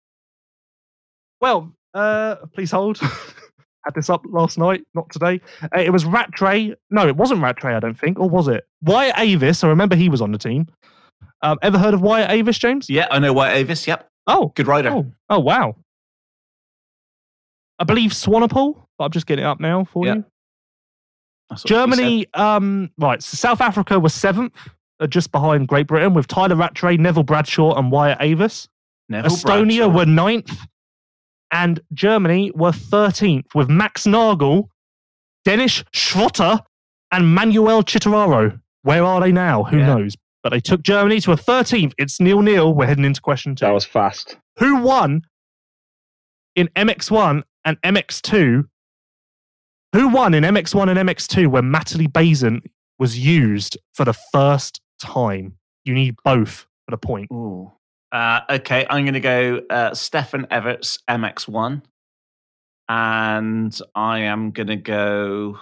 [1.41, 2.99] Well, uh, please hold.
[3.85, 5.41] Had this up last night, not today.
[5.63, 6.75] Uh, it was Rattray.
[6.91, 8.19] No, it wasn't Rattray, I don't think.
[8.21, 8.65] Or was it?
[8.83, 9.65] Wyatt Avis.
[9.65, 10.67] I remember he was on the team.
[11.43, 12.89] Um, ever heard of Wyatt Avis, James?
[12.89, 13.87] Yeah, I know Wyatt Avis.
[13.89, 14.09] Yep.
[14.29, 14.91] Oh, Good rider.
[14.91, 15.75] Oh, oh wow.
[17.79, 18.85] I believe Swanepoel.
[18.99, 20.15] But I'm just getting it up now for Yeah.
[20.17, 20.25] you.
[21.51, 23.23] That's what she Germany, um, right.
[23.23, 24.55] So South Africa was seventh,
[25.01, 28.69] uh, just behind Great Britain, with Tyler Rattray, Neville Bradshaw, and Wyatt Avis.
[29.09, 29.89] Neville Estonia Bradshaw.
[29.89, 30.57] were ninth,
[31.53, 34.69] and Germany were 13th, with Max Nagl,
[35.45, 36.61] Dennis Schrotter,
[37.13, 38.59] and Manuel Chitteraro.
[38.83, 39.65] Where are they now?
[39.65, 39.87] Who Yeah.
[39.95, 40.17] knows?
[40.43, 41.93] But they took Germany to a 13th.
[41.99, 42.75] It's nil nil.
[42.75, 44.37] We're heading into question two That was fast.
[44.59, 45.23] who won
[46.57, 48.65] in MX1 and MX2?
[49.93, 52.63] Who won in MX1 and MX2 when Matterley Basin
[52.99, 55.55] was used for the first time?
[55.85, 57.29] You need both for the point.
[57.33, 57.71] Ooh.
[58.13, 61.83] Uh, okay, I'm going to go uh, Stefan Everts MX1.
[62.89, 65.59] And I am going to go.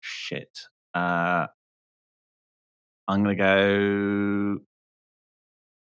[0.00, 0.58] Shit.
[0.92, 1.46] Uh,
[3.06, 3.42] I'm going to
[4.56, 4.62] go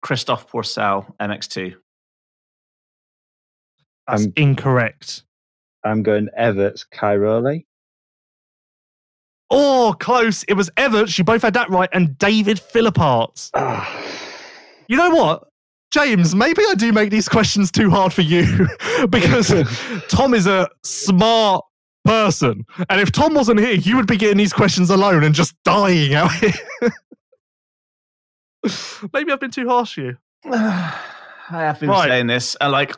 [0.03, 1.75] Christophe Pourcel MX2.
[4.09, 5.23] That's Um, incorrect.
[5.85, 7.65] I'm going Everts, Cairoli.
[9.51, 10.43] Oh, close.
[10.45, 11.17] It was Everts.
[11.19, 11.89] You both had that right.
[11.93, 13.51] And David Philippaerts.
[13.55, 13.89] Ah,
[14.89, 15.49] You know what?
[15.93, 18.67] James, maybe I do make these questions too hard for you
[19.11, 19.53] because
[20.09, 21.65] Tom is a smart
[22.05, 22.65] person.
[22.89, 26.15] And if Tom wasn't here, you would be getting these questions alone and just dying
[26.15, 26.53] out here.
[29.13, 30.17] maybe I've been too harsh to you.
[30.51, 30.95] I
[31.51, 32.09] have been Right.
[32.09, 32.57] saying this.
[32.61, 32.97] Uh, like,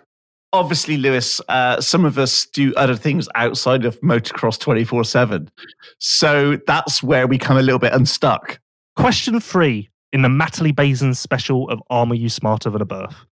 [0.53, 5.51] obviously, Lewis, uh, some of us do other things outside of motocross 24 7.
[5.99, 8.61] So that's where we come a little bit unstuck.
[8.97, 13.27] Question three in the Matterley Basin special of Armour You Smarter Than a Birth.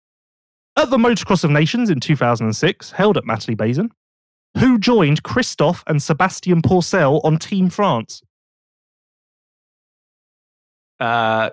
[0.78, 3.92] At the Motocross of Nations in 2006, held at Matterley Basin,
[4.58, 8.22] who joined Christophe and Sebastien Pourcel on Team France?
[11.02, 11.50] Uh,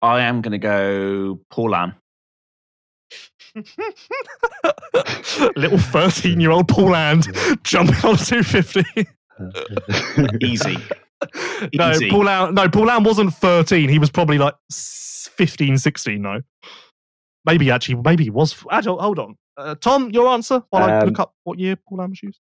[0.00, 1.94] I am going to go Paulin.
[5.56, 7.26] Little 13 year old Paul Land
[7.64, 9.06] jumping on 250.
[10.46, 10.78] Easy.
[11.74, 12.10] no, Easy.
[12.10, 13.88] Paulin, no, Paulin wasn't 13.
[13.88, 16.40] He was probably like s- 15, 16, no.
[17.44, 18.54] Maybe actually, maybe he was.
[18.70, 19.36] Actually, hold on.
[19.56, 22.40] Uh, Tom, your answer while I Um, look up what year Paulin was used.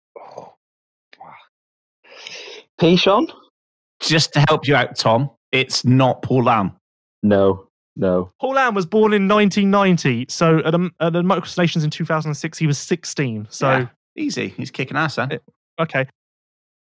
[2.80, 3.28] Pichon?
[4.00, 6.72] Just to help you out, Tom, it's not Paul Paulin.
[7.22, 8.32] No, no.
[8.40, 10.26] Paulin was born in 1990.
[10.28, 13.46] So at the, at the Motocross Nations in 2006, he was 16.
[13.50, 13.86] So, Yeah.
[14.16, 14.48] Easy.
[14.48, 15.28] He's kicking ass, huh?
[15.80, 16.06] okay.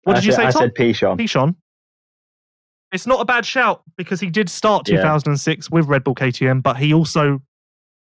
[0.03, 0.61] What I did you said- say, I Tom?
[0.63, 1.17] said Pichon.
[1.17, 1.55] Pichon.
[2.91, 4.97] It's not a bad shout because he did start Yeah.
[4.97, 7.41] 2006 with Red Bull KTM, but he also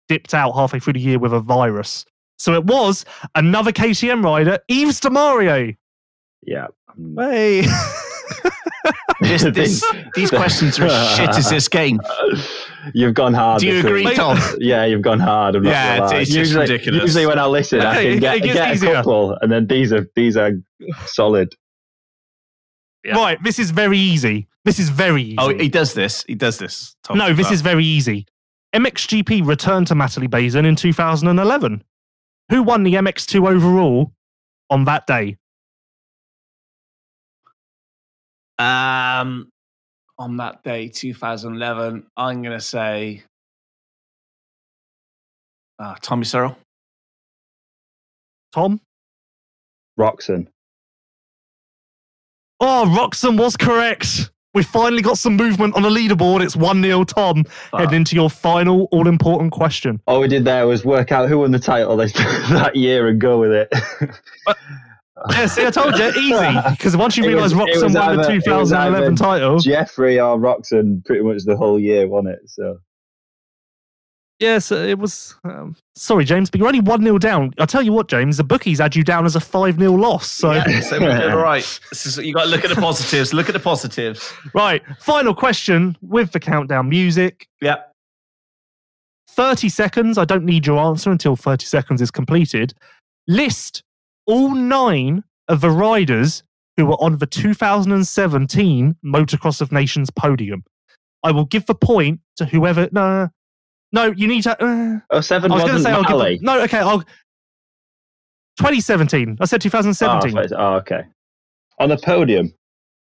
[0.10, 2.06] dipped out halfway through the year with a virus.
[2.38, 3.06] So it was
[3.36, 5.76] another KTM rider, Yves Demaria.
[6.46, 6.68] Yeah.
[7.18, 7.66] Hey.
[9.22, 9.84] This, this,
[10.16, 12.02] these questions are as shit as this game.
[12.94, 13.62] You've gone hard.
[13.62, 14.16] Do you agree, week.
[14.18, 14.38] Tom?
[14.60, 15.56] Yeah, you've gone hard.
[15.56, 17.02] I'm Yeah, gonna it's- it's just usually, ridiculous.
[17.04, 18.94] Usually, when I listen, I can get, get a easier.
[18.96, 20.52] couple, and then these are these are
[21.06, 21.56] solid.
[23.04, 23.16] Yeah.
[23.16, 24.48] Right, this is very easy.
[24.66, 25.36] This is very easy.
[25.38, 26.24] Oh, he does this.
[26.26, 26.96] He does this.
[27.04, 27.18] Tom.
[27.18, 28.26] no, this is very easy.
[28.74, 31.84] MXGP returned to Matterley Basin in 2011.
[32.50, 34.14] Who won the MX2 overall
[34.70, 35.38] on that day?
[38.58, 39.50] Um,
[40.18, 43.24] on that day, 2011, I'm going to say
[45.80, 46.58] uh, Tommy Searle.
[48.54, 48.80] Tom?
[50.00, 50.48] Roczen.
[52.65, 54.31] Oh, Roczen was correct.
[54.53, 56.41] We finally got some movement on the leaderboard.
[56.41, 57.44] It's 1 0 Tom.
[57.76, 59.99] Heading into your final all important question.
[60.07, 63.19] All we did there was work out who won the title this, that year and
[63.19, 63.68] go with it.
[65.31, 66.57] Yeah, see, I told you, easy.
[66.72, 69.60] Because once you realise was- Roczen won the either- it 2011 title.
[69.60, 72.40] Jeffrey or Roczen pretty much the whole year won it.
[72.45, 72.77] So
[74.44, 75.36] Yes, uh, it was.
[75.45, 77.53] Um, sorry, James, but you're only 1 0 down.
[77.60, 80.30] I'll tell you what, James, the bookies had you down as a 5 0 loss.
[80.30, 81.80] So, Yeah, so we're doing all right.
[82.18, 83.34] You got to look at the positives.
[83.34, 84.34] Look at the positives.
[84.53, 87.48] right, final question with the countdown music.
[87.61, 87.78] Yeah.
[89.30, 90.18] 30 seconds.
[90.18, 92.74] I don't need your answer until 30 seconds is completed.
[93.30, 93.82] List
[94.28, 96.44] all nine of the riders
[96.76, 100.65] who were on the 2017 Motocross of Nations podium.
[101.24, 102.90] I will give the point to whoever.
[102.91, 103.30] No,
[103.94, 104.61] no, you need to.
[104.61, 106.38] Uh, oh seven I was going to say I'll give Malley.
[106.38, 106.61] the, no.
[106.64, 107.03] Okay, I'll.
[108.60, 109.38] 2017.
[109.41, 110.38] I said Oh, 2017.
[110.38, 111.03] I thought- oh, okay.
[111.80, 112.53] On the podium.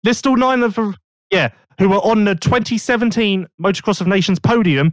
[0.05, 0.95] List all nine of the
[1.31, 4.93] yeah who were on the 2017 Motocross of Nations podium.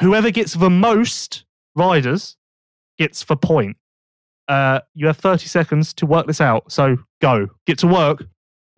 [0.00, 1.44] Whoever gets the most
[1.76, 2.36] riders
[2.98, 3.76] gets the point.
[4.48, 6.70] Uh, you have 30 seconds to work this out.
[6.72, 8.24] So go, get to work.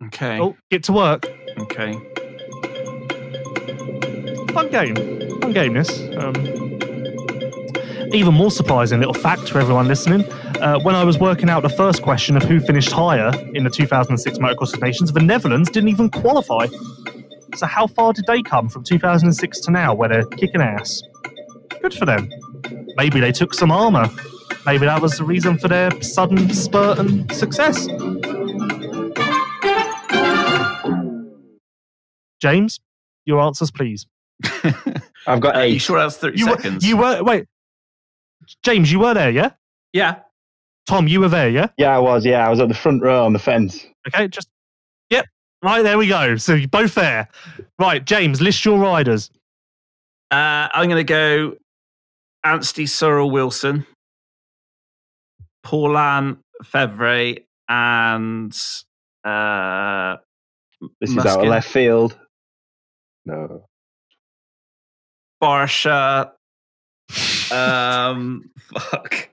[0.07, 0.39] Okay.
[0.39, 1.25] Oh, get to work.
[1.57, 1.97] Okay.
[4.55, 4.95] Fun game.
[5.41, 5.73] Fun game.
[5.73, 5.99] This.
[6.15, 6.33] Um,
[8.13, 10.23] even more surprising little fact for everyone listening.
[10.61, 13.69] Uh, when I was working out the first question of who finished higher in the
[13.69, 16.67] 2006 Motocross of Nations, the Netherlands didn't even qualify.
[17.57, 21.01] So how far did they come from 2006 to now, where they're kicking ass?
[21.81, 22.29] Good for them.
[22.95, 24.09] Maybe they took some armour.
[24.65, 27.87] Maybe that was the reason for their sudden spurt and success.
[32.39, 32.79] James,
[33.25, 34.07] your answers, please.
[35.27, 35.71] I've got Are eight.
[35.71, 36.85] Uh, you sure that's 30 You were, seconds?
[36.87, 37.45] you were wait,
[38.63, 39.51] James, you were there, yeah?
[39.93, 40.19] yeah.
[40.87, 41.69] Tom, you were there, yeah?
[41.77, 42.25] Yeah, I was.
[42.25, 43.85] Yeah, I was at the front row on the fence.
[44.07, 44.47] Okay, just
[45.09, 45.25] yep.
[45.63, 46.35] Right there we go.
[46.35, 47.27] So you're both there.
[47.79, 49.31] Right, James, list your riders.
[50.29, 51.55] Uh, I'm going to go
[52.45, 53.87] Anstie Searle Wilson,
[55.63, 58.51] Paulin Febvre, and
[59.23, 60.17] uh,
[61.01, 62.15] This is out of left field.
[63.25, 63.65] No.
[65.41, 66.31] Barcia.
[67.51, 69.29] Um, fuck.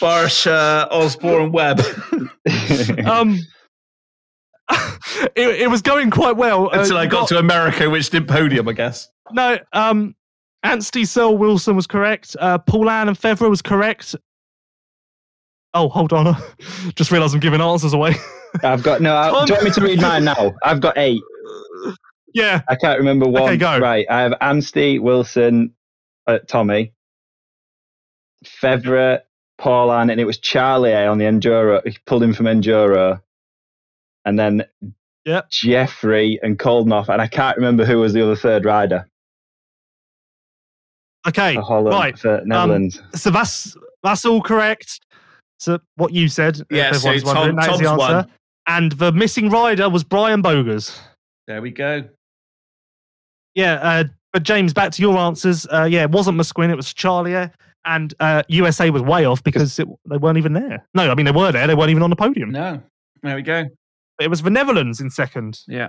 [0.00, 1.80] Barcia, Osborne, Webb.
[3.06, 3.38] Um,
[5.34, 8.28] it, it was going quite well uh, Until I you got to America, which did
[8.28, 9.08] podium, I guess.
[9.32, 9.58] no.
[9.72, 10.14] Um,
[10.64, 12.36] Anstie Searle Wilson was correct.
[12.40, 14.14] Uh, Paulin and Febvre was correct.
[15.74, 16.36] Oh, hold on.
[16.96, 18.14] Just realised I'm giving answers away.
[18.62, 19.16] I've got no.
[19.16, 20.54] I, Tom- do you want me to read mine now?
[20.64, 21.22] I've got eight.
[22.34, 22.60] Yeah.
[22.68, 23.42] I can't remember one.
[23.44, 23.78] Okay, go.
[23.78, 24.06] Right.
[24.10, 25.74] I have Anstie, Wilson,
[26.26, 26.92] uh, Tommy,
[28.44, 29.20] Febvre,
[29.58, 31.84] Paulin, and it was Charlier on the Enduro.
[31.86, 33.20] He pulled him from Enduro.
[34.24, 34.64] And then
[35.24, 35.50] Yep.
[35.50, 37.08] Jeffrey and Coldenhoff.
[37.08, 39.08] And I can't remember who was the other third rider
[41.26, 41.54] Okay.
[41.54, 42.18] for Holland, Right.
[42.18, 43.00] for Netherlands.
[43.14, 45.00] So that's that's all correct.
[45.58, 46.60] So what you said.
[46.70, 48.14] Yeah, so everyone's Tom- wondering, that is the Tom's answer.
[48.14, 48.32] won.
[48.68, 50.98] And the missing rider was Brian Bogers.
[51.46, 52.04] There we go.
[53.58, 55.66] Yeah, uh, but James, back to your answers.
[55.66, 57.52] Uh, yeah, it wasn't Musquin, it was Charlier.
[57.84, 60.86] And uh, USA was way off because it, they weren't even there.
[60.94, 62.50] No, I mean, they were there, they weren't even on the podium.
[62.52, 62.80] No.
[63.22, 63.64] There we go.
[64.20, 65.58] It was the Netherlands in second.
[65.66, 65.88] Yeah.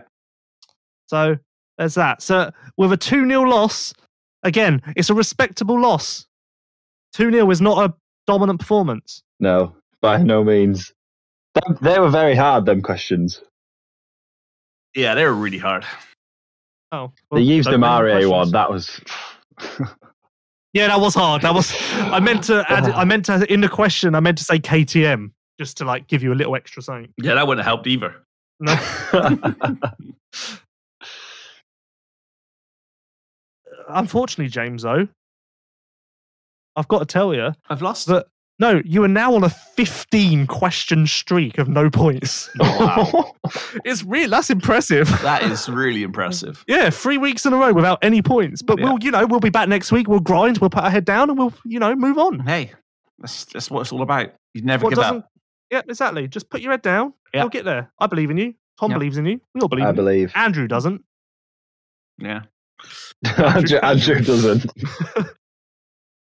[1.07, 1.37] So
[1.77, 2.23] there's that.
[2.23, 3.93] So with a 2 0 loss,
[4.43, 6.25] again, it's a respectable loss.
[7.13, 7.93] 2 0 is not a
[8.25, 9.21] dominant performance.
[9.39, 10.91] no, by no means.
[11.53, 13.41] Them- They were very hard, them questions.
[14.95, 15.85] Yeah, they were really hard.
[16.91, 18.51] Oh, they used the don't know Mario one.
[18.51, 18.99] That was.
[20.73, 21.41] Yeah, that was hard.
[21.41, 21.75] That was.
[21.93, 22.83] I meant to add.
[22.91, 24.13] I meant to in the question.
[24.13, 27.11] I meant to say KTM just to like give you a little extra something.
[27.17, 28.15] Yeah, that wouldn't have helped either.
[28.59, 28.77] No.
[33.89, 35.07] Unfortunately, James, though,
[36.75, 38.05] I've got to tell you I've lost.
[38.07, 38.27] that
[38.59, 42.49] no, you are now on a 15 question streak of no points.
[42.59, 43.33] Wow.
[43.85, 44.29] it's real.
[44.29, 45.07] that's impressive.
[45.21, 46.63] that is really impressive.
[46.67, 48.61] Yeah, three weeks in a row without any points.
[48.61, 48.85] But Yeah.
[48.85, 50.07] we'll, you know, we'll be back next week.
[50.07, 50.57] We'll grind.
[50.59, 52.39] We'll put our head down, and we'll, you know, move on.
[52.41, 52.71] Hey,
[53.17, 54.33] that's, that's what it's all about.
[54.53, 55.29] You never What give up.
[55.71, 56.27] Yeah, exactly.
[56.27, 57.13] Just put your head down.
[57.33, 57.41] Yeah.
[57.41, 57.91] You'll get there.
[57.99, 58.53] I believe in you.
[58.79, 58.97] Tom Yeah.
[58.97, 59.39] believes in you.
[59.53, 59.85] We all believe.
[59.85, 60.01] I in you.
[60.01, 60.31] believe.
[60.35, 61.03] Andrew doesn't.
[62.17, 62.41] Yeah.
[63.37, 64.65] Andrew, Andrew doesn't.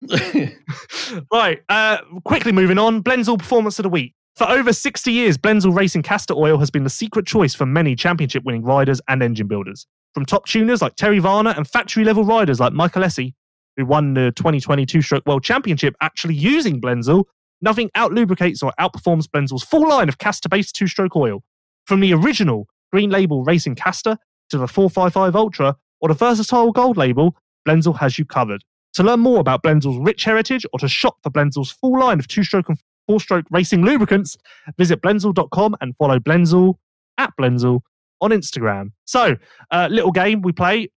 [1.32, 1.62] right.
[1.68, 3.02] Uh, quickly moving on.
[3.02, 4.14] Blendzall performance of the week.
[4.36, 7.94] For over 60 years, Blendzall Racing Castor Oil has been the secret choice for many
[7.94, 9.86] championship winning riders and engine builders.
[10.12, 13.34] From top tuners like Terry Varner and factory level riders like Michael Essie,
[13.76, 17.24] who won the 2022 Stroke World Championship actually using Blendzall,
[17.60, 21.42] nothing out lubricates or outperforms Blendzall's full line of castor based two stroke oil.
[21.86, 24.16] From the original Green Label Racing Castor
[24.50, 27.36] to the 455 Ultra or the versatile Gold Label,
[27.66, 28.62] Blendzall has you covered.
[28.94, 32.28] To learn more about Blendzall's rich heritage or to shop for Blendzall's full line of
[32.28, 34.36] two stroke and four stroke racing lubricants,
[34.78, 36.74] visit blendzall.com and follow Blendzall
[37.18, 37.80] at Blendzall
[38.20, 38.92] on Instagram.
[39.04, 39.36] So,
[39.70, 40.90] uh, little game we play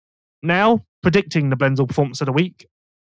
[0.43, 2.67] now, predicting the Blendzall performance of the week.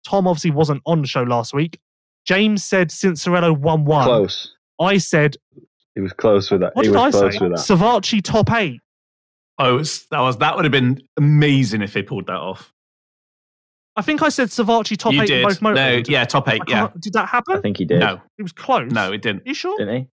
[0.05, 1.79] Tom obviously wasn't on the show last week.
[2.25, 4.03] James said Cincerello 1 1.
[4.05, 4.53] Close.
[4.79, 5.35] I said,
[5.95, 6.75] He was close with that.
[6.75, 7.19] what he did I was say?
[7.21, 7.59] close with that.
[7.59, 8.79] Savachi top eight.
[9.59, 12.71] Oh, was, that was that would have been amazing if they pulled that off.
[13.97, 15.41] I think I said Savachi top you eight did.
[15.41, 15.75] in both motos.
[15.75, 16.61] no, yeah, top eight.
[16.67, 17.57] Yeah, Did that happen?
[17.57, 17.99] I think he did.
[17.99, 18.91] no, It was close.
[18.91, 19.45] no, it didn't.
[19.47, 19.75] You sure?
[19.77, 20.07] Didn't he?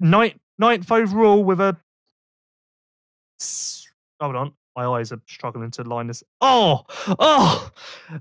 [0.00, 1.76] Ninth, ninth overall with a.
[4.20, 4.52] Hold on.
[4.76, 6.22] My eyes are struggling to line this.
[6.40, 6.84] Oh,
[7.18, 7.70] oh!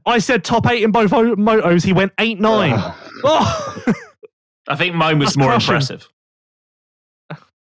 [0.05, 1.85] I said top eight in both o- motos.
[1.85, 2.73] He went eight nine.
[3.23, 3.83] Oh,
[4.67, 5.73] I think mine was That's more crushing.
[5.75, 6.09] impressive.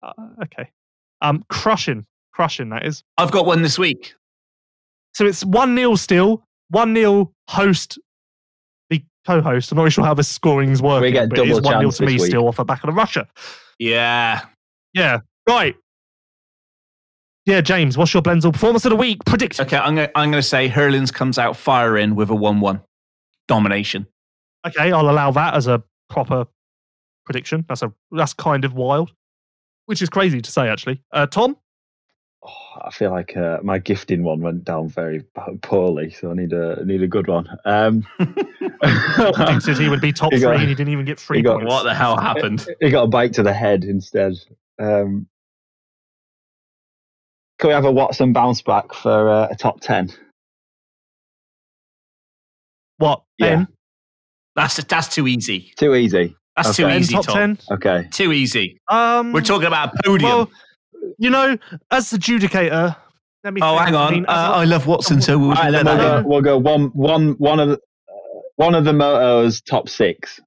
[0.04, 0.12] Uh,
[0.44, 0.70] okay.
[1.22, 2.70] Um, crushing, crushing.
[2.70, 3.04] That is.
[3.18, 4.16] I've got one this week.
[5.14, 6.44] So it's one 0 still.
[6.70, 8.00] One 0 host.
[8.90, 9.72] The co-host.
[9.72, 11.14] I'm not really sure how the scoring's working.
[11.14, 12.30] get but it's 1 0 to me this week.
[12.30, 13.28] still off the back of the Russia.
[13.80, 14.42] Yeah,
[14.94, 15.20] Yeah.
[15.48, 15.76] Right.
[17.46, 17.98] Yeah, James.
[17.98, 19.24] What's your Blendzall performance of the week?
[19.26, 19.60] Predict.
[19.60, 22.82] Okay, I'm gonna I'm gonna say Herlings comes out firing with a one-one
[23.50, 24.08] domination.
[24.66, 26.46] Okay, I'll allow that as a proper
[27.26, 27.66] prediction.
[27.68, 29.12] That's a that's kind of wild,
[29.88, 31.02] which is crazy to say actually.
[31.12, 31.58] Uh, Tom,
[32.46, 35.24] Oh, I feel like uh, my gifting one went down very
[35.62, 37.48] poorly, so I need a need a good one.
[37.64, 41.44] Um, predicted he would be top He three, and he didn't even get three he
[41.44, 41.72] got- points.
[41.72, 42.66] What the hell happened?
[42.82, 44.34] he got a bite to the head instead.
[44.80, 45.28] Um,
[47.60, 50.10] can we have a Watson bounce back for uh, a top ten?
[52.98, 53.24] What?
[53.38, 53.56] Yeah.
[53.56, 53.68] Ben?
[54.56, 55.72] That's that's too easy.
[55.78, 56.36] Too easy.
[56.56, 56.94] That's too Okay.
[56.94, 57.14] Ben easy.
[57.16, 57.36] top Tom.
[57.36, 57.58] ten?
[57.72, 58.08] Okay.
[58.12, 58.80] Too easy.
[58.90, 60.30] Um, We're talking about a podium.
[60.30, 60.52] Well,
[61.18, 61.58] you know,
[61.92, 62.96] as the adjudicator,
[63.44, 63.62] let me.
[63.64, 64.08] oh, hang on.
[64.08, 66.08] I mean, uh, as a- I love Watson, so we'll All right, let then we'll,
[66.08, 66.28] go, go.
[66.30, 70.40] we'll go one one one of the uh, one of the motos top six.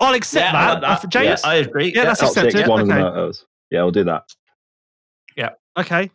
[0.00, 1.02] I'll accept Yeah, I that.
[1.02, 1.08] that.
[1.10, 1.40] James.
[1.44, 1.92] Yeah, I agree.
[1.94, 2.52] Yeah, that's top accepted.
[2.52, 3.44] six, one of the motos.
[3.70, 4.24] Yeah, we'll do that.
[5.36, 5.50] Yeah.
[5.78, 6.10] Okay.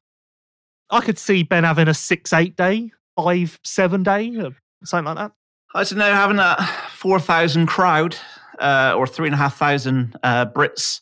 [0.89, 4.49] I could see Ben having a six eight day, five seven day, uh,
[4.84, 5.31] something like that.
[5.76, 6.57] I don't know, having a
[6.95, 8.15] 4,000 crowd
[8.59, 11.01] uh, or 3,500 uh, Brits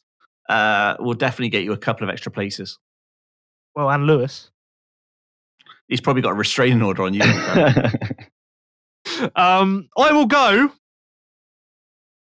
[0.49, 2.79] uh, will definitely get you a couple of extra places.
[3.75, 4.49] Well, and Lewis.
[5.87, 7.21] He's probably got a restraining order on you.
[9.35, 10.69] Um, I will go.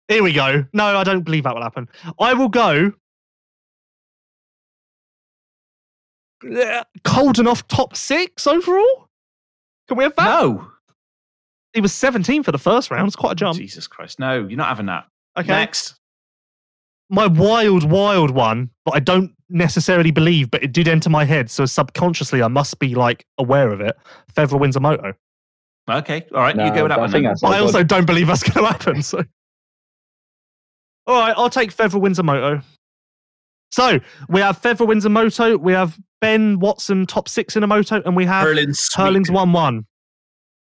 [0.09, 0.65] Here we go.
[0.73, 1.89] No, I don't believe that will happen.
[2.21, 2.93] I will go.
[6.45, 9.09] Coldenhoff top six overall.
[9.89, 10.25] Can we have that?
[10.27, 10.71] no.
[11.73, 13.07] He was 17 for the first round.
[13.07, 13.59] It's quite a jump.
[13.59, 14.19] Jesus Christ.
[14.19, 15.05] No, you're not having that.
[15.37, 15.49] Okay.
[15.49, 15.95] Next.
[17.09, 21.51] My wild, wild one, but I don't necessarily believe, but it did enter my head.
[21.51, 23.97] So subconsciously, I must be like aware of it.
[24.35, 25.13] Febvre wins a moto.
[25.89, 26.27] Okay.
[26.35, 26.57] All right.
[26.57, 27.11] you No, go with that I one.
[27.13, 27.35] think then.
[27.41, 27.87] But I also good.
[27.89, 29.03] don't believe that's going to happen.
[29.03, 29.23] So,
[31.07, 32.61] all right, I'll take Febvre wins a moto.
[33.71, 35.57] So we have Febvre wins a moto.
[35.57, 38.79] We have Ben Watson top six in a moto, and we have Herlings.
[38.81, 39.07] sweep.
[39.07, 39.87] Herlings one one.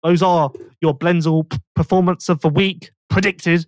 [0.03, 0.51] Those are
[0.81, 3.67] your Blendzall p- performance of the week predicted,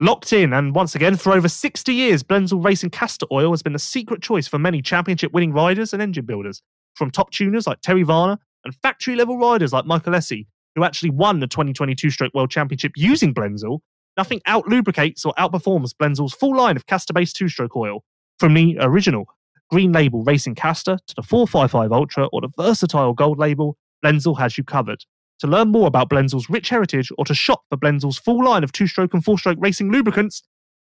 [0.00, 3.74] locked in, and once again for over sixty years, Blendzall Racing Castor Oil has been
[3.74, 6.62] a secret choice for many championship-winning riders and engine builders,
[6.94, 11.40] from top tuners like Terry Varner and factory-level riders like Michael Essie, who actually won
[11.40, 13.80] the 2022 Stroke World Championship using Blendzall.
[14.16, 18.04] Nothing out lubricates or outperforms Blendzall's full line of castor-based two-stroke oil,
[18.38, 19.26] from the original
[19.70, 24.56] Green Label Racing Castor to the 455 Ultra or the versatile Gold Label, Blendzall has
[24.56, 25.04] you covered.
[25.40, 28.72] To learn more about Blendzall's rich heritage or to shop for Blendzall's full line of
[28.72, 30.42] two-stroke and four-stroke racing lubricants,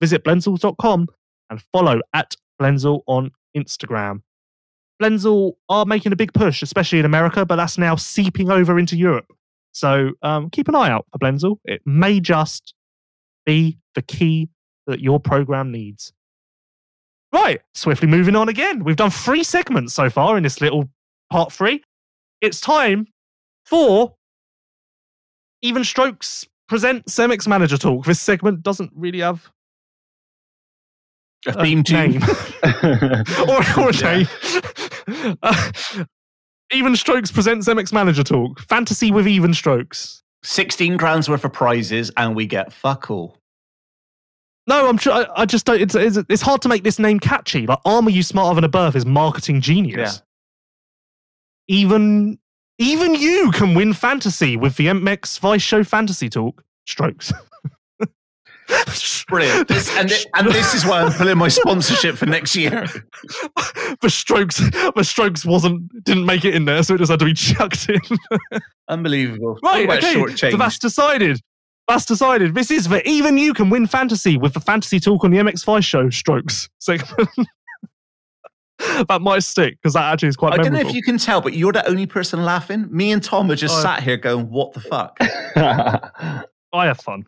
[0.01, 1.09] visit blendzall.com
[1.51, 4.23] and follow at Blendzall on Instagram.
[5.03, 8.97] Blendzall are making a big push, especially in America, but that's now seeping over into
[8.97, 9.33] Europe.
[9.73, 11.59] So um, keep an eye out for Blendzall.
[11.65, 12.75] It may just
[13.45, 14.49] be the key
[14.87, 16.13] that your program needs.
[17.33, 18.85] Right, swiftly moving on again.
[18.85, 20.89] We've done three segments so far in this little
[21.31, 21.83] part three.
[22.41, 23.09] It's time
[23.65, 24.15] for
[25.65, 28.05] Even Strokes present Semix Manager Talk.
[28.05, 29.51] This segment doesn't really have
[31.47, 32.13] A a theme tune.
[32.13, 32.23] name
[33.49, 34.29] or, or a name.
[35.43, 35.71] Uh,
[36.73, 38.61] even Strokes presents MX Manager Talk.
[38.61, 40.23] Fantasy with Even Strokes.
[40.43, 43.39] 16 grand's worth of prizes and we get fuck all.
[44.67, 44.97] No, I'm.
[44.99, 45.13] sure.
[45.13, 45.81] I, I just don't.
[45.81, 47.67] It's, it's it's hard to make this name catchy.
[47.67, 50.23] Like Armor You Smarter Than a Birth is marketing genius.
[51.69, 52.39] Even
[52.79, 57.33] even you can win fantasy with the MX Vice Show Fantasy Talk strokes.
[59.29, 59.69] Brilliant.
[59.75, 62.87] This, and, thi- and this is why I'm pulling my sponsorship for next year.
[64.01, 67.25] the strokes, the strokes wasn't didn't make it in there, so it just had to
[67.25, 68.01] be chucked in.
[68.89, 69.59] Unbelievable.
[69.63, 70.15] Right, okay.
[70.15, 71.41] short So that's decided.
[71.89, 72.55] That's decided.
[72.55, 75.65] This is for even you can win fantasy with the fantasy talk on the MX
[75.65, 77.29] Vice show strokes segment.
[79.09, 81.41] that might stick because that actually is quite I don't know if you can tell,
[81.41, 82.87] but you're the only person laughing.
[82.91, 83.83] Me and Tom are just Oh.
[83.83, 87.25] sat here going, "What the fuck?" I have fun.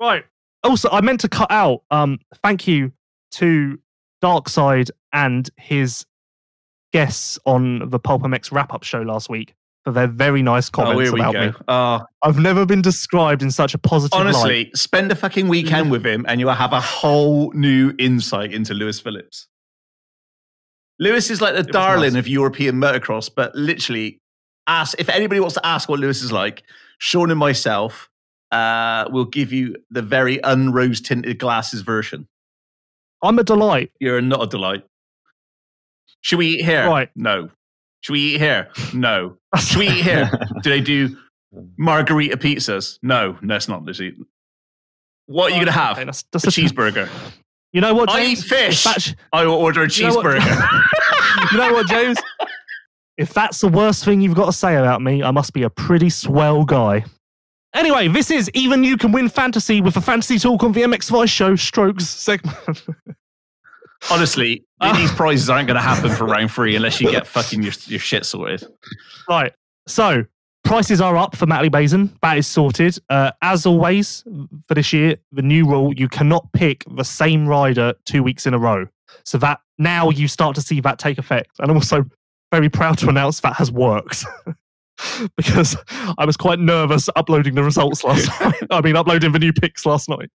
[0.00, 0.24] Right.
[0.64, 1.82] Also, I meant to cut out.
[1.90, 2.92] Um, thank you
[3.32, 3.78] to
[4.22, 6.04] Darkside and his
[6.92, 9.54] guests on the Pulp MX wrap up show last week
[9.86, 11.46] for their very nice oh, comments we about go.
[11.46, 11.52] me.
[11.68, 14.26] Oh, I've never been described in such a positive light.
[14.26, 18.74] honestly, spend a fucking weekend with him, and you'll have a whole new insight into
[18.74, 19.46] Lewis Phillips.
[20.98, 22.18] Lewis is like the was darling nice.
[22.18, 24.20] of European motocross, but literally,
[24.66, 26.64] ask if anybody wants to ask what Lewis is like.
[26.98, 28.10] Sean and myself
[28.50, 32.26] uh, will give you the very unrose tinted glasses version.
[33.22, 33.92] I'm a delight.
[34.00, 34.82] You're not a delight.
[36.22, 36.88] Should we eat here?
[36.88, 37.08] Right.
[37.14, 37.50] No.
[38.06, 38.68] Should we eat here?
[38.94, 39.36] No.
[39.58, 40.30] Should we eat here?
[40.62, 41.16] Do they do
[41.76, 43.00] margarita pizzas?
[43.02, 43.82] No, no, it's not.
[43.84, 44.14] Lizzie.
[45.26, 45.96] What are you going to have?
[45.96, 47.08] Okay, that's- that's a a- cheeseburger.
[47.72, 48.18] You know what, James?
[48.28, 48.78] I eat fish.
[48.86, 51.50] If that's- I will order a You know what- cheeseburger.
[51.52, 52.18] you know what, James?
[53.18, 55.70] If that's the worst thing you've got to say about me, I must be a
[55.70, 57.04] pretty swell guy.
[57.74, 61.10] Anyway, this is Even You Can Win Fantasy with a Fantasy Talk on the MX
[61.10, 62.56] Vice Show Strokes segment.
[64.10, 64.64] Honestly,
[64.94, 68.00] these prizes aren't going to happen for round three unless you get fucking your, your
[68.00, 68.64] shit sorted.
[69.28, 69.52] right.
[69.88, 70.24] So,
[70.64, 72.16] prices are up for Matterley Basin.
[72.22, 72.98] That is sorted.
[73.08, 74.24] Uh, as always,
[74.66, 78.54] for this year, the new rule you cannot pick the same rider two weeks in
[78.54, 78.86] a row.
[79.24, 81.50] So, that now you start to see that take effect.
[81.60, 82.04] And I'm also
[82.52, 84.24] very proud to announce that has worked.
[85.36, 85.76] because
[86.18, 88.62] I was quite nervous uploading the results last night.
[88.70, 90.30] I mean, uploading the new picks last night.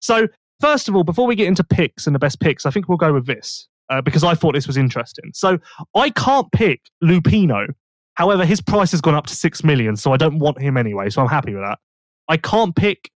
[0.00, 0.28] So,
[0.60, 2.98] first of all, before we get into picks and the best picks, I think we'll
[2.98, 5.30] go with this uh, because I thought this was interesting.
[5.34, 5.58] So,
[5.94, 7.68] I can't pick Lupino.
[8.14, 11.08] However, his price has gone up to six million, so I don't want him anyway.
[11.08, 11.78] So I'm happy with that.
[12.26, 13.10] I can't pick.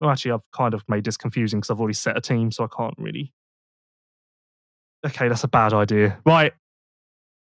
[0.00, 2.64] Well, actually, I've kind of made this confusing because I've already set a team, so
[2.64, 3.32] I can't really.
[5.06, 6.18] Okay, that's a bad idea.
[6.26, 6.52] Right.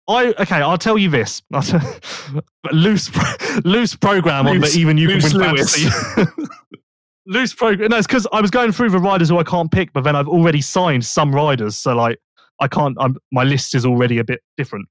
[0.09, 0.57] I okay.
[0.57, 1.43] I'll tell you this.
[2.73, 3.11] loose,
[3.65, 5.85] loose program on the even you can win Lewis.
[5.85, 6.33] fantasy.
[7.29, 7.91] loose program.
[7.91, 10.17] No, it's because I was going through the riders who I can't pick, but then
[10.17, 12.19] I've already signed some riders, so like
[12.61, 12.97] I can't.
[12.99, 14.89] I'm, my list is already a bit different.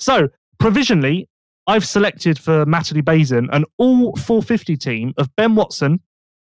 [0.00, 0.28] So
[0.58, 1.28] provisionally,
[1.66, 6.00] I've selected for Matterley Basin an all 450 team of Ben Watson,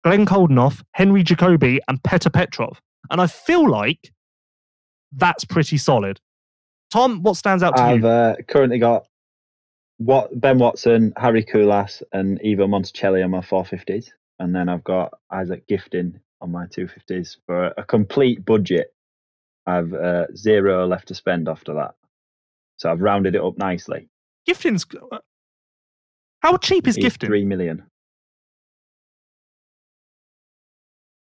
[0.02, 4.12] Glenn Coldenhoff, Henry Jacobi, and Petar Petrov, and I feel like
[5.12, 6.20] that's pretty solid.
[6.90, 7.88] Tom, what stands out to you?
[7.88, 9.06] I've uh, currently got
[9.98, 15.12] what Ben Watson, Harri Kullas, and Ivo Monticelli on my 450s, and then I've got
[15.32, 18.94] Isak Gifting on my 250s for a complete budget.
[19.66, 21.94] I've uh, zero left to spend after that,
[22.78, 24.08] so I've rounded it up nicely.
[24.48, 24.86] Gifting's.
[26.40, 27.28] How cheap is He's Gifting?
[27.28, 27.84] Three million.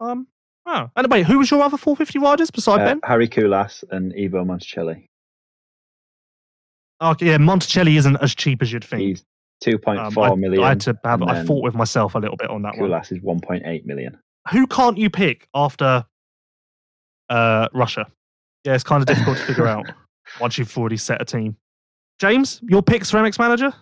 [0.00, 0.26] Um.
[0.68, 3.00] Oh, and wait, who was your other 450 riders beside Uh, Ben?
[3.02, 5.06] Harri Kullas and Ivo Monticelli.
[7.00, 9.00] Okay, yeah, Monticelli isn't as cheap as you'd think.
[9.02, 9.24] He's
[9.60, 10.62] two point Um, four I, million.
[10.62, 11.22] I had to have.
[11.22, 12.90] I then fought with myself a little bit on that one.
[12.90, 14.18] Kullas is one point eight million.
[14.52, 16.04] Who can't you pick after
[17.30, 18.06] uh, Russia?
[18.64, 19.86] Yeah, it's kind of difficult to figure out
[20.40, 21.56] once you've already set a team.
[22.18, 23.72] James, your picks for MX Manager?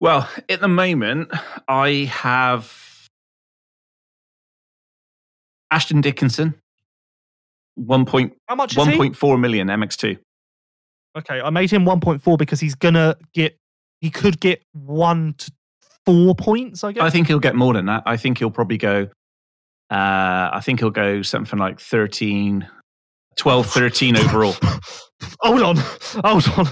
[0.00, 1.30] Well, at the moment,
[1.68, 2.72] I have
[5.70, 6.54] Ashton Dickinson,
[7.74, 8.96] one point How much is one he?
[8.96, 10.18] point four million MX2.
[11.16, 13.56] Okay, I made him 1.4 because he's gonna get.
[14.02, 15.52] He could get one to
[16.04, 16.82] four points.
[16.82, 17.04] I guess.
[17.04, 18.02] I think he'll get more than that.
[18.04, 19.08] I think he'll probably go.
[19.90, 22.66] Uh, I think he'll go something like 13,
[23.36, 24.54] 12, 13 overall.
[25.40, 25.76] hold on,
[26.24, 26.66] hold on.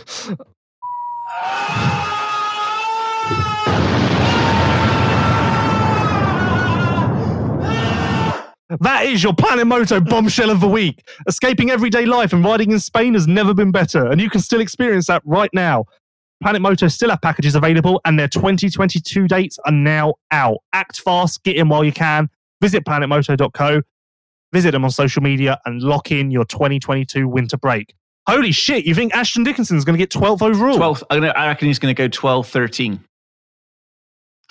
[8.80, 11.06] That is your Planet Moto bombshell of the week.
[11.28, 14.60] Escaping everyday life and riding in Spain has never been better, and you can still
[14.60, 15.84] experience that right now.
[16.42, 20.58] Planet Moto still have packages available, and their 2022 dates are now out.
[20.72, 22.28] Act fast, get in while you can.
[22.62, 23.82] Visit planetmoto.co,
[24.52, 27.94] visit them on social media, and lock in your 2022 winter break.
[28.28, 30.76] Holy shit, you think Ashton Dickinson's going to get 12th overall?
[30.76, 33.00] 12, I'm I reckon he's going to go 12, 13.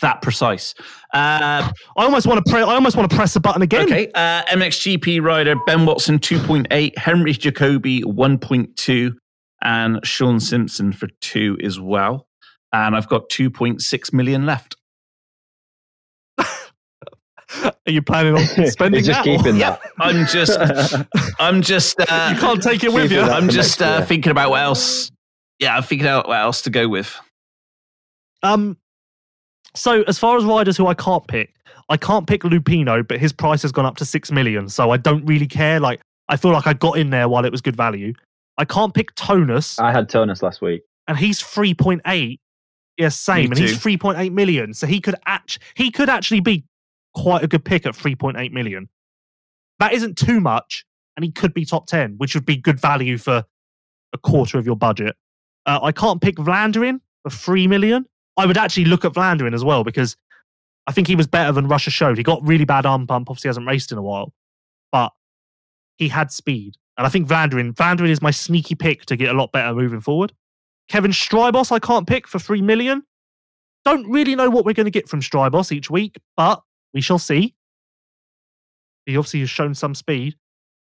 [0.02, 0.76] that precise.
[1.14, 3.84] Uh, I almost want to pre- I almost want to press the button again.
[3.86, 9.16] okay, uh, MXGP rider Ben Watson 2.8, Henry Jacobi 1.2,
[9.62, 12.28] and Shaun Simpson for two as well.
[12.72, 14.76] And I've got 2.6 million left.
[16.38, 19.28] Are you planning on spending just that?
[19.28, 20.58] or- keeping Yeah, I'm just,
[21.40, 23.22] I'm just, uh, You can't take it with you.
[23.22, 25.12] I'm just uh, thinking about what else.
[25.60, 27.16] Yeah, I'm thinking out what else to go with.
[28.44, 28.78] Um,
[29.76, 31.54] so as far as riders who I can't pick,
[31.90, 34.98] I can't pick Lupino, but his price has gone up to six million, so I
[34.98, 35.80] don't really care.
[35.80, 38.14] Like I feel like I got in there while it was good value.
[38.60, 40.82] I can't pick Tonus, I had Tonus last week.
[41.08, 42.40] and he's three point eight.
[42.98, 44.74] Yeah, same, Me and he's three point eight million.
[44.74, 46.66] So he could act he could actually be
[47.16, 48.90] quite a good pick at three point eight million.
[49.80, 53.18] That isn't too much, and he could be top ten, which would be good value
[53.18, 53.46] for
[54.14, 55.16] a quarter of your budget.
[55.66, 58.06] Uh, I can't pick Vlaanderen for three million.
[58.38, 60.18] I would actually look at Vlaanderen as well because
[60.88, 62.18] I think he was better than Russia showed.
[62.18, 63.30] He got really bad arm pump.
[63.30, 64.34] Obviously, hasn't raced in a while,
[64.92, 65.14] but
[65.98, 66.76] he had speed.
[67.00, 70.02] And I think Vlaanderen, Vlaanderen is my sneaky pick to get a lot better moving
[70.02, 70.34] forward.
[70.90, 73.04] Kevin Strijbos, I can't pick for three million.
[73.86, 76.62] Don't really know what we're going to get from Strijbos each week, but
[76.94, 77.56] we shall see.
[79.06, 80.36] He obviously has shown some speed.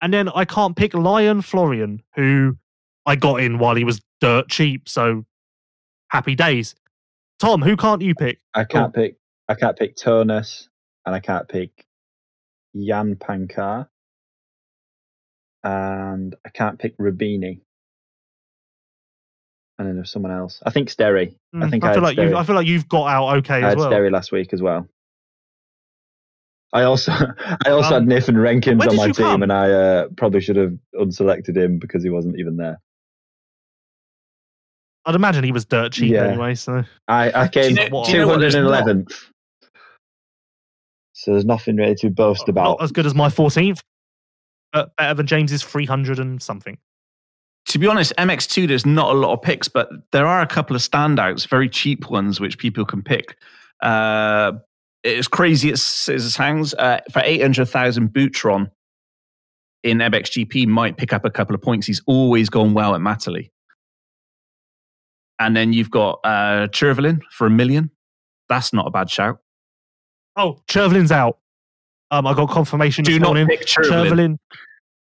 [0.01, 2.57] And then I can't pick Lion Florian, who
[3.05, 4.89] I got in while he was dirt cheap.
[4.89, 5.23] So
[6.09, 6.75] happy days.
[7.39, 8.41] Tom, who can't you pick?
[8.53, 8.99] I can't oh.
[8.99, 9.15] pick.
[9.47, 10.67] I can't pick Tonus,
[11.05, 11.85] and I can't pick
[12.75, 13.87] Jan Pancar,
[15.63, 17.61] and I can't pick Rubini.
[19.79, 20.61] And then there's someone else.
[20.65, 21.35] I think Sterry.
[21.53, 22.35] I Mm, think I I, feel like you.
[22.37, 23.89] I feel like you've got out okay I had well.
[23.89, 24.87] Sterry last week as well.
[26.71, 27.11] I also,
[27.65, 29.43] I also Um, had Nathan Renkens where on my team, come?
[29.43, 32.79] and I uh, probably should have unselected him because he wasn't even there.
[35.05, 36.23] I'd imagine he was dirt cheap Yeah.
[36.29, 36.55] anyway.
[36.55, 38.39] So I, I came know- do you know what?
[38.39, 39.11] There's 211th.
[41.13, 42.63] So there's nothing really to boast about.
[42.79, 43.79] not as good as my 14th,
[44.73, 46.77] but better than James's 300 and something.
[47.67, 50.75] To be honest, MX2, there's not a lot of picks, but there are a couple
[50.75, 53.37] of standouts, very cheap ones, which people can pick.
[53.81, 54.53] Uh,
[55.03, 56.73] it's crazy as, it sounds.
[56.73, 58.69] Uh, for 800,000, Boutron
[59.83, 61.87] in MXGP might pick up a couple of points.
[61.87, 63.51] He's always gone well at Matterley.
[65.39, 67.91] And then you've got uh, Chervelin for a million.
[68.49, 69.39] That's not a bad shout.
[70.35, 71.37] Oh, Chervelin's out.
[72.13, 73.47] Um, I got confirmation Do this morning.
[73.65, 73.87] Chervelin.
[73.89, 74.37] Chervelin,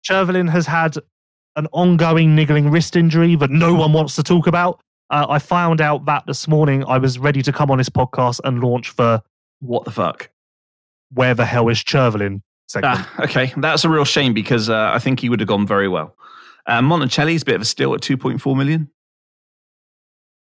[0.02, 0.96] Chervelin has had
[1.56, 4.82] an ongoing niggling wrist injury that no one wants to talk about.
[5.08, 6.84] Uh, I found out that this morning.
[6.84, 9.22] I was ready to come on this podcast and launch the
[9.60, 10.28] What the fuck?
[11.10, 12.98] "Where the hell is Chervelin?" segment.
[12.98, 15.88] Ah, okay, that's a real shame because uh, I think he would have gone very
[15.88, 16.14] well.
[16.66, 18.90] Uh, Monticelli's a bit of a steal at 2.4 million.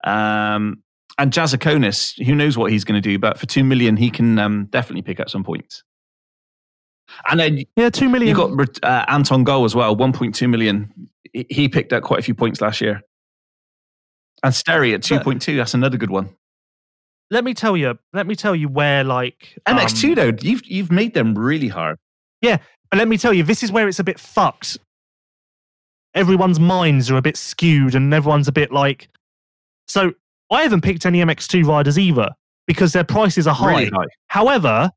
[0.04, 0.84] Um,
[1.18, 4.38] and Jasikonis, who knows what he's going to do, but for 2 million, he can
[4.38, 5.84] um, definitely pick up some points.
[7.30, 8.36] And then yeah, two million.
[8.36, 11.10] you got uh, Anton Gole as well, 1.2 million.
[11.34, 13.02] He- picked up quite a few points last year.
[14.44, 16.36] And Sterry at 2.2, that's another good one.
[17.32, 17.98] let me tell you.
[18.14, 21.98] Let me tell you where like MX2, um, though, you've, you've made them really hard.
[22.42, 22.58] Yeah,
[22.92, 24.78] but let me tell you, this is where it's a bit fucked.
[26.14, 29.10] Everyone's minds are a bit skewed, and everyone's a bit like.
[29.88, 30.14] So
[30.52, 32.30] I haven't picked any MX2 riders either
[32.68, 33.80] because their prices are high.
[33.80, 34.06] Really high.
[34.28, 34.92] However,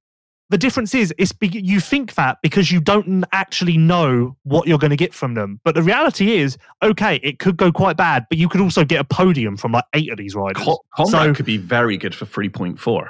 [0.49, 4.79] the difference is, it's be- you think that because you don't actually know what you're
[4.79, 5.61] going to get from them.
[5.65, 9.01] But the reality is, okay, it could go quite bad, but you could also get
[9.01, 10.63] a podium from like eight of these riders.
[10.63, 13.09] Co- Conrad So- could be very good for 3.4.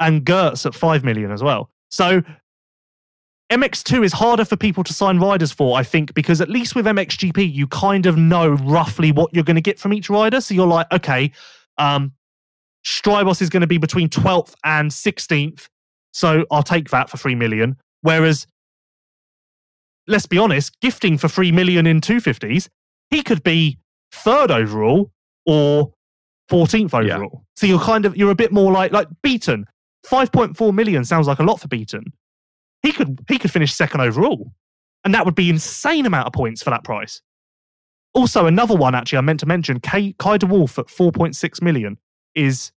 [0.00, 1.70] and Geerts at 5 million as well.
[1.90, 2.22] So
[3.50, 6.86] MX2 is harder for people to sign riders for, I think, because at least with
[6.86, 10.40] MXGP, you kind of know roughly what you're going to get from each rider.
[10.40, 11.30] So you're like, okay,
[11.78, 12.12] um,
[12.86, 15.68] Strijbos is going to be between 12th and 16th.
[16.12, 17.76] So I'll take that for 3 million.
[18.02, 18.46] Whereas,
[20.06, 22.68] let's be honest, gifting for 3 million in 250s,
[23.10, 23.78] he could be
[24.12, 25.10] third overall
[25.46, 25.92] or
[26.50, 27.16] 14th Yeah.
[27.16, 27.44] overall.
[27.56, 29.66] So you're kind of, you're a bit more like, like Beaton.
[30.06, 32.04] 5.4 million sounds like a lot for Beaton.
[32.82, 34.52] He could, he could finish second overall.
[35.04, 37.22] And that would be insane amount of points for that price.
[38.12, 41.98] Also, another one actually I meant to mention, Kai, Kay de Wolf at 4.6 million
[42.34, 42.72] is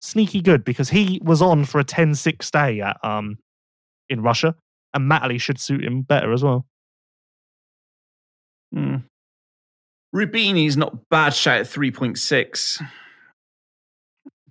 [0.00, 3.38] sneaky good because he was on for a 10-6 stay at um
[4.08, 4.54] in Russia,
[4.94, 6.66] and Matterley should suit him better as well.
[8.72, 8.96] Hmm.
[10.14, 12.82] Rubini's not bad shot at 3.6.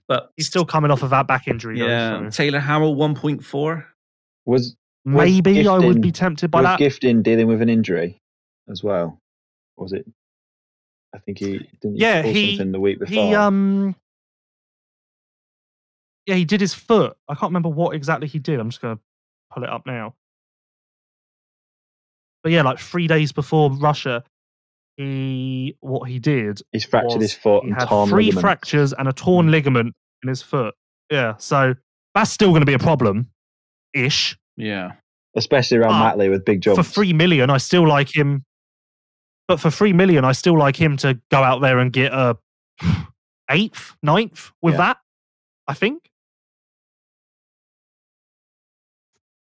[0.07, 1.79] But He's still coming off of that back injury.
[1.79, 3.85] though, yeah, so Taylor Harrell 1.4.
[4.45, 6.79] Was maybe I would be tempted by was that.
[6.79, 8.21] Gifting dealing with an injury
[8.69, 9.19] as well?
[9.75, 10.05] Was it?
[11.15, 11.97] I think he didn't.
[11.97, 13.13] Yeah, pull he- something the week before.
[13.13, 13.95] He um
[16.25, 17.15] yeah, he did his foot.
[17.29, 18.59] I can't remember what exactly he did.
[18.59, 18.99] I'm just gonna
[19.53, 20.13] pull it up now.
[22.43, 24.23] But yeah, like three days before Russia,
[24.97, 28.41] he what he did He's fractured was his foot he and had torn three ligaments.
[28.41, 29.93] fractures and a torn ligament
[30.23, 30.75] in his foot.
[31.11, 31.73] Yeah, so
[32.13, 33.29] that's still going to be a problem,
[33.93, 34.37] ish.
[34.57, 34.93] Yeah.
[35.35, 36.77] especially around Ah, Matterley with big jumps.
[36.79, 38.43] For three million, I still like him.
[39.47, 42.37] But for three million, I still like him to go out there and get a
[43.49, 44.77] eighth, ninth with Yeah.
[44.79, 44.97] that.
[45.67, 46.09] I think.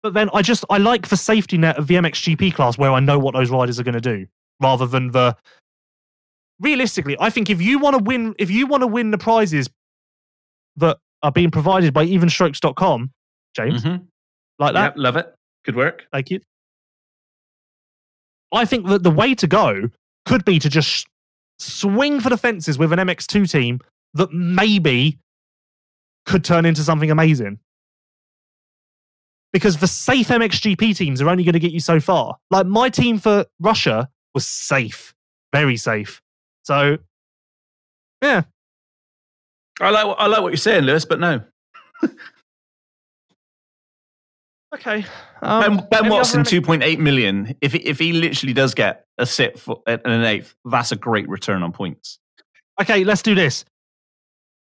[0.04, 3.00] But then I just I like the safety net of the MXGP class where I
[3.00, 4.28] know what those riders are going to do,
[4.62, 5.36] rather than the.
[6.60, 9.70] Realistically, I think if you want to win, if you want to win the prizes
[10.78, 13.12] that are being provided by evenstrokes.com,
[13.56, 14.08] James, Mhm.
[14.58, 15.36] like that, Yep, love it.
[15.66, 16.08] Good work.
[16.12, 16.40] Thank you.
[18.54, 19.90] I think that the way to go
[20.26, 21.08] could be to just
[21.60, 23.80] swing for the fences with an MX2 team
[24.14, 25.20] that maybe
[26.26, 27.60] could turn into something amazing.
[29.54, 32.38] Because the safe MXGP teams are only going to get you so far.
[32.52, 35.16] Like my team for Russia was safe,
[35.54, 36.22] very safe.
[36.64, 36.98] So,
[38.22, 38.44] yeah,
[39.80, 41.42] I like I like what you're saying, Lewis, but no.
[44.74, 45.06] okay.
[45.42, 47.56] Um, ben ben Watson, two point eight million.
[47.62, 50.96] If he, if he literally does get a sit for, and an eighth, that's a
[50.96, 52.20] great return on points.
[52.82, 53.66] Okay, let's do this.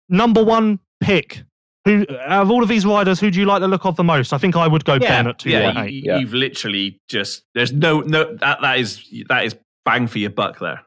[0.09, 1.43] Number one pick.
[1.85, 4.03] Who out of all of these riders, who do you like the look of the
[4.03, 4.33] most?
[4.33, 6.03] I think I would go Ben at two yeah, point eight.
[6.03, 10.29] you, You've literally just there's no no that that is that is bang for your
[10.29, 10.81] buck there.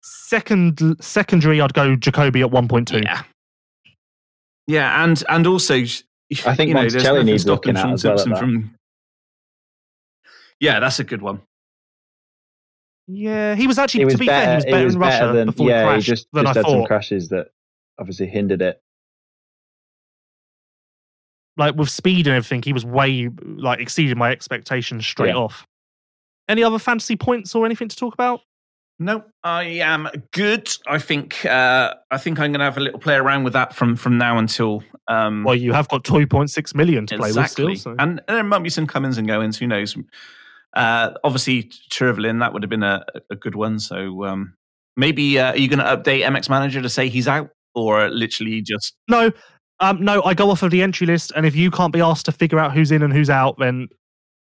[0.00, 3.00] Second, secondary, I'd go Jacobi at one point two.
[3.02, 3.22] Yeah,
[4.68, 5.82] yeah, and and also
[6.44, 8.38] I think you know, there's Monticelli needs stopping looking at from as well at that.
[8.38, 8.74] from.
[10.60, 11.40] Yeah, that's a good one.
[13.06, 14.44] Yeah, he was actually was to be better.
[14.44, 15.82] fair, he was better was in Russia better than before yeah.
[15.82, 16.86] he crashed he just, than just I had some thought.
[16.86, 17.48] crashes that
[17.98, 18.82] obviously hindered it.
[21.56, 25.36] Like with speed and everything, he was way like exceeded my expectations straight Yeah.
[25.36, 25.66] off.
[26.48, 28.40] Any other fantasy points or anything to talk about?
[29.00, 30.68] No, I am good.
[30.88, 33.74] I think uh, I think I'm going to have a little play around with that
[33.74, 34.82] from from now until.
[35.06, 37.74] Um, Well, you have got two point six million to play with still.
[37.76, 37.90] So.
[37.92, 39.56] And, and there might be some comings and goings.
[39.56, 39.96] Who knows?
[40.74, 43.78] Uh, obviously, Chervelin, that would have been a, a good one.
[43.78, 44.54] So um,
[44.96, 48.62] maybe uh, are you going to update MX Manager to say he's out, or literally
[48.62, 49.30] just No,
[49.80, 52.26] um, no, I go off of the entry list, and if you can't be asked
[52.26, 53.88] to figure out who's in and who's out, then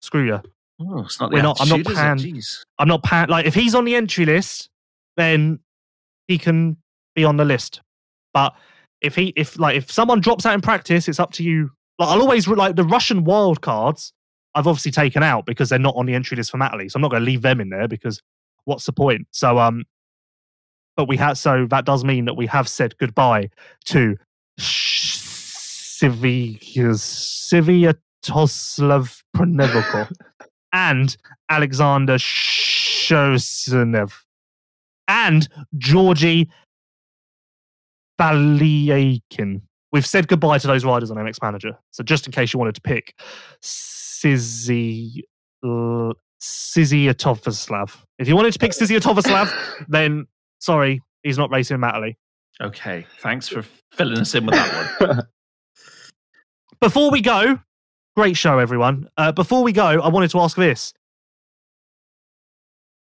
[0.02, 0.42] screw you.
[0.80, 1.32] Oh, it's not.
[1.32, 1.60] We're not.
[1.60, 2.66] I'm not attitude, is it?
[2.66, 2.80] pan.
[2.80, 3.30] I'm not pan.
[3.30, 4.70] Like if he's on the entry list,
[5.16, 5.60] then
[6.28, 6.78] he can
[7.16, 7.82] be on the list.
[8.34, 8.54] But
[9.02, 11.72] if he, if like if someone drops out in practice, it's up to you.
[11.98, 14.14] Like I'll always like the Russian wild cards.
[14.54, 17.02] I've obviously taken out because they're not on the entry list for Matterley, so I'm
[17.02, 18.22] not going to leave them in there because
[18.66, 19.28] what's the point?
[19.32, 19.84] So um,
[20.96, 23.50] but we have so that does mean that we have said goodbye
[23.86, 24.16] to
[24.60, 26.58] Sivia
[28.24, 30.12] Sviatoslav Pronevoko
[30.74, 31.16] and
[31.50, 34.14] Alexander Shosenev
[35.08, 36.50] and Georgie
[38.20, 39.62] Balyakin.
[39.92, 41.78] We've said goodbye to those riders on MX Manager.
[41.92, 43.14] So just in case you wanted to pick
[43.62, 45.24] Sizzy
[45.64, 47.96] uh, Sizzy Atovaslav.
[48.20, 50.28] If you wanted to pick Sizzy Atovaslav, then
[50.60, 52.16] sorry, he's not racing Matterley.
[52.62, 55.22] Okay, thanks for filling us in with that one.
[56.82, 57.60] Before we go,
[58.18, 59.08] great show, everyone.
[59.16, 60.92] Uh, before we go, I wanted to ask this.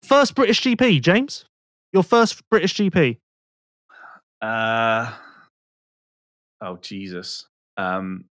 [0.02, 1.46] First British GP, James?
[1.94, 3.16] Your first British GP?
[4.42, 5.10] Uh,
[6.60, 7.46] oh Jesus.
[7.78, 8.26] Um,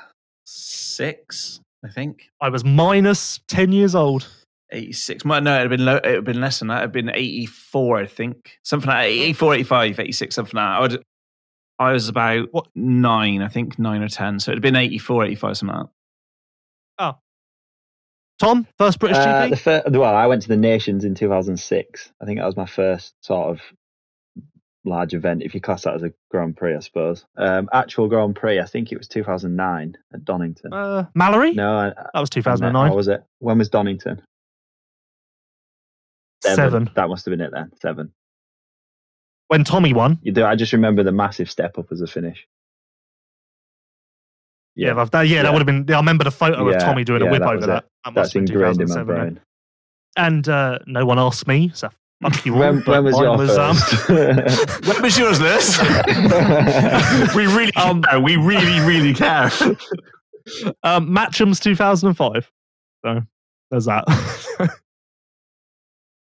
[0.46, 2.30] six, I think.
[2.40, 4.26] I was minus 10 years old.
[4.72, 5.24] 86.
[5.24, 6.78] Well, no, it'd been low, it'd been less than that.
[6.80, 8.59] It'd been 84, I think.
[8.62, 10.76] Something like 84, 85, 86, something like that.
[10.76, 11.05] I, would,
[11.78, 12.68] I was about What?
[12.74, 14.40] nine, I think, nine or 10.
[14.40, 15.92] So it'd been 84, 85, something like that.
[17.14, 17.18] Oh.
[18.38, 19.51] Tom, first British Uh, GP?
[19.51, 22.12] the fir- well, I went to the Nations in 2006.
[22.20, 23.60] I think that was my first sort of
[24.86, 27.26] large event, if you class that as a Grand Prix, I suppose.
[27.36, 30.72] Um, actual Grand Prix, I think it was 2009 at Donington.
[30.72, 31.52] Uh, Mallory?
[31.52, 32.94] no, I, That was Or 2009.
[32.94, 33.22] was it?
[33.40, 34.22] When was Donington?
[36.56, 36.90] Seven.
[36.94, 37.70] That must have been it then.
[37.81, 38.12] Seven.
[39.48, 40.18] When Tommy won.
[40.22, 40.44] You do.
[40.44, 42.47] I just remember the massive step up as a finish.
[44.77, 45.93] Yeah, that, that- yeah, that would have been.
[45.93, 47.85] I remember the photo of Tommy doing a whip that over that.
[48.05, 49.40] that That's ingrained in my 2007 brain.
[50.16, 51.89] And uh, no one asked me, so
[52.22, 52.55] fuck you.
[52.55, 53.77] When, when was mine your um.
[54.86, 55.78] When was yours, Liz?
[57.36, 58.20] we really Um, care.
[58.20, 59.51] We really, really care.
[60.82, 62.51] um, Matcham's 2005.
[63.05, 63.20] So
[63.70, 64.05] there's that.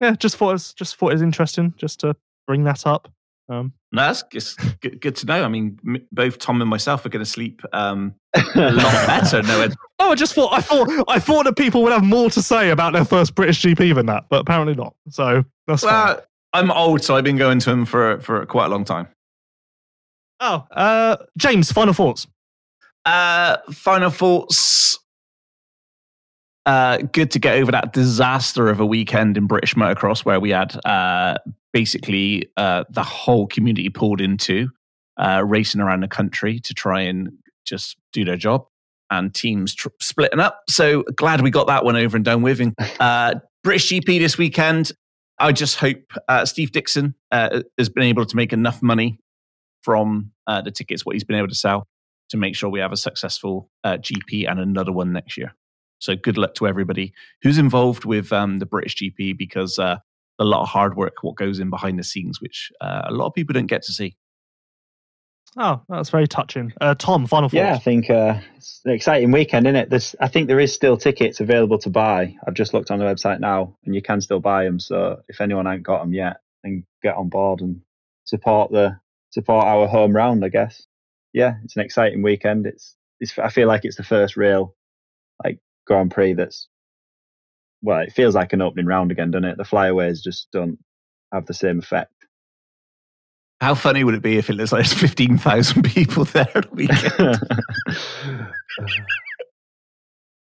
[0.01, 2.15] Yeah, just thought it was just thought it was interesting just to
[2.47, 3.07] bring that up.
[3.49, 5.43] Um, No, that's just good, good to know.
[5.43, 9.41] I mean, m- both Tom and myself are going to sleep um, a lot better.
[9.41, 9.67] No,
[9.99, 12.71] oh, I just thought I thought I thought that people would have more to say
[12.71, 14.93] about their first British GP than that, but apparently not.
[15.09, 16.17] So that's fine.
[16.53, 19.07] I'm old, so I've been going to him for for quite a long time.
[20.39, 22.27] Oh, uh, James, final thoughts.
[23.05, 24.99] Uh, final thoughts.
[26.67, 30.49] Uh, good to get over that disaster of a weekend in British motocross where we
[30.49, 31.37] had uh,
[31.71, 34.67] basically uh, the whole community pulled into
[35.15, 37.31] uh, racing around the country to try and
[37.65, 38.65] just do their job
[39.09, 40.61] and teams tr- splitting up.
[40.69, 42.59] So glad we got that one over and done with.
[42.59, 44.91] And, uh, British GP this weekend.
[45.39, 49.19] I just hope uh, Steve Dixon uh, has been able to make enough money
[49.83, 51.87] from uh, the tickets, what he's been able to sell,
[52.27, 55.53] to make sure we have a successful uh, GP and another one next year.
[55.99, 59.97] So good luck to everybody who's involved with um, the British GP because uh,
[60.39, 63.27] a lot of hard work, what goes in behind the scenes, which uh, a lot
[63.27, 64.15] of people don't get to see.
[65.59, 66.71] Oh, that's very touching.
[66.79, 67.55] Uh, Tom, final thoughts.
[67.55, 69.89] Yeah, I think uh, it's an exciting weekend, isn't it?
[69.89, 72.35] There's, I think there is still tickets available to buy.
[72.45, 74.79] I've just looked on the website now, and you can still buy them.
[74.79, 77.81] So if anyone ain't got them yet, then get on board and
[78.25, 78.99] support the
[79.31, 80.45] support our home round.
[80.45, 80.85] I guess.
[81.33, 82.67] Yeah, it's an exciting weekend.
[82.67, 84.75] It's, it's I feel like it's the first real
[85.43, 86.67] like Grand Prix that's
[87.81, 89.57] well, it feels like an opening round again, doesn't it?
[89.57, 90.79] The flyaways just don't
[91.31, 92.11] have the same effect.
[93.61, 96.75] How funny would it be if it looks like there's 15,000 people there at the
[96.75, 98.47] weekend?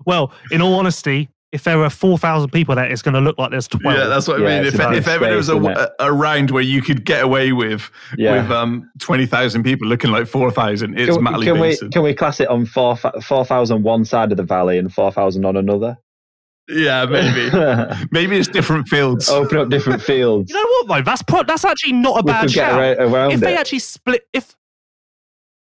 [0.07, 3.53] Well, in all honesty, if there are 4,000 people there, it's going to look like
[3.53, 3.97] there's 12.
[3.97, 4.65] Yeah, that's what Yeah, I mean.
[4.67, 7.53] it's If, if ever there was a, a, a round where you could get away
[7.53, 8.43] with Yeah.
[8.43, 12.41] with um, 20,000 people looking like 4,000, it's can, Matterley can we can we class
[12.41, 13.45] it on 4,000 four
[13.79, 15.97] one side of the valley and four thousand on another?
[16.69, 18.07] Yeah, maybe.
[18.11, 19.29] maybe it's different fields.
[19.29, 20.51] Open up different fields.
[20.51, 21.03] You know what, though?
[21.03, 22.99] That's pro- that's actually not a we bad could get shout.
[22.99, 24.57] around if they actually split, if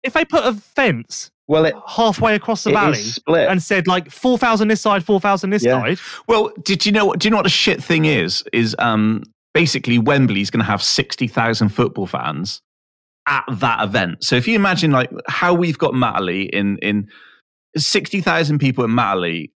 [0.03, 3.49] if they put a fence well, it, halfway across the valley split.
[3.49, 5.81] and said like 4,000 this side, 4,000 this Yeah.
[5.81, 7.13] side, Well, did you know?
[7.13, 8.43] Do you know what the shit thing is?
[8.53, 9.23] Is um
[9.53, 12.61] basically Wembley's going to have sixty thousand football fans
[13.27, 14.23] at that event.
[14.25, 17.09] So if you imagine like how we've got Matterley in in
[17.77, 19.51] sixty thousand people in Matterley,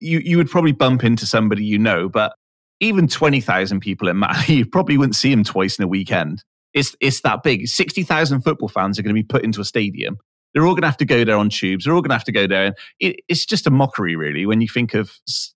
[0.00, 2.32] you you would probably bump into somebody you know, but
[2.80, 6.42] even twenty thousand people in Matterley, you probably wouldn't see them twice in a weekend.
[6.74, 7.68] It's it's that big.
[7.68, 10.18] Sixty thousand football fans are going to be put into a stadium.
[10.56, 11.84] They're all going to have to go there on tubes.
[11.84, 12.74] They're all going to have to go there.
[12.98, 15.12] It, it's just a mockery, really, when you think of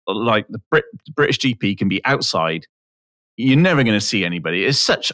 [0.06, 2.66] like the, Brit, British GP can be outside.
[3.39, 4.66] You're never going to see anybody.
[4.66, 5.10] It's such,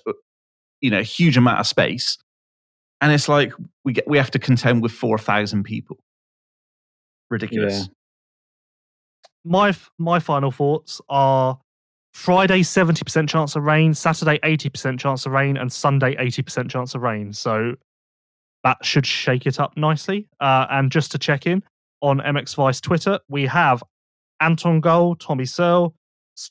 [0.80, 2.18] you know, a huge amount of space,
[3.00, 3.52] and it's like
[3.84, 5.98] we get we have to contend with four thousand people.
[7.30, 7.88] Ridiculous.
[9.44, 11.60] my my final thoughts are
[12.12, 17.02] Friday 70% chance of rain, Saturday 80% chance of rain, and Sunday 80% chance of
[17.02, 17.32] rain.
[17.32, 17.76] So
[18.66, 20.26] that should shake it up nicely.
[20.40, 21.62] Uh, and just to check in
[22.01, 23.80] on MX Vice Twitter, we have
[24.40, 25.94] Anton Gole, Tommy Searle,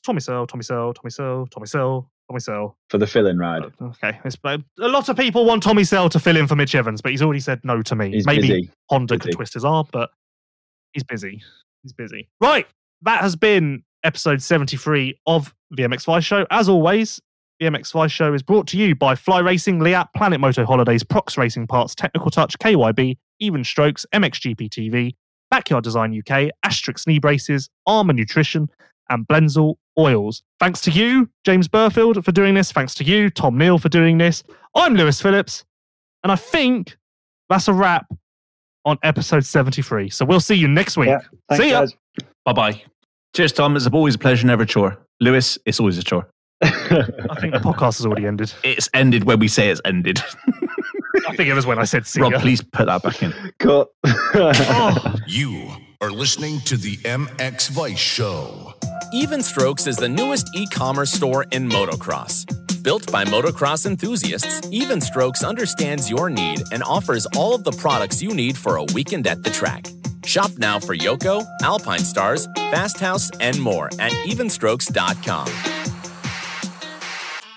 [0.02, 2.74] Tommy Searle, Tommy Searle, Tommy Searle, Tommy Searle, Tommy Searle.
[2.88, 3.64] for the fill-in ride.
[3.82, 7.02] Okay, it's, a lot of people want Tommy Searle to fill in for Mitch Evans,
[7.02, 8.10] but he's already said no to me.
[8.10, 8.70] He's Maybe busy.
[8.88, 9.28] Honda Busy.
[9.28, 10.08] could twist his arm, but
[10.94, 11.42] he's busy.
[11.82, 12.30] He's busy.
[12.40, 12.66] Right.
[13.02, 16.46] That has been episode 73 of the MX Vice Show.
[16.50, 17.20] As always,
[17.60, 21.38] VMX Vice Show is brought to you by Fly Racing, Leatt, Planet Moto Holidays, Prox
[21.38, 25.14] Racing Parts, Technical Touch, KYB, Even Strokes, MXGP TV,
[25.50, 28.68] Backyard Design UK, Asterisk Knee Braces, Armour Nutrition,
[29.08, 30.42] and Blendzall Oils.
[30.60, 32.72] Thanks to you, James Burfield, for doing this.
[32.72, 34.42] Thanks to you, Tom Neal, for doing this.
[34.74, 35.64] I'm Lewis Phillips,
[36.24, 36.96] and I think
[37.48, 38.06] that's a wrap
[38.84, 40.10] on episode 73.
[40.10, 41.08] So we'll see you next week.
[41.08, 41.80] Yeah, Thanks, see ya.
[41.80, 41.94] guys.
[42.44, 42.82] Bye bye.
[43.34, 43.76] Cheers, Tom.
[43.76, 44.98] It's always a pleasure, never a chore.
[45.20, 46.28] Lewis, it's always a chore.
[46.62, 48.52] I think the podcast has already ended.
[48.64, 50.20] It's ended when we say it's ended.
[51.28, 52.40] I think it was when I said see Rob, ya.
[52.40, 53.32] please put that back in.
[53.58, 53.88] Cut.
[54.04, 55.14] Oh.
[55.26, 55.70] You
[56.00, 58.74] are listening to the MX Vice Show.
[59.12, 62.44] Even Strokes is the newest e commerce store in motocross.
[62.82, 68.22] Built by motocross enthusiasts, Even Strokes understands your need and offers all of the products
[68.22, 69.86] you need for a weekend at the track.
[70.24, 75.46] Shop now for Yoko, Alpinestars, Fast House, and more at evenstrokes.com.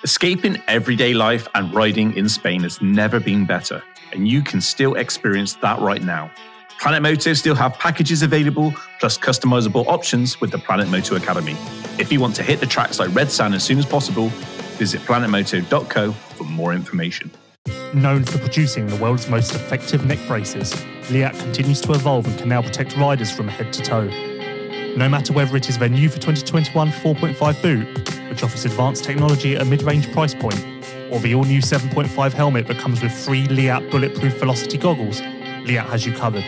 [0.04, 4.96] Escaping everyday life and riding in Spain has never been better, and you can still
[4.96, 6.32] experience that right now.
[6.80, 11.58] Planet Moto still have packages available, plus customizable options with the Planet Moto Academy.
[11.98, 14.30] If you want to hit the tracks like Red Sand as soon as possible,
[14.78, 17.30] visit planetmoto.co for more information.
[17.94, 20.74] Known for producing the world's most effective neck braces,
[21.12, 24.29] Leatt continues to evolve and can now protect riders from head to toe.
[24.98, 29.56] No matter whether it is their new for 2021 4.5 boot, which offers advanced technology
[29.56, 30.60] at a mid-range price point,
[31.12, 35.22] or the all-new 7.5 helmet that comes with free Leatt bulletproof velocity goggles,
[35.66, 36.44] Leatt has you covered.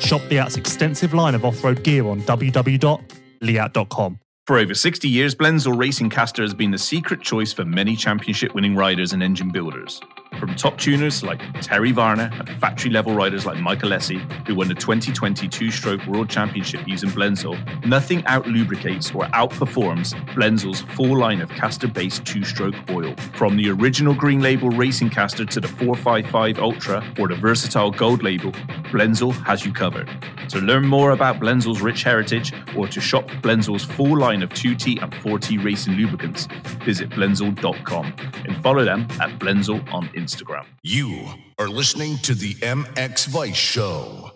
[0.00, 4.20] Shop Leatt's extensive line of off-road gear on www.leatt.com.
[4.46, 8.54] For over 60 years, Blendzall Racing Castor has been the secret choice for many championship
[8.54, 10.00] winning riders and engine builders.
[10.38, 14.68] From top tuners like Terry Varner and factory level riders like Michael Essie, who won
[14.68, 17.56] the 2020 two stroke World Championship using Blendzall,
[17.86, 23.14] nothing out lubricates or outperforms Blendzall's full line of castor based two stroke oil.
[23.34, 28.22] From the original green label racing castor to the 455 Ultra or the versatile gold
[28.22, 28.52] label,
[28.92, 30.08] Blendzall has you covered.
[30.50, 35.02] To learn more about Blendzall's rich heritage or to shop Blendzall's full line of 2T
[35.02, 36.46] and 4T racing lubricants,
[36.84, 38.14] visit blendzall.com
[38.46, 40.64] and follow them at Blendzall on Instagram.
[40.82, 41.28] You
[41.58, 44.32] are listening to the MX Vice Show.